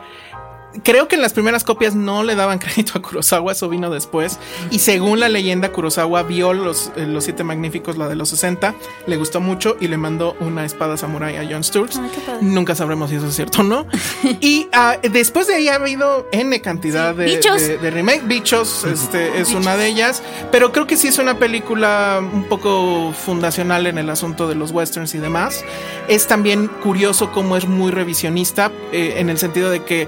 Creo 0.84 1.08
que 1.08 1.16
en 1.16 1.22
las 1.22 1.34
primeras 1.34 1.64
copias 1.64 1.96
no 1.96 2.24
le 2.24 2.36
daban 2.36 2.60
crédito 2.60 2.94
a 2.96 3.02
Kurosawa, 3.02 3.52
eso 3.52 3.70
vino 3.70 3.90
después. 3.90 4.38
Y 4.72 4.80
según 4.80 5.20
la 5.20 5.30
leyenda, 5.30 5.72
Kurosawa 5.72 6.24
vio 6.24 6.54
los, 6.54 6.92
eh, 6.96 7.06
los 7.08 7.24
Siete 7.24 7.44
Magníficos, 7.44 7.98
la 7.98 8.08
de 8.08 8.16
los 8.16 8.30
60, 8.30 8.76
le 9.08 9.18
gustó 9.18 9.42
mucho 9.42 9.78
y 9.80 9.88
le 9.88 9.98
mandó 9.98 10.36
una 10.40 10.66
espada 10.66 10.96
samurai 10.98 11.38
a 11.38 11.48
John 11.50 11.64
Sturges. 11.64 11.98
Padre. 12.26 12.40
Nunca 12.42 12.76
sabremos 12.76 13.10
si 13.10 13.16
eso 13.18 13.28
es 13.28 13.36
cierto 13.36 13.62
o 13.62 13.64
no. 13.64 13.86
y 14.42 14.68
ah, 14.74 14.98
después 15.12 15.48
de 15.48 15.56
ahí 15.56 15.68
ha 15.70 15.76
habido 15.76 16.28
N 16.32 16.60
cantidad 16.62 17.16
de, 17.16 17.26
Bichos. 17.26 17.62
de- 17.62 17.78
de 17.78 17.92
remake. 17.92 18.24
Bichos 18.28 18.84
este, 18.86 19.40
es 19.40 19.52
una 19.54 19.76
de 19.78 19.88
ellas. 19.88 20.22
Pero 20.52 20.72
creo 20.72 20.86
que 20.88 20.98
sí 20.98 21.08
es 21.08 21.18
una 21.18 21.40
película 21.40 22.20
un 22.22 22.44
poco 22.44 23.12
fundacional 23.14 23.88
en 23.88 23.98
el 23.98 24.10
asunto 24.10 24.48
de 24.48 24.56
los 24.56 24.72
westerns 24.72 25.16
y 25.16 25.18
demás. 25.18 25.64
Es 26.08 26.28
también 26.28 26.68
curioso 26.68 27.32
cómo 27.32 27.58
es 27.58 27.68
muy 27.68 27.92
revisionista 27.92 28.72
eh, 28.92 29.16
en 29.18 29.30
el 29.30 29.38
sentido 29.38 29.70
de 29.70 29.84
que 29.84 30.08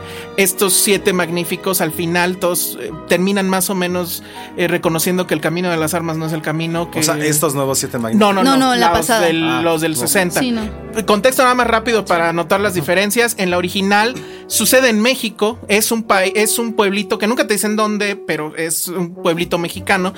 estos 0.51 0.73
siete 0.73 1.13
magníficos 1.13 1.81
al 1.81 1.91
final 1.91 2.37
todos 2.37 2.77
eh, 2.79 2.91
terminan 3.07 3.49
más 3.49 3.69
o 3.69 3.75
menos 3.75 4.21
eh, 4.57 4.67
reconociendo 4.67 5.25
que 5.27 5.33
el 5.33 5.41
camino 5.41 5.69
de 5.71 5.77
las 5.77 5.93
armas 5.93 6.17
no 6.17 6.25
es 6.25 6.33
el 6.33 6.41
camino 6.41 6.91
que... 6.91 6.99
O 6.99 7.03
sea, 7.03 7.17
estos 7.17 7.55
nuevos 7.55 7.79
siete 7.79 7.97
magníficos. 7.97 8.33
No, 8.35 8.43
no, 8.43 8.43
no, 8.43 8.57
No, 8.57 8.67
no, 8.71 8.75
la 8.75 8.89
los 8.89 8.97
pasada. 8.99 9.21
del- 9.27 9.43
Ah, 9.43 9.61
los 9.61 9.81
del 9.81 9.93
no. 9.93 9.97
60. 9.97 10.39
Sí, 10.39 10.51
no. 10.51 10.61
Contexto 11.05 11.41
nada 11.43 11.55
más 11.55 11.67
rápido 11.67 12.03
para 12.05 12.33
notar 12.33 12.59
las 12.59 12.73
diferencias. 12.73 13.35
En 13.37 13.49
la 13.49 13.57
original 13.57 14.13
sucede 14.51 14.89
en 14.89 14.99
México. 15.01 15.57
Es 15.67 15.91
un 15.91 16.03
país, 16.03 16.33
es 16.35 16.59
un 16.59 16.73
pueblito 16.73 17.17
que 17.17 17.25
nunca 17.25 17.47
te 17.47 17.53
dicen 17.53 17.75
dónde, 17.75 18.15
pero 18.15 18.55
es 18.57 18.87
un 18.89 19.15
pueblito 19.15 19.57
mexicano 19.57 20.13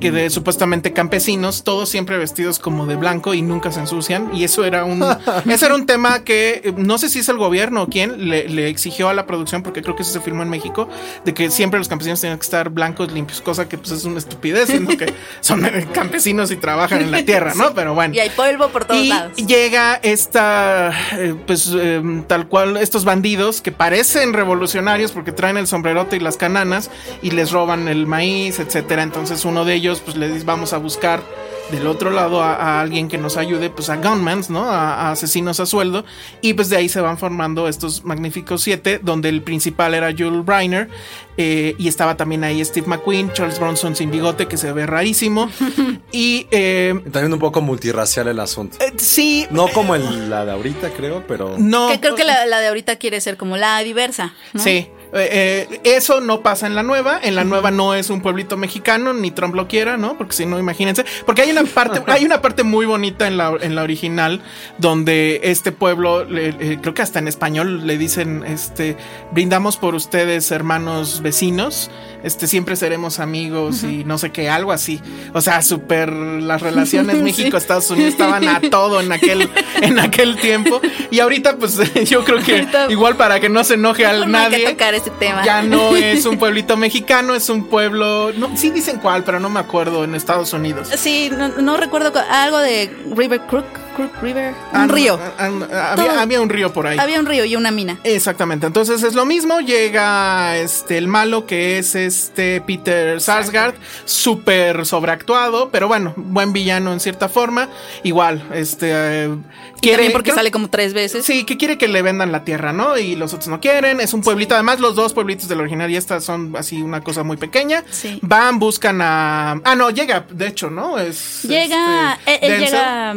que 0.00 0.12
de 0.12 0.30
supuestamente 0.30 0.92
campesinos, 0.92 1.64
todos 1.64 1.88
siempre 1.88 2.18
vestidos 2.18 2.58
como 2.58 2.86
de 2.86 2.96
blanco 2.96 3.32
y 3.34 3.42
nunca 3.42 3.72
se 3.72 3.80
ensucian. 3.80 4.30
Y 4.34 4.44
eso 4.44 4.64
era 4.64 4.84
un, 4.84 5.02
ese 5.48 5.66
era 5.66 5.74
un 5.74 5.86
tema 5.86 6.22
que 6.22 6.60
eh, 6.64 6.74
no 6.76 6.98
sé 6.98 7.08
si 7.08 7.20
es 7.20 7.28
el 7.28 7.38
gobierno 7.38 7.84
o 7.84 7.86
quién 7.88 8.28
le, 8.28 8.48
le 8.48 8.68
exigió 8.68 9.08
a 9.08 9.14
la 9.14 9.26
producción, 9.26 9.62
porque 9.62 9.82
creo 9.82 9.96
que 9.96 10.02
eso 10.02 10.12
se 10.12 10.20
filmó 10.20 10.42
en 10.42 10.50
México, 10.50 10.88
de 11.24 11.32
que 11.32 11.50
siempre 11.50 11.78
los 11.78 11.88
campesinos 11.88 12.20
tenían 12.20 12.38
que 12.38 12.44
estar 12.44 12.68
blancos, 12.68 13.10
limpios, 13.12 13.40
cosa 13.40 13.68
que 13.68 13.78
pues 13.78 13.92
es 13.92 14.04
una 14.04 14.18
estupidez, 14.18 14.68
siendo 14.68 14.96
que 14.96 15.12
son 15.40 15.62
campesinos 15.92 16.50
y 16.50 16.56
trabajan 16.56 17.00
en 17.00 17.10
la 17.10 17.24
tierra, 17.24 17.54
¿no? 17.56 17.72
Pero 17.74 17.94
bueno. 17.94 18.14
Y 18.14 18.18
hay 18.18 18.30
polvo 18.30 18.68
por 18.68 18.84
todos 18.84 19.02
Y 19.02 19.08
lados. 19.08 19.36
llega 19.36 19.94
esta, 20.02 20.92
eh, 21.12 21.34
pues 21.46 21.72
eh, 21.74 22.02
tal 22.26 22.48
cual, 22.48 22.76
estos 22.76 23.04
bandidos 23.04 23.62
que 23.62 23.72
parecen 23.78 24.34
revolucionarios 24.34 25.12
porque 25.12 25.32
traen 25.32 25.56
el 25.56 25.66
sombrerote 25.66 26.16
y 26.16 26.20
las 26.20 26.36
cananas 26.36 26.90
y 27.22 27.30
les 27.30 27.52
roban 27.52 27.88
el 27.88 28.06
maíz, 28.06 28.58
etcétera. 28.58 29.02
Entonces 29.02 29.46
uno 29.46 29.64
de 29.64 29.72
ellos, 29.74 30.02
pues 30.04 30.18
le 30.18 30.28
dice, 30.28 30.44
vamos 30.44 30.74
a 30.74 30.78
buscar 30.78 31.22
del 31.70 31.86
otro 31.86 32.10
lado 32.10 32.42
a, 32.42 32.54
a 32.54 32.80
alguien 32.80 33.08
que 33.08 33.18
nos 33.18 33.36
ayude, 33.36 33.68
pues 33.70 33.90
a 33.90 33.96
gunmans, 33.96 34.48
¿no? 34.50 34.64
A, 34.70 34.94
a 34.94 35.10
asesinos 35.12 35.60
a 35.60 35.66
sueldo. 35.66 36.04
Y 36.40 36.54
pues 36.54 36.68
de 36.70 36.76
ahí 36.76 36.88
se 36.88 37.00
van 37.00 37.18
formando 37.18 37.68
estos 37.68 38.04
magníficos 38.04 38.62
siete, 38.62 39.00
donde 39.02 39.28
el 39.28 39.42
principal 39.42 39.94
era 39.94 40.10
Jules 40.16 40.44
Briner. 40.44 40.88
eh, 41.36 41.74
y 41.78 41.86
estaba 41.88 42.16
también 42.16 42.42
ahí 42.44 42.64
Steve 42.64 42.86
McQueen, 42.86 43.32
Charles 43.32 43.58
Bronson 43.60 43.94
sin 43.94 44.10
bigote, 44.10 44.46
que 44.46 44.56
se 44.56 44.72
ve 44.72 44.86
rarísimo. 44.86 45.50
y 46.12 46.46
eh, 46.50 46.94
También 47.12 47.32
un 47.32 47.38
poco 47.38 47.60
multirracial 47.60 48.28
el 48.28 48.40
asunto. 48.40 48.78
eh, 48.80 48.92
sí. 48.96 49.46
No 49.50 49.68
como 49.68 49.94
el, 49.94 50.30
la 50.30 50.44
de 50.44 50.52
ahorita, 50.52 50.90
creo, 50.90 51.24
pero. 51.28 51.56
No. 51.58 51.88
Que 51.88 52.00
creo 52.00 52.14
que 52.14 52.24
la, 52.24 52.46
la 52.46 52.60
de 52.60 52.68
ahorita 52.68 52.96
quiere 52.96 53.20
ser 53.20 53.36
como 53.36 53.56
la 53.56 53.78
diversa. 53.80 54.34
¿no? 54.52 54.62
Sí. 54.62 54.88
Eh, 55.12 55.66
eh, 55.70 55.80
eso 55.84 56.20
no 56.20 56.40
pasa 56.42 56.66
en 56.66 56.74
la 56.74 56.82
nueva. 56.82 57.18
En 57.22 57.34
la 57.34 57.44
nueva 57.44 57.70
no 57.70 57.94
es 57.94 58.10
un 58.10 58.20
pueblito 58.20 58.56
mexicano, 58.56 59.12
ni 59.12 59.30
Trump 59.30 59.54
lo 59.54 59.68
quiera, 59.68 59.96
¿no? 59.96 60.16
Porque 60.18 60.34
si 60.34 60.46
no, 60.46 60.58
imagínense. 60.58 61.04
Porque 61.26 61.42
hay 61.42 61.50
una 61.50 61.64
parte, 61.64 62.02
hay 62.06 62.24
una 62.24 62.40
parte 62.42 62.62
muy 62.62 62.86
bonita 62.86 63.26
en 63.26 63.36
la, 63.36 63.50
original 63.82 64.42
donde 64.78 65.40
este 65.44 65.72
pueblo, 65.72 66.24
le- 66.24 66.78
creo 66.80 66.94
que 66.94 67.02
hasta 67.02 67.18
en 67.18 67.28
español 67.28 67.86
le 67.86 67.96
dicen, 67.98 68.44
este, 68.44 68.96
brindamos 69.32 69.76
por 69.76 69.94
ustedes, 69.94 70.50
hermanos 70.50 71.22
vecinos. 71.22 71.90
Este, 72.22 72.46
siempre 72.48 72.74
seremos 72.76 73.20
amigos 73.20 73.84
y 73.84 74.02
no 74.04 74.18
sé 74.18 74.30
qué, 74.32 74.48
algo 74.50 74.72
así. 74.72 75.00
O 75.34 75.40
sea, 75.40 75.62
súper 75.62 76.12
las 76.12 76.60
relaciones 76.62 77.16
México-Estados 77.22 77.90
Unidos 77.90 78.12
estaban 78.12 78.46
a 78.48 78.60
todo 78.70 79.00
en 79.00 79.12
aquel, 79.12 79.48
en 79.82 79.98
aquel 80.00 80.36
tiempo. 80.36 80.80
Y 81.10 81.20
ahorita, 81.20 81.56
pues 81.56 81.78
yo 82.10 82.24
creo 82.24 82.42
que 82.42 82.52
Ahorita- 82.60 82.86
igual 82.90 83.16
para 83.16 83.38
que 83.40 83.48
no 83.48 83.62
se 83.64 83.74
enoje 83.74 84.04
a 84.04 84.12
No 84.12 84.18
hay 84.18 84.24
que 84.24 84.30
nadie. 84.58 84.70
tocar 84.70 84.94
ese 84.94 85.10
tema. 85.10 85.44
Ya 85.44 85.62
no 85.62 85.96
es 85.96 86.26
un 86.26 86.38
pueblito 86.38 86.76
mexicano, 86.76 87.34
es 87.34 87.48
un 87.48 87.64
pueblo. 87.66 88.32
No, 88.36 88.56
sí 88.56 88.70
dicen 88.70 88.98
cuál, 88.98 89.22
pero 89.24 89.38
no 89.40 89.48
me 89.48 89.60
acuerdo 89.60 90.02
en 90.04 90.14
Estados 90.14 90.52
Unidos. 90.52 90.88
Sí, 90.96 91.30
no, 91.36 91.48
no 91.48 91.76
recuerdo 91.76 92.12
cu- 92.12 92.18
algo 92.30 92.58
de 92.58 92.90
River 93.14 93.40
Crook, 93.42 93.64
Crook 93.98 94.22
River, 94.22 94.54
Ah, 94.72 94.82
un 94.82 94.86
no, 94.88 94.94
río. 94.94 95.18
ah, 95.38 95.50
ah, 95.72 96.20
había, 96.22 96.40
un 96.40 96.48
río 96.48 96.72
por 96.72 96.86
ahí. 96.86 96.96
Había 96.98 97.18
un 97.18 97.26
río 97.26 97.44
y 97.44 97.56
una 97.56 97.72
mina. 97.72 97.98
Exactamente, 98.04 98.66
entonces 98.66 99.02
es 99.02 99.14
lo 99.14 99.24
mismo, 99.26 99.58
llega 99.60 100.56
este 100.56 100.96
el 100.98 101.08
malo 101.08 101.46
que 101.46 101.78
es 101.78 101.96
este 101.96 102.60
Peter 102.60 103.20
Sarsgaard, 103.20 103.74
súper 104.04 104.86
sobreactuado, 104.86 105.70
pero 105.70 105.88
bueno, 105.88 106.14
buen 106.16 106.52
villano 106.52 106.92
en 106.92 107.00
cierta 107.00 107.28
forma, 107.28 107.68
igual, 108.04 108.42
este 108.54 108.90
eh, 108.92 109.36
Y 109.82 109.90
también 109.90 110.12
porque 110.12 110.30
creo- 110.30 110.36
sale 110.36 110.50
como 110.52 110.70
tres 110.70 110.94
veces. 110.94 111.24
Sí, 111.24 111.44
que 111.44 111.56
quiere 111.56 111.76
que 111.76 111.88
le 111.88 112.00
vendan 112.02 112.30
la 112.32 112.44
tierra, 112.44 112.72
¿no? 112.72 112.96
Y 112.98 113.16
los 113.16 113.32
otros 113.34 113.48
no 113.48 113.60
quieren. 113.60 114.00
Es 114.00 114.12
un 114.14 114.22
pueblito. 114.22 114.54
Además, 114.54 114.80
los 114.80 114.94
dos 114.96 115.12
pueblitos 115.14 115.48
del 115.48 115.60
original 115.60 115.90
y 115.90 115.96
esta 115.96 116.20
son 116.20 116.54
así 116.56 116.82
una 116.82 117.00
cosa 117.02 117.22
muy 117.22 117.36
pequeña. 117.36 117.84
Sí. 117.90 118.18
Van, 118.22 118.58
buscan 118.58 119.00
a. 119.02 119.52
Ah, 119.64 119.74
no, 119.76 119.90
llega, 119.90 120.24
de 120.30 120.46
hecho, 120.48 120.70
¿no? 120.70 120.98
Es. 120.98 121.42
Llega, 121.44 122.18
este, 122.26 122.46
él, 122.46 122.52
él 122.54 122.60
llega. 122.64 123.14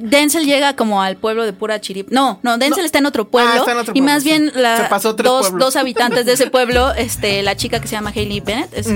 Denzel 0.00 0.44
llega 0.46 0.74
como 0.76 1.02
al 1.02 1.16
pueblo 1.16 1.44
de 1.44 1.52
pura 1.52 1.80
chirip. 1.80 2.10
No, 2.10 2.38
no, 2.42 2.58
Denzel 2.58 2.80
No. 2.82 2.86
está 2.86 2.98
en 2.98 3.06
otro 3.06 3.28
pueblo. 3.28 3.50
Ah, 3.54 3.58
está 3.58 3.72
en 3.72 3.78
otro 3.78 3.92
y 3.94 4.00
pueblo, 4.00 4.12
más 4.14 4.22
sí. 4.22 4.28
bien 4.28 4.52
la- 4.54 4.76
Se 4.78 4.84
pasó 4.84 5.14
tres 5.16 5.30
dos, 5.30 5.48
pueblos. 5.48 5.66
dos 5.66 5.76
habitantes 5.76 6.26
de 6.26 6.32
ese 6.32 6.48
pueblo, 6.50 6.92
este, 6.94 7.42
la 7.42 7.56
chica 7.56 7.80
que 7.80 7.88
se 7.88 7.92
llama 7.96 8.12
Hailey 8.14 8.40
Bennett, 8.40 8.72
es- 8.76 8.88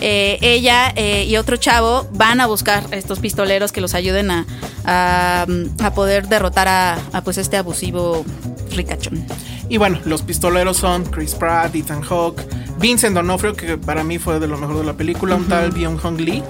eh, 0.00 0.38
ella 0.40 0.92
eh, 0.96 1.24
y 1.28 1.36
otro 1.36 1.56
chavo 1.56 2.06
van 2.12 2.40
a 2.40 2.46
buscar 2.46 2.84
a 2.92 2.96
estos 2.96 3.18
pistoleros 3.20 3.72
que 3.72 3.80
los 3.80 3.94
ayuden 3.94 4.30
a, 4.30 4.46
a, 4.84 5.46
a 5.82 5.94
poder 5.94 6.28
derrotar 6.28 6.68
a, 6.68 6.98
a, 7.12 7.22
pues 7.22 7.38
este 7.38 7.56
abusivo 7.56 8.24
ricachón. 8.70 9.24
Y 9.68 9.78
bueno, 9.78 9.98
los 10.04 10.22
pistoleros 10.22 10.76
son 10.76 11.04
Chris 11.04 11.34
Pratt, 11.34 11.74
Ethan 11.74 12.02
Hawke, 12.02 12.42
Vincent 12.78 13.14
D'Onofrio, 13.14 13.54
que 13.54 13.78
para 13.78 14.04
mí 14.04 14.18
fue 14.18 14.40
de 14.40 14.46
lo 14.46 14.56
mejor 14.58 14.78
de 14.78 14.84
la 14.84 14.94
película, 14.94 15.36
un 15.36 15.46
tal 15.46 15.70
Byung 15.70 15.98
Hong 15.98 16.18
Lee, 16.18 16.42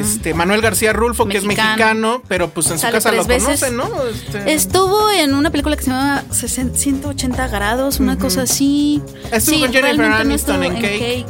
este, 0.00 0.34
Manuel 0.34 0.60
García 0.60 0.92
Rulfo, 0.92 1.26
que 1.26 1.38
es 1.38 1.44
Mexicano. 1.44 2.22
pero 2.28 2.48
pues 2.48 2.70
en 2.70 2.78
su 2.78 2.88
casa 2.88 3.12
lo 3.12 3.26
conocen, 3.26 3.76
¿no? 3.76 3.88
Este, 4.04 4.52
Estuvo 4.52 5.10
en 5.10 5.34
una 5.34 5.50
película 5.50 5.76
que 5.76 5.82
se 5.82 5.90
llama 5.90 6.24
60 6.30 6.78
180 6.78 7.48
grados, 7.48 8.00
una 8.00 8.18
cosa 8.18 8.42
así. 8.42 9.02
Estuvo 9.32 9.60
con 9.60 9.72
Jennifer 9.72 10.04
Aniston 10.12 10.64
en 10.64 10.74
Cake. 10.74 11.26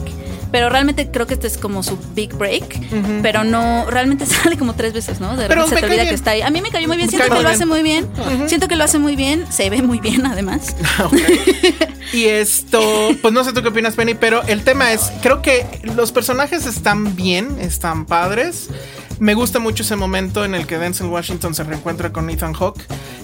Pero 0.51 0.69
realmente 0.69 1.11
creo 1.11 1.27
que 1.27 1.35
este 1.35 1.47
es 1.47 1.59
como 1.59 1.83
su 1.83 1.99
big 2.15 2.35
break. 2.35 2.79
Pero 3.23 3.45
no, 3.45 3.87
realmente 3.89 4.27
sale 4.27 4.57
como 4.57 4.75
tres 4.75 4.93
veces, 4.93 5.21
¿no? 5.21 5.37
De 5.37 5.49
repente 5.49 5.69
se 5.71 5.75
te 5.75 5.81
cae 5.81 5.91
olvida 5.91 6.03
bien. 6.03 6.09
que 6.09 6.15
está 6.15 6.31
ahí. 6.33 6.43
A 6.43 6.51
mí 6.51 6.61
me 6.63 6.71
cayó 6.71 6.89
muy 6.89 6.97
bien. 6.97 7.09
Siento 7.11 7.35
que 7.35 7.43
lo 7.43 7.49
hace 7.49 7.67
muy 7.67 7.83
bien. 7.83 8.09
Siento 8.47 8.69
que 8.69 8.77
lo 8.77 8.85
hace 8.85 8.99
muy 8.99 9.17
bien. 9.17 9.47
Se 9.51 9.69
ve 9.71 9.83
muy 9.83 10.01
bien, 10.01 10.27
además. 10.27 10.75
Y 12.13 12.25
esto, 12.25 13.11
pues 13.21 13.35
no 13.35 13.45
sé 13.45 13.53
tú 13.53 13.63
qué 13.63 13.69
opinas, 13.69 13.95
Penny, 13.95 14.15
pero 14.15 14.43
el 14.45 14.65
tema 14.65 14.93
es, 14.93 15.13
creo 15.21 15.43
que 15.43 15.67
los 15.83 16.11
personajes 16.11 16.65
están 16.65 17.17
bien, 17.17 17.59
están 17.61 18.07
padres. 18.07 18.69
Me 19.21 19.35
gusta 19.35 19.59
mucho 19.59 19.83
ese 19.83 19.97
momento 19.97 20.45
en 20.45 20.55
el 20.55 20.67
que 20.67 20.79
Denzel 20.79 21.07
Washington 21.09 21.55
se 21.55 21.65
reencuentra 21.65 22.13
con 22.13 22.31
Ethan 22.31 22.53
Hawke, 22.55 22.81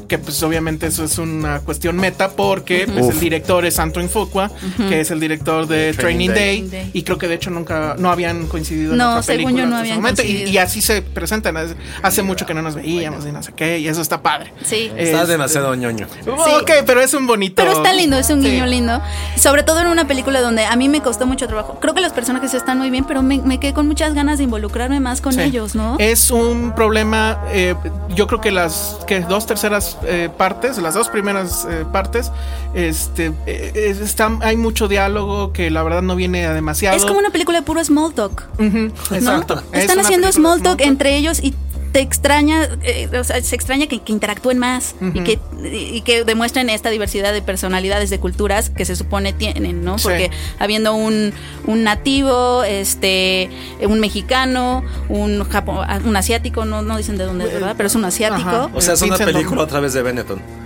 que 0.08 0.18
pues 0.18 0.42
obviamente 0.42 0.86
eso 0.86 1.04
es 1.04 1.18
una 1.18 1.60
cuestión 1.60 1.96
meta 1.96 2.30
porque 2.30 2.86
pues, 2.92 3.08
el 3.10 3.20
director 3.20 3.64
es 3.64 3.78
Antoine 3.78 4.08
Fuqua, 4.08 4.50
que 4.76 5.00
es 5.00 5.10
el 5.10 5.20
director 5.20 5.66
de 5.66 5.92
Training, 5.94 6.30
Training 6.32 6.70
Day, 6.70 6.90
y 6.92 7.02
creo 7.04 7.16
que 7.18 7.28
de 7.28 7.34
hecho 7.34 7.50
nunca, 7.50 7.94
no 7.98 8.10
habían 8.10 8.46
coincidido 8.46 8.94
en 8.94 9.00
otra 9.00 9.22
según 9.22 9.44
película 9.54 9.62
yo 9.64 9.68
no 9.70 9.76
hasta 9.76 9.84
ese 9.84 9.92
habían 9.92 10.02
momento, 10.02 10.22
y, 10.22 10.24
coincidido. 10.26 10.50
y 10.52 10.58
así 10.58 10.80
se 10.82 11.02
presentan, 11.02 11.56
hace- 12.02 12.22
mucho 12.24 12.46
que 12.46 12.54
no 12.54 12.62
nos 12.62 12.74
veíamos 12.74 13.26
y 13.26 13.32
no 13.32 13.42
sé 13.42 13.52
qué, 13.54 13.78
y 13.78 13.86
eso 13.88 14.00
está 14.00 14.22
padre. 14.22 14.52
Sí. 14.64 14.90
Está 14.96 15.20
Este, 15.22 15.32
demasiado 15.32 15.74
ñoño. 15.74 16.06
Ok, 16.26 16.70
pero 16.86 17.00
es 17.02 17.12
un 17.14 17.26
bonito. 17.26 17.56
Pero 17.62 17.72
está 17.76 17.92
lindo, 17.92 18.16
es 18.16 18.30
un 18.30 18.42
Sí. 18.42 18.50
guiño 18.50 18.66
lindo. 18.66 19.00
Sobre 19.36 19.62
todo 19.62 19.80
en 19.80 19.88
una 19.88 20.06
película 20.06 20.40
donde 20.40 20.64
a 20.64 20.74
mí 20.76 20.88
me 20.88 21.00
costó 21.02 21.26
mucho 21.26 21.46
trabajo. 21.46 21.78
Creo 21.80 21.92
que 21.94 22.00
los 22.00 22.12
personajes 22.12 22.54
están 22.54 22.78
muy 22.78 22.88
bien, 22.90 23.04
pero 23.04 23.22
me, 23.22 23.38
me 23.42 23.60
quedé 23.60 23.74
con 23.74 23.86
muchas 23.86 24.14
ganas 24.14 24.38
de 24.38 24.44
involucrarme 24.44 25.00
más 25.00 25.20
con 25.20 25.34
Sí. 25.34 25.40
ellos, 25.42 25.74
¿no? 25.74 25.83
Es 25.98 26.30
un 26.30 26.72
problema, 26.74 27.38
eh, 27.52 27.74
yo 28.14 28.26
creo 28.26 28.40
que 28.40 28.50
las 28.50 28.98
que 29.06 29.20
dos 29.20 29.46
terceras 29.46 29.96
eh, 30.06 30.28
partes, 30.36 30.78
las 30.78 30.94
dos 30.94 31.08
primeras 31.08 31.66
eh, 31.70 31.84
partes, 31.92 32.30
este, 32.74 33.32
eh, 33.46 33.72
es- 33.74 34.00
están, 34.00 34.38
hay 34.42 34.56
mucho 34.56 34.88
diálogo 34.88 35.52
que 35.52 35.70
la 35.70 35.82
verdad 35.82 36.02
no 36.02 36.16
viene 36.16 36.46
a 36.46 36.52
demasiado. 36.54 36.96
Es 36.96 37.04
como 37.04 37.18
una 37.18 37.30
película 37.30 37.58
de 37.60 37.64
puro 37.66 37.82
small 37.84 38.12
talk. 38.14 38.44
Exacto. 38.58 39.62
Es 39.72 39.82
Están 39.82 40.00
haciendo 40.00 40.30
small 40.32 40.58
de 40.58 40.64
talk 40.64 40.80
entre 40.80 41.16
ellos 41.16 41.40
y 41.42 41.54
te 41.94 42.00
extraña, 42.00 42.68
eh, 42.82 43.08
o 43.16 43.22
sea, 43.22 43.40
se 43.40 43.54
extraña 43.54 43.86
que, 43.86 44.00
que 44.02 44.10
interactúen 44.10 44.58
más 44.58 44.96
y, 45.14 45.20
que, 45.20 45.38
y 45.70 46.00
que 46.00 46.24
demuestren 46.24 46.68
esta 46.68 46.90
diversidad 46.90 47.32
de 47.32 47.40
personalidades, 47.40 48.10
de 48.10 48.18
culturas 48.18 48.68
que 48.68 48.84
se 48.84 48.96
supone 48.96 49.32
tienen, 49.32 49.84
¿no? 49.84 49.96
Sí. 49.98 50.02
Porque 50.08 50.28
habiendo 50.58 50.92
un, 50.94 51.32
un 51.68 51.84
nativo, 51.84 52.64
este, 52.64 53.48
un 53.80 54.00
mexicano, 54.00 54.82
un 55.08 55.38
japo- 55.48 55.86
un 56.04 56.16
asiático, 56.16 56.64
no, 56.64 56.82
no 56.82 56.96
dicen 56.96 57.16
de 57.16 57.24
dónde 57.26 57.44
es, 57.44 57.52
¿verdad? 57.52 57.74
Pero 57.76 57.86
es 57.86 57.94
un 57.94 58.04
asiático. 58.04 58.48
Ajá. 58.48 58.70
O 58.74 58.80
sea, 58.80 58.94
es 58.94 59.02
una 59.02 59.16
película 59.16 59.62
otra 59.62 59.78
vez 59.78 59.92
de 59.92 60.02
Benetton. 60.02 60.63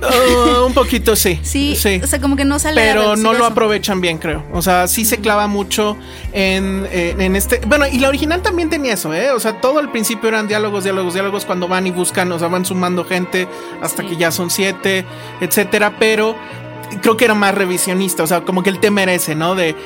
Uh, 0.00 0.66
un 0.66 0.74
poquito 0.74 1.16
sí. 1.16 1.38
Sí, 1.42 1.76
o 2.02 2.06
sea, 2.06 2.20
como 2.20 2.36
que 2.36 2.44
no 2.44 2.58
sale 2.58 2.80
Pero 2.80 3.16
no 3.16 3.32
lo 3.32 3.44
aprovechan 3.44 4.00
bien, 4.00 4.18
creo. 4.18 4.44
O 4.52 4.62
sea, 4.62 4.88
sí 4.88 5.04
se 5.04 5.18
clava 5.18 5.46
mucho 5.46 5.96
en, 6.32 6.86
eh, 6.90 7.14
en 7.18 7.36
este. 7.36 7.60
Bueno, 7.66 7.86
y 7.86 7.98
la 7.98 8.08
original 8.08 8.42
también 8.42 8.70
tenía 8.70 8.94
eso, 8.94 9.12
¿eh? 9.12 9.32
O 9.32 9.40
sea, 9.40 9.60
todo 9.60 9.78
al 9.78 9.90
principio 9.90 10.28
eran 10.28 10.48
diálogos, 10.48 10.84
diálogos, 10.84 11.14
diálogos 11.14 11.44
cuando 11.44 11.68
van 11.68 11.86
y 11.86 11.90
buscan, 11.90 12.30
o 12.32 12.38
sea, 12.38 12.48
van 12.48 12.64
sumando 12.64 13.04
gente 13.04 13.48
hasta 13.82 14.04
que 14.04 14.16
ya 14.16 14.30
son 14.30 14.50
siete, 14.50 15.04
etcétera. 15.40 15.96
Pero 15.98 16.36
creo 17.02 17.16
que 17.16 17.24
era 17.24 17.34
más 17.34 17.54
revisionista. 17.54 18.22
O 18.22 18.26
sea, 18.26 18.42
como 18.42 18.62
que 18.62 18.70
el 18.70 18.80
tema 18.80 19.02
era 19.02 19.14
ese, 19.14 19.34
¿no? 19.34 19.54
De 19.54 19.70
eh, 19.70 19.76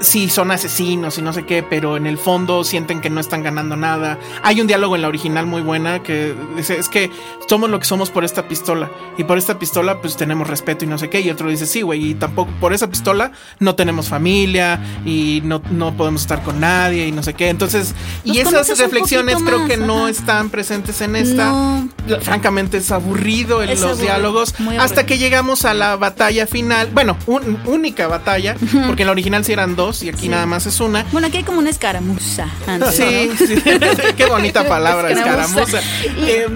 sí, 0.00 0.28
son 0.28 0.50
asesinos 0.50 1.18
y 1.18 1.22
no 1.22 1.32
sé 1.32 1.44
qué, 1.44 1.62
pero 1.62 1.96
en 1.96 2.06
el 2.06 2.18
fondo 2.18 2.64
sienten 2.64 3.00
que 3.00 3.10
no 3.10 3.20
están 3.20 3.42
ganando 3.42 3.76
nada. 3.76 4.18
Hay 4.42 4.60
un 4.60 4.66
diálogo 4.66 4.96
en 4.96 5.02
la 5.02 5.08
original 5.08 5.46
muy 5.46 5.62
buena 5.62 6.02
que 6.02 6.34
dice: 6.56 6.78
es 6.78 6.88
que 6.88 7.10
somos 7.48 7.70
lo 7.70 7.78
que 7.78 7.86
somos 7.86 8.10
por 8.10 8.24
esta 8.24 8.48
pistola. 8.48 8.90
Y 9.16 9.24
por 9.24 9.38
esta 9.38 9.58
pistola, 9.58 10.00
pues 10.00 10.16
tenemos 10.16 10.48
respeto 10.48 10.84
y 10.84 10.88
no 10.88 10.98
sé 10.98 11.08
qué. 11.08 11.20
Y 11.20 11.30
otro 11.30 11.48
dice: 11.48 11.66
sí, 11.66 11.82
güey, 11.82 12.10
y 12.10 12.14
tampoco 12.14 12.50
por 12.60 12.72
esa 12.72 12.88
pistola 12.88 13.32
no 13.58 13.74
tenemos 13.74 14.08
familia 14.08 14.80
y 15.04 15.42
no, 15.44 15.62
no 15.70 15.96
podemos 15.96 16.22
estar 16.22 16.42
con 16.42 16.60
nadie 16.60 17.06
y 17.06 17.12
no 17.12 17.22
sé 17.22 17.34
qué. 17.34 17.48
Entonces, 17.48 17.94
y 18.24 18.38
esas 18.38 18.78
reflexiones 18.78 19.38
creo 19.44 19.66
que 19.66 19.76
no 19.76 20.08
están 20.08 20.50
presentes 20.50 21.00
en 21.00 21.16
esta. 21.16 21.50
No. 21.50 21.88
Francamente, 22.22 22.78
es 22.78 22.90
aburrido 22.90 23.62
en 23.62 23.70
Es 23.70 23.80
los 23.80 23.90
aburrido, 23.90 24.14
diálogos. 24.14 24.54
Hasta 24.78 25.06
que 25.06 25.18
llegamos 25.18 25.64
a 25.64 25.74
la 25.74 25.96
batalla 25.96 26.39
final. 26.46 26.88
Bueno, 26.92 27.16
un- 27.26 27.58
única 27.66 28.06
batalla, 28.06 28.56
porque 28.86 29.02
en 29.02 29.06
la 29.06 29.12
original 29.12 29.44
sí 29.44 29.52
eran 29.52 29.76
dos 29.76 30.02
y 30.02 30.08
aquí 30.08 30.28
nada 30.28 30.46
más 30.46 30.66
es 30.66 30.80
una. 30.80 31.04
Bueno, 31.12 31.26
aquí 31.28 31.38
hay 31.38 31.42
como 31.44 31.58
una 31.58 31.70
escaramuza 31.70 32.48
antes. 32.66 32.94
Sí, 32.96 33.30
¿no? 33.40 33.46
sí. 33.46 33.62
qué 34.16 34.26
bonita 34.26 34.66
palabra, 34.68 35.10
Escaramuza. 35.12 35.62
escaramuza. 35.78 35.80
Eh, 36.26 36.46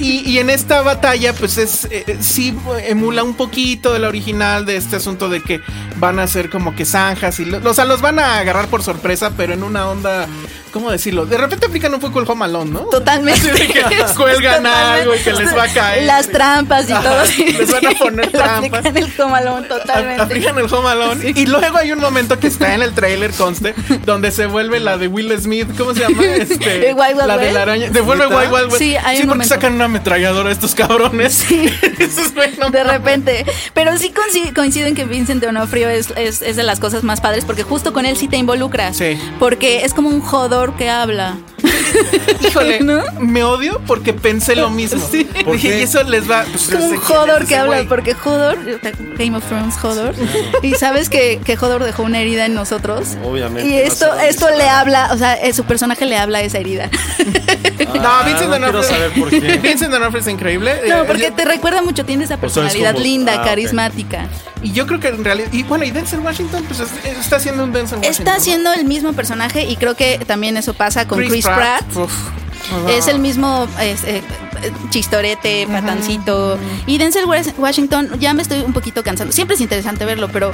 y, 0.00 0.30
y 0.30 0.38
en 0.38 0.50
esta 0.50 0.82
batalla, 0.82 1.32
pues 1.32 1.58
es 1.58 1.86
eh, 1.90 2.18
sí 2.20 2.54
emula 2.86 3.22
un 3.22 3.34
poquito 3.34 3.92
de 3.92 3.98
la 3.98 4.08
original 4.08 4.64
de 4.66 4.76
este 4.76 4.96
asunto 4.96 5.28
de 5.28 5.42
que 5.42 5.60
van 5.96 6.18
a 6.18 6.26
ser 6.26 6.50
como 6.50 6.74
que 6.74 6.84
zanjas 6.84 7.40
y 7.40 7.44
lo- 7.44 7.58
o 7.68 7.74
sea, 7.74 7.84
los 7.84 8.00
van 8.00 8.18
a 8.18 8.38
agarrar 8.38 8.68
por 8.68 8.82
sorpresa, 8.82 9.32
pero 9.36 9.54
en 9.54 9.62
una 9.62 9.88
onda, 9.88 10.26
¿cómo 10.68 10.90
decirlo? 10.90 11.26
De 11.26 11.36
repente 11.36 11.66
aplican 11.66 11.92
un 11.94 12.00
poco 12.00 12.20
el 12.20 12.28
home 12.28 12.44
alone, 12.44 12.70
¿no? 12.70 12.80
Totalmente. 12.80 13.50
Así 13.50 13.60
de 13.66 13.66
que 13.68 13.84
cuelgan 14.16 14.66
algo 14.66 15.14
y 15.14 15.18
que 15.18 15.32
les 15.32 15.56
va 15.56 15.64
a 15.64 15.68
caer. 15.68 16.04
Las 16.04 16.28
trampas 16.28 16.84
y 16.88 16.92
todo. 16.92 17.22
les 17.58 17.70
van 17.72 17.86
a 17.86 17.90
poner 17.98 18.32
Lo 18.32 18.44
aplican 18.44 18.82
trampas. 18.82 18.96
el 19.02 19.14
comalón 19.14 19.68
totalmente. 19.68 20.22
Aplican 20.22 20.58
el 20.58 20.72
Home 20.72 20.88
Alone. 20.88 21.32
Y 21.34 21.46
luego 21.46 21.78
hay 21.78 21.92
un 21.92 22.00
momento 22.00 22.38
que 22.38 22.46
está 22.48 22.74
en 22.74 22.82
el 22.82 22.92
trailer, 22.94 23.32
conste, 23.32 23.74
donde 24.04 24.30
se 24.30 24.46
vuelve 24.46 24.80
la 24.80 24.96
de 24.98 25.08
Will 25.08 25.32
Smith. 25.40 25.68
¿Cómo 25.76 25.94
se 25.94 26.00
llama? 26.00 26.22
Este, 26.38 26.78
¿De 26.78 26.94
Wild 26.94 27.16
Wild 27.16 27.26
la 27.26 27.36
de 27.38 27.52
la 27.52 27.62
araña. 27.62 27.92
Se 27.92 28.00
vuelve. 28.00 28.26
Wild 28.26 28.52
Wild 28.52 28.66
West. 28.66 28.78
Sí, 28.78 28.96
hay 28.96 29.16
un 29.16 29.22
porque 29.22 29.26
momento. 29.28 29.54
sacan 29.54 29.74
una 29.74 29.84
ametralladora 29.86 30.50
estos 30.52 30.74
cabrones. 30.74 31.34
Sí. 31.34 31.72
Eso 31.98 32.20
es 32.20 32.34
bueno. 32.34 32.70
De 32.70 32.84
repente. 32.84 33.44
Pero 33.74 33.96
sí 33.98 34.12
coinci- 34.14 34.54
coincido 34.54 34.86
en 34.86 34.94
que 34.94 35.04
Vincent 35.04 35.42
D'Onofrio 35.42 35.88
es, 35.88 36.12
es, 36.16 36.42
es 36.42 36.56
de 36.56 36.62
las 36.62 36.78
cosas 36.80 37.02
más 37.04 37.20
padres 37.20 37.44
porque 37.44 37.62
justo 37.62 37.92
con 37.92 38.06
él 38.06 38.16
sí 38.16 38.28
te 38.28 38.36
involucras. 38.36 38.96
Sí. 38.96 39.18
Porque 39.38 39.84
es 39.84 39.94
como 39.94 40.08
un 40.08 40.20
jodor 40.58 40.76
que 40.76 40.88
habla. 40.90 41.36
Híjole, 42.46 42.80
¿No? 42.80 43.02
me 43.20 43.42
odio 43.42 43.80
porque 43.86 44.12
pensé 44.12 44.54
lo 44.56 44.70
mismo. 44.70 45.00
¿Por 45.44 45.54
Dije, 45.54 45.70
qué? 45.70 45.78
y 45.80 45.82
eso 45.82 46.02
les 46.04 46.30
va. 46.30 46.44
Pues, 46.50 46.68
Es 46.68 46.74
como 46.74 46.84
un 46.86 46.90
¿de 46.92 46.98
quién 47.00 47.18
Hodor 47.18 47.42
es 47.42 47.48
que 47.48 47.56
habla, 47.56 47.76
güey? 47.76 47.88
porque 47.88 48.14
Hodor, 48.24 48.58
Game 49.16 49.36
of 49.36 49.44
Thrones 49.46 49.74
Hodor, 49.82 50.14
y 50.62 50.74
sabes 50.74 51.08
que, 51.08 51.40
que 51.44 51.54
Hodor 51.56 51.82
dejó 51.84 52.02
una 52.02 52.20
herida 52.20 52.46
en 52.46 52.54
nosotros. 52.54 53.16
Obviamente, 53.24 53.68
Y 53.68 53.74
esto, 53.76 54.12
esto 54.18 54.48
le 54.50 54.68
habla, 54.68 55.10
o 55.12 55.16
sea, 55.16 55.34
eh, 55.34 55.52
su 55.52 55.64
personaje 55.64 56.04
le 56.06 56.16
habla 56.16 56.38
a 56.38 56.42
esa 56.42 56.58
herida. 56.58 56.90
No, 57.18 57.94
Vincent 57.94 58.04
Ah, 58.04 58.22
no 58.26 58.26
quiero 58.26 58.48
D'Onofrio. 58.48 58.82
saber 58.82 59.12
por 59.18 59.30
qué. 59.30 59.38
Vincent 59.62 59.90
D'Onofrio 59.92 60.20
es 60.20 60.28
increíble. 60.28 60.80
No, 60.88 61.02
Eh, 61.02 61.04
porque 61.06 61.30
te 61.30 61.44
recuerda 61.44 61.82
mucho, 61.82 62.04
tiene 62.04 62.24
esa 62.24 62.34
O 62.34 62.38
sea, 62.38 62.46
es 62.48 62.54
personalidad 62.54 62.92
como- 62.92 63.04
linda, 63.04 63.34
ah, 63.40 63.44
carismática. 63.44 64.26
Y 64.62 64.72
yo 64.72 64.86
creo 64.88 64.98
que 64.98 65.08
en 65.08 65.24
realidad. 65.24 65.48
Y 65.52 65.62
bueno, 65.62 65.84
y 65.84 65.90
Denzel 65.92 66.20
Washington, 66.20 66.64
pues 66.66 66.80
es- 66.80 66.90
está 67.18 67.36
haciendo 67.36 67.62
un 67.64 67.72
Denzel 67.72 67.98
Washington. 67.98 68.26
Está 68.26 68.34
haciendo 68.36 68.72
el 68.72 68.84
mismo 68.84 69.12
personaje 69.12 69.64
y 69.64 69.76
creo 69.76 69.94
que 69.94 70.18
también 70.26 70.47
eso 70.56 70.74
pasa 70.74 71.06
con 71.06 71.18
Chris, 71.18 71.44
Pratt. 71.44 71.84
Uf. 71.96 72.12
Es 72.88 73.08
el 73.08 73.18
mismo 73.18 73.66
es, 73.80 74.04
eh, 74.04 74.22
chistorete, 74.90 75.66
patancito. 75.70 76.58
Y 76.86 76.98
Denzel 76.98 77.24
Wa- 77.26 77.38
Washington, 77.58 78.10
ya 78.18 78.34
me 78.34 78.42
estoy 78.42 78.60
un 78.60 78.72
poquito 78.72 79.02
cansando. 79.02 79.32
Siempre 79.32 79.54
es 79.56 79.60
interesante 79.60 80.04
verlo, 80.04 80.28
pero 80.32 80.52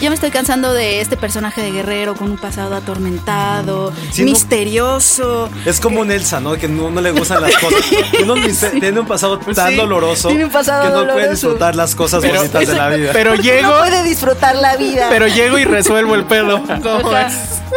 ya 0.00 0.08
me 0.10 0.14
estoy 0.14 0.30
cansando 0.30 0.72
de 0.72 1.00
este 1.00 1.16
personaje 1.16 1.62
de 1.62 1.70
guerrero 1.70 2.14
con 2.14 2.30
un 2.30 2.38
pasado 2.38 2.74
atormentado, 2.76 3.92
Sí, 4.12 4.22
no- 4.24 4.30
misterioso. 4.32 5.48
Es 5.64 5.80
como 5.80 6.00
un 6.00 6.10
Elsa, 6.10 6.40
¿no? 6.40 6.54
Que 6.54 6.68
no, 6.68 6.90
no 6.90 7.00
le 7.00 7.10
gustan 7.12 7.42
las 7.42 7.56
cosas. 7.58 7.80
Tiene 8.10 8.32
un, 8.32 8.42
mister- 8.42 8.78
tiene 8.80 9.00
un 9.00 9.06
pasado 9.06 9.38
tan 9.38 9.70
sí, 9.70 9.76
doloroso 9.76 10.28
tiene 10.28 10.44
un 10.44 10.50
pasado 10.50 10.82
que 11.00 11.06
no 11.06 11.12
puede 11.12 11.30
disfrutar 11.30 11.74
las 11.76 11.94
cosas 11.94 12.20
Pero, 12.22 12.36
bonitas 12.38 12.66
de 12.66 12.74
la 12.74 12.88
vida. 12.90 13.10
pero 13.12 13.34
llego. 13.36 13.68
No 13.70 13.78
puede 13.78 14.02
disfrutar 14.04 14.56
la 14.56 14.76
vida. 14.76 15.08
Pero 15.10 15.26
llego 15.28 15.58
y 15.58 15.64
resuelvo 15.64 16.14
el 16.14 16.24
pedo. 16.24 16.62
¿Cómo 16.82 17.10
Ajá. 17.10 17.26
es? 17.28 17.34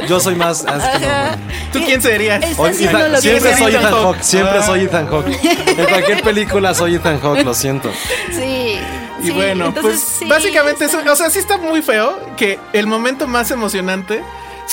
Yo 0.08 0.20
soy 0.20 0.36
más. 0.36 0.66
¿Tú 1.72 1.80
quién 1.86 2.02
serías? 2.02 2.42
Ethan- 2.44 3.20
siempre 3.22 3.58
soy 3.58 3.72
Ethan 3.76 3.84
Hawke. 3.92 4.04
Hawke, 4.04 4.24
siempre 4.24 4.64
soy 4.64 4.80
Ethan 4.82 5.08
Hawke. 5.08 5.40
En 5.68 5.86
cualquier 5.86 6.22
película 6.24 6.74
soy 6.74 6.96
Ethan 6.96 7.20
Hawke, 7.20 7.44
lo 7.44 7.54
siento. 7.54 7.92
Sí. 8.32 8.80
Y 9.22 9.26
sí, 9.28 9.32
bueno, 9.32 9.68
entonces 9.68 9.84
pues 9.84 10.02
sí, 10.20 10.26
básicamente 10.28 10.86
está- 10.86 11.02
eso, 11.02 11.12
o 11.12 11.16
sea, 11.16 11.30
sí 11.30 11.40
está 11.40 11.58
muy 11.58 11.82
feo 11.82 12.20
que 12.36 12.60
el 12.74 12.88
momento 12.88 13.28
más 13.28 13.52
emocionante 13.52 14.22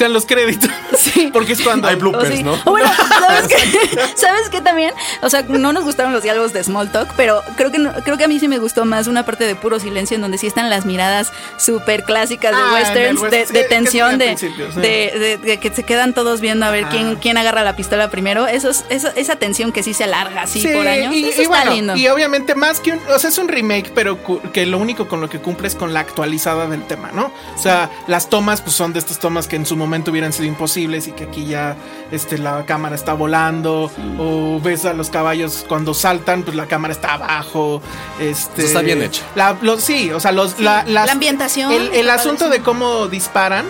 sean 0.01 0.12
los 0.12 0.24
créditos. 0.26 0.70
Sí. 1.01 1.30
Porque 1.32 1.55
es 1.55 1.62
cuando 1.62 1.88
Hay 1.88 1.94
O 1.94 1.98
bloopers, 1.98 2.36
sí. 2.36 2.42
¿no? 2.42 2.53
O 2.64 2.72
bueno, 2.72 2.90
¿sabes 3.20 3.48
qué? 3.48 3.57
¿sabes 4.16 4.51
qué 4.51 4.61
también? 4.61 4.92
O 5.22 5.30
sea, 5.30 5.42
no 5.48 5.72
nos 5.72 5.82
gustaron 5.84 6.12
los 6.12 6.22
diálogos 6.22 6.53
de 6.53 6.62
Small 6.62 6.92
Talk, 6.92 7.14
pero 7.16 7.42
creo 7.57 7.72
que 7.72 7.78
no- 7.78 7.92
creo 8.05 8.18
que 8.18 8.24
a 8.24 8.28
mí 8.28 8.38
sí 8.38 8.48
me 8.48 8.59
gustó 8.59 8.84
más 8.84 9.07
una 9.07 9.24
parte 9.24 9.44
de 9.46 9.55
puro 9.55 9.80
silencio 9.80 10.16
en 10.16 10.20
donde 10.20 10.36
sí 10.36 10.46
están 10.46 10.68
las 10.68 10.84
miradas 10.84 11.32
súper 11.57 12.05
clásicas 12.05 12.55
de 12.55 12.61
Ah, 12.62 12.70
westerns, 12.74 13.20
western, 13.20 13.53
de, 13.55 13.62
sí, 13.62 13.68
tensión, 13.70 14.18
de, 14.18 14.36
sí. 14.36 14.48
de, 14.80 15.59
que 15.61 15.70
se 15.74 15.84
quedan 15.84 16.12
todos 16.12 16.40
viendo 16.42 16.66
a 16.66 16.70
ver 16.70 16.84
quién, 16.86 17.16
quién 17.16 17.38
agarra 17.38 17.62
la 17.64 17.76
pistola 17.76 18.11
primero. 18.11 18.46
Eso, 18.46 18.68
es- 18.68 18.84
eso- 18.90 19.12
esa 19.16 19.36
tensión 19.36 19.72
que 19.72 19.82
sí 19.82 19.94
se 19.94 20.05
alarga 20.05 20.42
así 20.42 20.66
por 20.68 20.86
años. 20.86 21.14
y, 21.14 21.24
eso 21.30 21.40
y 21.40 21.44
está 21.44 21.57
bueno, 21.57 21.72
lindo. 21.72 21.96
y 21.96 22.09
obviamente 22.09 22.55
más 22.55 22.80
que 22.80 22.92
un, 22.92 23.01
o 23.14 23.18
sea, 23.18 23.30
es 23.30 23.38
un 23.38 23.48
remake, 23.48 23.90
pero 23.94 24.18
que 24.53 24.66
lo 24.66 24.76
único 24.78 25.09
con 25.09 25.20
lo 25.22 25.30
que 25.30 25.38
cumple 25.38 25.68
es 25.68 25.74
con 25.74 25.94
la 25.94 26.01
actualizada 26.01 26.66
del 26.66 26.86
tema, 26.86 27.11
¿no? 27.12 27.32
O 27.57 27.59
sea, 27.62 27.90
las 28.07 28.28
tomas 28.28 28.61
pues 28.61 28.74
son 28.76 28.92
de 28.92 28.98
estas 28.98 29.18
tomas 29.18 29.46
que 29.48 29.57
en 29.57 29.64
su 29.64 29.76
momento 29.76 29.89
hubieran 30.11 30.32
sido 30.32 30.47
imposibles 30.47 31.09
y 31.09 31.12
que 31.12 31.24
aquí 31.24 31.47
ya 31.47 31.76
este 32.12 32.38
la 32.38 32.64
cámara 32.66 32.95
está 32.95 33.12
volando 33.14 33.91
o 34.18 34.61
ves 34.62 34.84
a 34.84 34.93
los 34.95 35.11
caballos 35.11 35.64
cuando 35.68 35.93
saltan, 35.95 36.43
pues 36.43 36.57
la 36.57 36.66
cámara 36.66 36.93
está 36.93 37.14
abajo, 37.14 37.82
este 38.20 38.61
Eso 38.62 38.66
está 38.68 38.80
bien 38.82 39.03
hecho. 39.03 39.22
La, 39.34 39.57
los, 39.62 39.82
sí, 39.82 40.11
o 40.12 40.20
sea, 40.20 40.32
los 40.32 40.59
la, 40.61 40.84
las- 40.86 41.07
La 41.07 41.12
ambientación 41.12 41.72
el, 41.72 41.93
el 41.93 42.09
asunto 42.11 42.49
de 42.49 42.61
cómo 42.61 43.09
disparan 43.09 43.64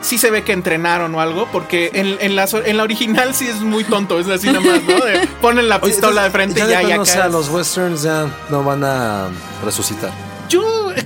sí 0.00 0.18
se 0.18 0.30
ve 0.30 0.42
que 0.44 0.52
entrenaron 0.52 1.14
o 1.14 1.20
algo, 1.20 1.48
porque 1.50 1.90
en, 1.94 2.18
en 2.20 2.36
la, 2.36 2.46
en 2.66 2.76
la 2.76 2.82
original 2.82 3.34
sí 3.34 3.46
es 3.48 3.60
muy 3.60 3.84
tonto, 3.84 4.20
es 4.20 4.28
así 4.28 4.48
nada 4.48 4.60
más, 4.60 4.82
¿no? 4.82 5.02
De 5.02 5.26
ponen 5.40 5.66
la 5.68 5.76
Oye, 5.76 5.92
pistola 5.92 6.20
de 6.22 6.26
entonces, 6.26 6.32
frente 6.32 6.60
ya 6.60 6.64
y 6.64 6.68
de 6.68 6.72
ya, 6.74 6.80
ya 6.82 6.86
plano, 6.88 7.02
O 7.02 7.06
sea, 7.06 7.28
los 7.28 7.48
westerns 7.48 8.02
ya 8.02 8.26
no 8.50 8.62
van 8.62 8.84
a 8.84 9.28
resucitar. 9.64 10.10
Yo 10.48 10.62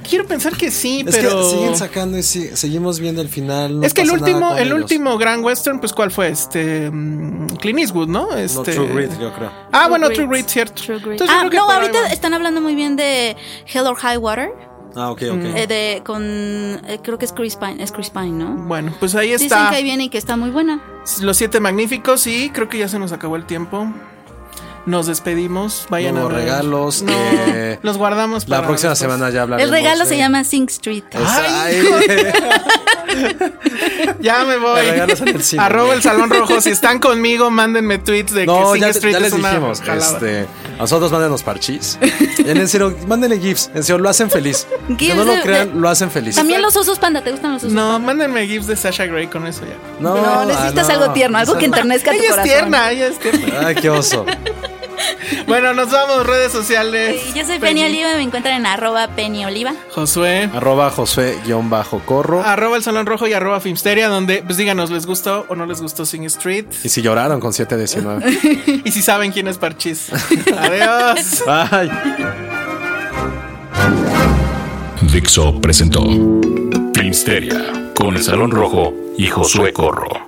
quiero 0.09 0.27
pensar 0.27 0.57
que 0.57 0.71
sí, 0.71 1.05
Es 1.07 1.15
pero. 1.17 1.31
que 1.39 1.45
siguen 1.45 1.77
sacando 1.77 2.19
y 2.19 2.23
sí- 2.23 2.51
seguimos 2.55 2.99
viendo 3.01 3.23
el 3.23 3.29
final. 3.29 3.81
no 3.81 3.87
es 3.87 3.95
que 3.95 4.03
el 4.03 4.11
último, 4.11 4.57
el 4.57 4.69
ellos. 4.69 4.81
último 4.83 5.17
gran 5.19 5.43
western, 5.45 5.81
pues 5.81 5.93
¿cuál 5.93 6.11
fue? 6.11 6.29
Este 6.29 6.91
mm, 6.91 7.47
Clint 7.61 7.79
Eastwood, 7.79 8.09
¿no? 8.09 8.27
No, 8.31 8.37
Este. 8.37 8.73
True 8.73 8.89
Grit, 8.89 9.13
yo 9.21 9.33
creo. 9.35 9.51
Ah, 9.73 9.81
True 9.83 9.89
bueno, 9.91 10.07
Grit. 10.09 10.19
True 10.19 10.29
Grit, 10.29 10.49
cierto. 10.49 10.83
True 10.83 10.99
Grit. 10.99 11.13
Entonces, 11.13 11.29
yo 11.35 11.35
Ah, 11.37 11.49
creo 11.49 11.51
que 11.51 11.57
no, 11.57 11.71
ahorita 11.71 12.01
va. 12.03 12.09
están 12.09 12.35
hablando 12.35 12.61
muy 12.61 12.75
bien 12.75 12.97
de 12.97 13.37
Hell 13.73 13.87
or 13.87 13.97
High 13.97 14.17
Water. 14.19 14.51
Ah, 14.97 15.11
ok, 15.11 15.23
ok. 15.31 15.45
eh, 15.55 15.67
de, 15.67 16.03
con, 16.05 16.23
eh, 16.25 16.99
creo 17.03 17.19
que 17.19 17.27
es 17.27 17.33
Chris 17.33 17.57
Pine, 17.57 17.83
es 17.83 17.93
Chris 17.93 18.11
Pine, 18.11 18.31
¿no? 18.31 18.55
Bueno, 18.67 18.93
pues 18.99 19.15
ahí 19.15 19.31
Dicen 19.33 19.47
está. 19.47 19.71
que 19.71 19.77
ahí 19.77 19.85
viene 19.85 20.05
y 20.05 20.09
que 20.09 20.19
está 20.19 20.37
muy 20.37 20.51
buena. 20.51 20.83
Los 21.21 21.37
siete 21.37 21.61
magníficos 21.61 22.27
y 22.27 22.51
creo 22.51 22.69
que 22.69 22.79
ya 22.79 22.89
se 22.89 22.99
nos 22.99 23.13
acabó 23.13 23.37
el 23.37 23.45
tiempo. 23.47 23.87
Nos 24.87 25.07
despedimos. 25.07 25.87
Vayan 25.91 26.15
No, 26.15 26.23
a 26.27 26.29
ver. 26.29 26.39
regalos, 26.39 27.03
No, 27.03 27.13
eh, 27.13 27.79
los 27.83 27.99
guardamos 27.99 28.49
La 28.49 28.63
próxima 28.65 28.91
después. 28.91 28.99
semana 29.13 29.31
ya 29.31 29.43
hablaremos. 29.43 29.71
El 29.73 29.79
regalo 29.83 30.05
se 30.07 30.17
llama 30.17 30.45
Sing 30.45 30.67
Street. 30.69 31.05
Ay, 31.15 31.83
Ya 34.21 34.45
me 34.45 34.57
voy. 34.59 34.81
El 35.27 35.43
cine. 35.43 35.63
Arroba 35.63 35.95
el 35.95 36.03
Salón 36.03 36.31
Rojo. 36.31 36.61
Si 36.61 36.71
están 36.71 36.99
conmigo, 36.99 37.51
mándenme 37.51 37.99
tweets 37.99 38.33
de 38.33 38.47
No, 38.47 38.73
que 38.73 38.79
Sing 38.79 38.81
ya, 38.83 38.89
Street 38.91 39.13
ya 39.15 39.21
les 39.21 39.33
es 39.33 39.39
una 39.39 39.51
dijimos. 39.51 39.81
Este, 39.81 40.47
a 40.77 40.81
nosotros 40.83 41.11
mándenos 41.13 41.43
parchís. 41.43 41.99
Y 42.39 42.49
en 42.51 42.69
serio, 42.69 42.97
mándenle 43.07 43.39
GIFs. 43.39 43.71
En 43.75 43.83
serio, 43.85 43.99
lo 43.99 44.09
hacen 44.09 44.31
feliz. 44.31 44.67
Que 44.97 45.15
no 45.15 45.25
lo 45.25 45.41
crean, 45.43 45.75
de- 45.75 45.81
lo 45.81 45.89
hacen 45.89 46.11
feliz. 46.11 46.37
También 46.37 46.63
los 46.63 46.77
osos 46.77 46.99
panda, 46.99 47.23
¿te 47.23 47.31
gustan 47.31 47.53
los 47.55 47.63
osos 47.65 47.73
No, 47.75 47.93
panda? 47.93 48.07
mándenme 48.07 48.47
gifs 48.47 48.67
de 48.67 48.77
Sasha 48.77 49.07
Grey 49.07 49.27
con 49.27 49.47
eso 49.47 49.63
ya. 49.63 49.77
No, 50.01 50.17
No, 50.17 50.45
necesitas 50.45 50.89
ah, 50.89 50.93
no. 50.95 51.01
algo 51.03 51.13
tierno, 51.15 51.39
algo 51.39 51.59
que 51.59 51.65
enternezca 51.67 52.11
tu 52.11 52.17
Ella 52.17 52.25
es 52.25 52.31
corazón. 52.31 52.49
tierna, 52.53 52.91
ella 52.91 53.07
es 53.09 53.19
tierna. 53.19 53.67
Ay, 53.67 53.75
qué 53.77 53.91
oso. 53.91 54.25
Bueno, 55.47 55.75
nos 55.75 55.91
vamos, 55.91 56.27
redes 56.27 56.53
sociales. 56.53 57.21
Sí, 57.25 57.33
Yo 57.39 57.45
soy 57.45 57.59
Penny 57.59 57.85
Oliva, 57.85 58.15
me 58.15 58.23
encuentran 58.23 58.57
en 58.57 58.67
arroba 58.67 59.09
Penny 59.09 59.45
Oliva. 59.45 59.75
Josué. 59.95 60.49
Arroba 60.55 60.91
Josué-Corro. 60.91 62.43
Arroba 62.43 62.77
el 62.77 62.83
Salón 62.83 63.07
Rojo 63.07 63.27
y 63.27 63.33
arroba 63.33 63.61
Filmsteria, 63.61 64.09
donde 64.09 64.43
pues 64.43 64.57
díganos, 64.57 64.91
¿les 64.91 65.07
gustó 65.07 65.47
o 65.49 65.55
no 65.55 65.67
les 65.67 65.81
gustó 65.81 66.05
Sing 66.05 66.25
Street? 66.25 66.67
Y 66.85 66.89
si 66.89 67.03
lloraron 67.03 67.41
con 67.41 67.53
719. 67.53 68.83
Y 68.85 68.91
si 68.91 69.03
saben 69.03 69.33
quién 69.33 69.49
es 69.49 69.59
Parchís. 69.59 70.09
Adiós. 70.57 71.43
Ay. 71.47 71.91
Dixo 75.13 75.61
presentó 75.61 76.03
Filmsteria 76.95 77.93
con 77.95 78.17
el 78.17 78.23
Salón 78.23 78.51
Rojo 78.51 78.95
y 79.17 79.27
Josué 79.27 79.73
Corro. 79.73 80.28